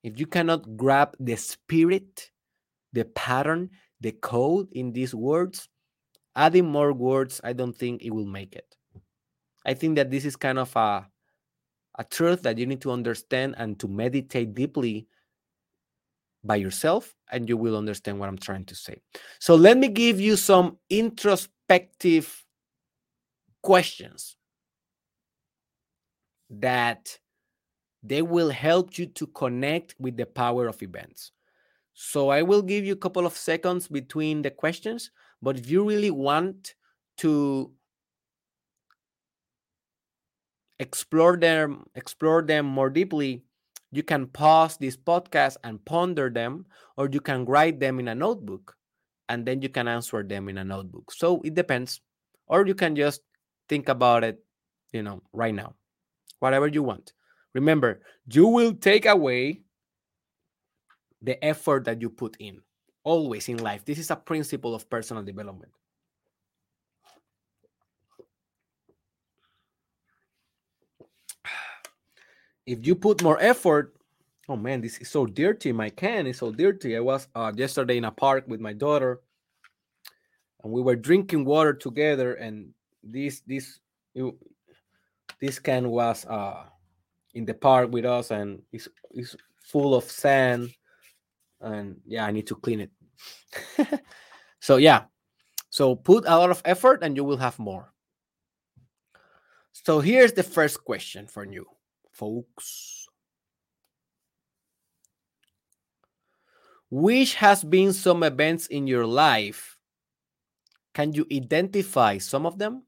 if 0.04 0.20
you 0.20 0.26
cannot 0.26 0.76
grab 0.76 1.16
the 1.20 1.36
spirit, 1.36 2.32
the 2.94 3.06
pattern, 3.06 3.70
the 4.02 4.12
code 4.12 4.70
in 4.72 4.92
these 4.92 5.14
words, 5.14 5.70
adding 6.36 6.66
more 6.66 6.94
words, 6.94 7.40
I 7.44 7.54
don't 7.54 7.78
think 7.78 8.02
it 8.02 8.10
will 8.10 8.26
make 8.26 8.56
it. 8.56 8.76
I 9.64 9.76
think 9.76 9.96
that 9.98 10.10
this 10.10 10.26
is 10.26 10.36
kind 10.36 10.58
of 10.58 10.76
a 10.76 11.06
a 12.02 12.04
truth 12.04 12.42
that 12.42 12.58
you 12.58 12.66
need 12.66 12.82
to 12.82 12.92
understand 12.92 13.54
and 13.60 13.80
to 13.80 13.88
meditate 13.88 14.56
deeply 14.56 15.08
by 16.44 16.56
yourself, 16.56 17.16
and 17.32 17.48
you 17.48 17.56
will 17.56 17.78
understand 17.78 18.20
what 18.20 18.28
I'm 18.28 18.40
trying 18.40 18.66
to 18.66 18.76
say. 18.76 18.96
So, 19.40 19.54
let 19.56 19.78
me 19.78 19.88
give 19.88 20.20
you 20.20 20.36
some 20.36 20.80
introspective 20.90 22.44
questions 23.62 24.36
that 26.50 27.20
they 28.02 28.24
will 28.24 28.50
help 28.50 28.98
you 28.98 29.06
to 29.06 29.28
connect 29.28 29.94
with 30.00 30.18
the 30.18 30.26
power 30.26 30.68
of 30.68 30.82
events. 30.82 31.32
So, 31.94 32.30
I 32.30 32.42
will 32.42 32.64
give 32.64 32.84
you 32.84 32.94
a 32.94 33.04
couple 33.06 33.28
of 33.28 33.38
seconds 33.38 33.88
between 33.88 34.42
the 34.42 34.50
questions, 34.50 35.12
but 35.40 35.60
if 35.60 35.70
you 35.70 35.88
really 35.88 36.12
want 36.12 36.74
to 37.18 37.72
explore 40.82 41.38
them 41.38 41.86
explore 41.96 42.42
them 42.42 42.66
more 42.66 42.90
deeply. 42.90 43.44
You 43.92 44.04
can 44.04 44.26
pause 44.28 44.78
this 44.78 44.98
podcast 44.98 45.58
and 45.64 45.84
ponder 45.86 46.30
them 46.30 46.66
or 46.98 47.08
you 47.12 47.22
can 47.22 47.46
write 47.46 47.80
them 47.80 48.00
in 48.00 48.08
a 48.08 48.16
notebook 48.16 48.76
and 49.30 49.46
then 49.46 49.62
you 49.62 49.70
can 49.70 49.88
answer 49.88 50.24
them 50.24 50.50
in 50.50 50.58
a 50.58 50.64
notebook. 50.64 51.12
So 51.12 51.42
it 51.46 51.54
depends. 51.54 52.02
Or 52.48 52.66
you 52.66 52.74
can 52.74 52.96
just 52.96 53.22
think 53.70 53.88
about 53.88 54.24
it 54.24 54.44
you 54.92 55.04
know 55.04 55.22
right 55.32 55.54
now. 55.54 55.76
Whatever 56.40 56.68
you 56.68 56.84
want. 56.84 57.14
Remember 57.54 58.02
you 58.26 58.48
will 58.48 58.74
take 58.74 59.06
away 59.06 59.62
the 61.22 61.38
effort 61.46 61.86
that 61.86 62.02
you 62.02 62.10
put 62.10 62.36
in 62.40 62.62
always 63.04 63.50
in 63.50 63.58
life. 63.58 63.86
This 63.86 64.00
is 64.00 64.10
a 64.10 64.16
principle 64.16 64.74
of 64.74 64.90
personal 64.90 65.22
development 65.22 65.72
if 72.66 72.86
you 72.86 72.96
put 72.96 73.24
more 73.24 73.40
effort, 73.42 73.96
oh 74.50 74.56
man, 74.56 74.82
this 74.82 74.98
is 75.00 75.10
so 75.10 75.26
dirty. 75.26 75.72
My 75.72 75.90
can 75.90 76.28
is 76.28 76.38
so 76.38 76.52
dirty. 76.52 76.96
I 76.96 77.00
was 77.00 77.28
uh, 77.36 77.52
yesterday 77.56 77.98
in 77.98 78.06
a 78.06 78.12
park 78.12 78.46
with 78.48 78.60
my 78.60 78.74
daughter, 78.74 79.22
and 80.64 80.72
we 80.72 80.82
were 80.82 80.96
drinking 80.96 81.46
water 81.46 81.74
together, 81.74 82.34
and 82.36 82.74
this 83.04 83.42
this 83.42 83.80
this 85.40 85.60
can 85.60 85.90
was 85.90 86.26
uh, 86.26 86.64
in 87.34 87.46
the 87.46 87.54
park 87.54 87.92
with 87.92 88.06
us, 88.06 88.32
and 88.32 88.62
it's, 88.72 88.88
it's 89.12 89.36
full 89.64 89.96
of 89.96 90.04
sand, 90.04 90.70
and 91.62 92.00
yeah, 92.06 92.26
I 92.26 92.32
need 92.32 92.48
to 92.48 92.56
clean 92.56 92.82
it. 92.82 92.92
so 94.60 94.78
yeah, 94.78 95.04
so 95.70 95.96
put 95.96 96.26
a 96.28 96.38
lot 96.38 96.52
of 96.52 96.62
effort, 96.66 97.04
and 97.04 97.16
you 97.16 97.24
will 97.24 97.38
have 97.38 97.58
more. 97.58 97.94
So 99.72 100.00
here's 100.00 100.34
the 100.34 100.44
first 100.44 100.84
question 100.84 101.28
for 101.28 101.46
you, 101.46 101.66
folks. 102.22 103.08
Which 106.92 107.34
has 107.38 107.64
been 107.64 107.92
some 107.92 108.22
events 108.22 108.68
in 108.68 108.86
your 108.86 109.08
life? 109.08 109.80
Can 110.94 111.12
you 111.12 111.28
identify 111.30 112.18
some 112.18 112.46
of 112.46 112.58
them? 112.58 112.84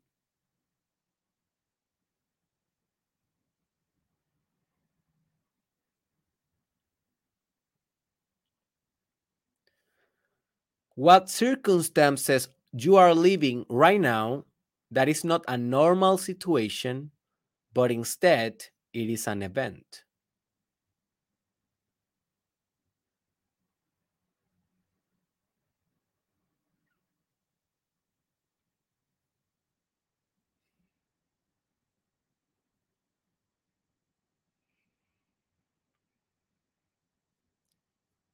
What 10.96 11.30
circumstances 11.30 12.48
you 12.72 12.96
are 12.96 13.14
living 13.14 13.66
right 13.70 14.02
now 14.02 14.46
that 14.90 15.08
is 15.08 15.24
not 15.24 15.44
a 15.48 15.56
normal 15.58 16.18
situation, 16.18 17.12
but 17.74 17.92
instead 17.92 18.70
it 18.94 19.10
is 19.10 19.28
an 19.28 19.44
event? 19.44 20.04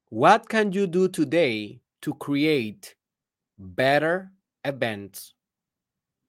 What 0.10 0.50
can 0.50 0.74
you 0.74 0.88
do 0.88 1.08
today 1.08 1.82
to 2.02 2.14
create 2.14 2.96
better 3.58 4.34
events 4.66 5.36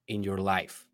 in 0.09 0.22
your 0.22 0.37
life? 0.39 0.87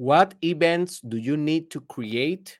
What 0.00 0.32
events 0.42 1.00
do 1.00 1.18
you 1.18 1.36
need 1.36 1.70
to 1.72 1.80
create 1.82 2.58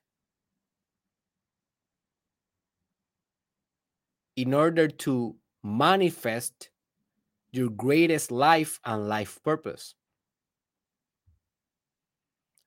in 4.37 4.53
order 4.53 4.89
to 4.89 5.37
manifest 5.63 6.69
your 7.53 7.71
greatest 7.71 8.31
life 8.31 8.79
and 8.85 9.09
life 9.09 9.43
purpose. 9.43 9.95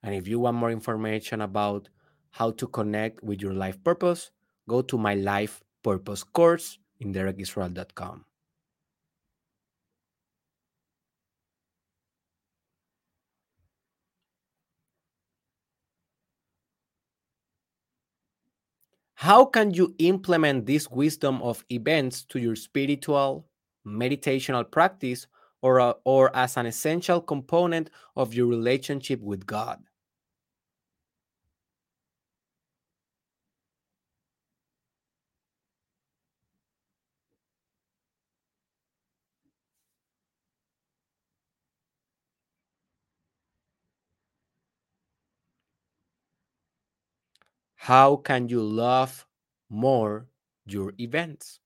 And 0.02 0.12
if 0.12 0.26
you 0.26 0.40
want 0.40 0.56
more 0.56 0.72
information 0.72 1.40
about 1.40 1.88
how 2.30 2.50
to 2.52 2.66
connect 2.66 3.22
with 3.22 3.40
your 3.40 3.54
life 3.54 3.82
purpose, 3.84 4.32
go 4.68 4.82
to 4.82 4.98
my 4.98 5.14
life 5.14 5.62
purpose 5.84 6.24
course 6.24 6.78
in 6.98 7.14
derekisrael.com. 7.14 8.24
How 19.24 19.46
can 19.46 19.72
you 19.72 19.94
implement 20.00 20.66
this 20.66 20.90
wisdom 20.90 21.40
of 21.40 21.64
events 21.70 22.24
to 22.24 22.38
your 22.38 22.54
spiritual, 22.56 23.48
meditational 23.86 24.70
practice 24.70 25.26
or, 25.62 25.96
or 26.04 26.36
as 26.36 26.58
an 26.58 26.66
essential 26.66 27.22
component 27.22 27.88
of 28.16 28.34
your 28.34 28.46
relationship 28.46 29.22
with 29.22 29.46
God? 29.46 29.78
How 47.86 48.16
can 48.16 48.48
you 48.48 48.62
love 48.64 49.28
more 49.68 50.26
your 50.66 50.92
events? 50.98 51.60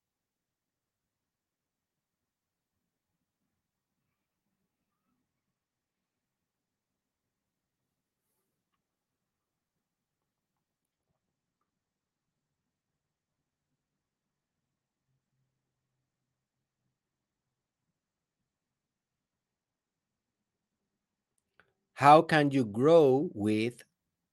How 21.93 22.23
can 22.23 22.49
you 22.49 22.65
grow 22.65 23.29
with 23.35 23.83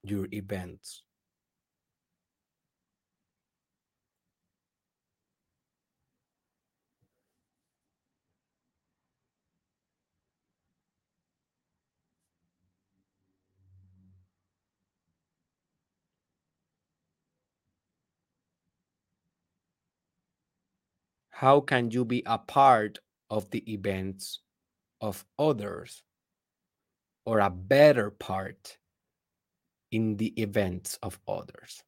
your 0.02 0.26
events? 0.32 1.02
How 21.36 21.60
can 21.60 21.90
you 21.90 22.06
be 22.06 22.22
a 22.24 22.38
part 22.38 22.98
of 23.28 23.50
the 23.50 23.60
events 23.70 24.40
of 25.02 25.26
others 25.38 26.02
or 27.26 27.40
a 27.40 27.50
better 27.50 28.10
part 28.10 28.78
in 29.90 30.16
the 30.16 30.28
events 30.40 30.98
of 31.02 31.20
others? 31.28 31.84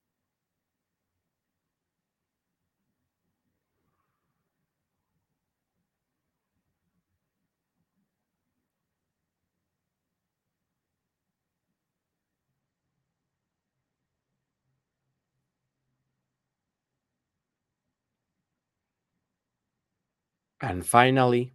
And 20.61 20.87
finally, 20.87 21.53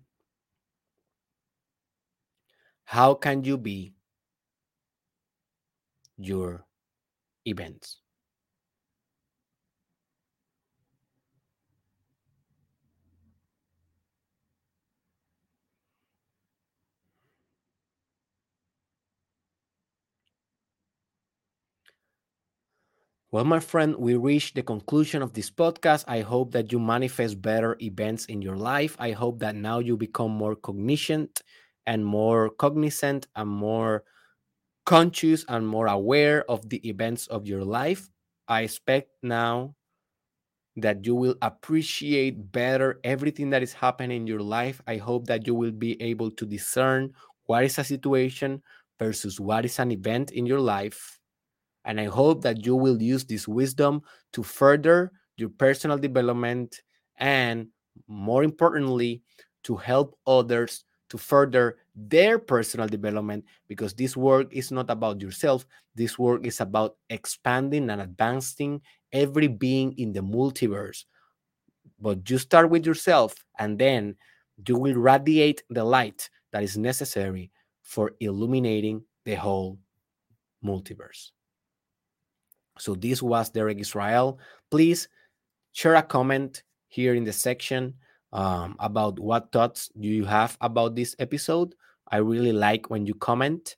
how 2.86 3.14
can 3.14 3.44
you 3.44 3.58
be 3.58 3.94
your 6.18 6.66
events? 7.46 8.03
Well, 23.34 23.44
my 23.46 23.60
friend, 23.60 23.96
we 23.98 24.16
reached 24.16 24.56
the 24.56 24.62
conclusion 24.64 25.22
of 25.24 25.34
this 25.34 25.50
podcast. 25.50 26.06
I 26.08 26.22
hope 26.22 26.52
that 26.52 26.72
you 26.72 26.80
manifest 26.80 27.42
better 27.42 27.76
events 27.82 28.26
in 28.28 28.42
your 28.42 28.56
life. 28.56 28.96
I 29.00 29.12
hope 29.12 29.40
that 29.40 29.56
now 29.56 29.80
you 29.80 29.98
become 29.98 30.32
more 30.32 30.56
cognizant 30.56 31.42
and 31.88 32.06
more 32.06 32.52
cognizant 32.52 33.28
and 33.36 33.50
more 33.50 34.04
conscious 34.86 35.46
and 35.50 35.68
more 35.68 35.88
aware 35.88 36.50
of 36.50 36.70
the 36.70 36.88
events 36.88 37.28
of 37.28 37.48
your 37.48 37.64
life. 37.66 38.10
I 38.48 38.64
expect 38.64 39.10
now 39.24 39.76
that 40.76 41.06
you 41.06 41.16
will 41.16 41.36
appreciate 41.42 42.52
better 42.52 43.00
everything 43.04 43.50
that 43.52 43.64
is 43.64 43.74
happening 43.74 44.22
in 44.22 44.28
your 44.28 44.42
life. 44.42 44.82
I 44.88 44.98
hope 44.98 45.28
that 45.28 45.46
you 45.48 45.56
will 45.56 45.72
be 45.72 46.02
able 46.02 46.32
to 46.32 46.46
discern 46.46 47.14
what 47.46 47.64
is 47.64 47.78
a 47.78 47.84
situation 47.84 48.62
versus 49.00 49.40
what 49.40 49.66
is 49.66 49.80
an 49.80 49.92
event 49.92 50.32
in 50.32 50.46
your 50.46 50.60
life. 50.62 51.20
And 51.86 52.00
I 52.00 52.06
hope 52.06 52.42
that 52.44 52.66
you 52.66 52.76
will 52.76 53.02
use 53.02 53.26
this 53.26 53.48
wisdom 53.48 54.02
to 54.34 54.44
further 54.44 55.12
your 55.38 55.50
personal 55.50 55.98
development 55.98 56.82
and, 57.18 57.68
more 58.08 58.44
importantly, 58.44 59.22
to 59.64 59.76
help 59.76 60.18
others 60.26 60.86
to 61.10 61.18
further 61.20 61.78
their 61.96 62.40
personal 62.40 62.88
development 62.88 63.46
because 63.68 63.94
this 63.94 64.18
work 64.18 64.48
is 64.52 64.72
not 64.72 64.90
about 64.90 65.22
yourself. 65.22 65.64
This 65.94 66.18
work 66.18 66.46
is 66.46 66.60
about 66.60 66.96
expanding 67.10 67.92
and 67.92 68.02
advancing 68.02 68.82
every 69.12 69.48
being 69.48 69.94
in 70.00 70.12
the 70.12 70.22
multiverse. 70.22 71.06
But 72.00 72.28
you 72.30 72.40
start 72.40 72.72
with 72.72 72.86
yourself 72.86 73.36
and 73.60 73.78
then 73.78 74.16
you 74.68 74.76
will 74.78 74.96
radiate 74.96 75.62
the 75.70 75.84
light 75.84 76.30
that 76.52 76.64
is 76.64 76.78
necessary 76.78 77.52
for 77.84 78.14
illuminating 78.20 79.04
the 79.26 79.36
whole 79.36 79.78
multiverse. 80.66 81.30
So 82.78 82.96
this 82.96 83.22
was 83.22 83.50
Derek 83.50 83.80
Israel. 83.80 84.40
Please 84.72 85.08
share 85.74 85.96
a 85.96 86.04
comment 86.04 86.64
here 86.88 87.16
in 87.16 87.24
the 87.24 87.34
section 87.34 87.96
um, 88.32 88.76
about 88.80 89.20
what 89.20 89.52
thoughts 89.52 89.90
do 90.00 90.08
you 90.08 90.26
have 90.26 90.58
about 90.62 90.96
this 90.96 91.16
episode. 91.20 91.76
I 92.10 92.18
really 92.18 92.52
like 92.52 92.90
when 92.90 93.06
you 93.06 93.14
comment 93.16 93.76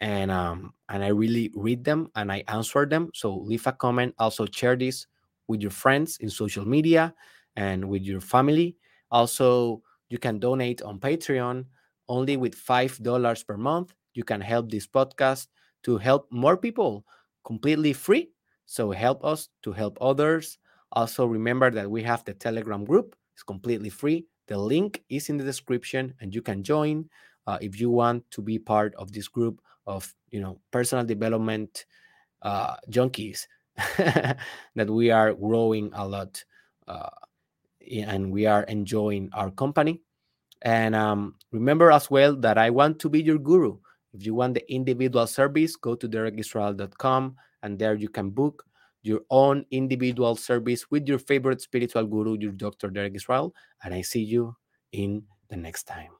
and 0.00 0.30
um, 0.30 0.74
and 0.88 1.02
I 1.02 1.08
really 1.08 1.50
read 1.54 1.84
them 1.84 2.10
and 2.14 2.30
I 2.30 2.44
answer 2.48 2.86
them. 2.86 3.10
So 3.14 3.36
leave 3.36 3.66
a 3.66 3.72
comment. 3.72 4.14
Also 4.18 4.46
share 4.46 4.76
this 4.76 5.06
with 5.48 5.60
your 5.60 5.70
friends 5.70 6.18
in 6.18 6.30
social 6.30 6.66
media 6.66 7.14
and 7.56 7.88
with 7.88 8.02
your 8.02 8.20
family. 8.20 8.76
Also, 9.10 9.82
you 10.08 10.18
can 10.18 10.38
donate 10.38 10.82
on 10.82 10.98
Patreon 10.98 11.64
only 12.08 12.36
with 12.36 12.54
$5 12.54 13.46
per 13.46 13.56
month. 13.56 13.94
You 14.14 14.24
can 14.24 14.40
help 14.40 14.70
this 14.70 14.86
podcast 14.86 15.48
to 15.84 15.98
help 15.98 16.26
more 16.30 16.56
people 16.56 17.04
completely 17.44 17.92
free. 17.92 18.30
So 18.66 18.90
help 18.90 19.24
us 19.24 19.48
to 19.62 19.72
help 19.72 19.98
others. 20.00 20.58
Also, 20.92 21.26
remember 21.26 21.70
that 21.70 21.90
we 21.90 22.02
have 22.02 22.24
the 22.24 22.34
Telegram 22.34 22.84
group, 22.84 23.16
it's 23.34 23.42
completely 23.42 23.90
free. 23.90 24.26
The 24.48 24.58
link 24.58 25.02
is 25.08 25.28
in 25.28 25.36
the 25.36 25.44
description 25.44 26.14
and 26.20 26.34
you 26.34 26.42
can 26.42 26.62
join 26.62 27.08
uh, 27.46 27.58
if 27.60 27.80
you 27.80 27.90
want 27.90 28.28
to 28.32 28.42
be 28.42 28.58
part 28.58 28.94
of 28.96 29.12
this 29.12 29.28
group 29.28 29.60
of 29.86 30.12
you 30.30 30.40
know 30.40 30.60
personal 30.70 31.04
development 31.04 31.86
uh, 32.42 32.76
junkies 32.90 33.46
that 33.76 34.90
we 34.90 35.10
are 35.10 35.32
growing 35.34 35.90
a 35.94 36.06
lot 36.06 36.42
uh, 36.88 37.10
and 37.90 38.30
we 38.30 38.46
are 38.46 38.64
enjoying 38.64 39.30
our 39.32 39.50
company 39.50 40.02
and 40.62 40.94
um, 40.94 41.34
remember 41.52 41.92
as 41.92 42.10
well 42.10 42.34
that 42.34 42.58
i 42.58 42.70
want 42.70 42.98
to 42.98 43.08
be 43.08 43.22
your 43.22 43.38
guru 43.38 43.76
if 44.12 44.24
you 44.24 44.34
want 44.34 44.54
the 44.54 44.72
individual 44.72 45.26
service 45.26 45.76
go 45.76 45.94
to 45.94 46.08
derekisrael.com 46.08 47.36
and 47.66 47.78
there 47.78 47.94
you 47.94 48.08
can 48.08 48.30
book 48.30 48.64
your 49.02 49.20
own 49.30 49.64
individual 49.70 50.34
service 50.34 50.90
with 50.90 51.08
your 51.08 51.18
favorite 51.18 51.60
spiritual 51.60 52.06
guru 52.06 52.36
your 52.38 52.52
dr 52.52 52.90
derek 52.90 53.14
israel 53.14 53.54
and 53.84 53.94
i 53.94 54.00
see 54.00 54.22
you 54.22 54.54
in 54.92 55.22
the 55.50 55.56
next 55.56 55.84
time 55.84 56.10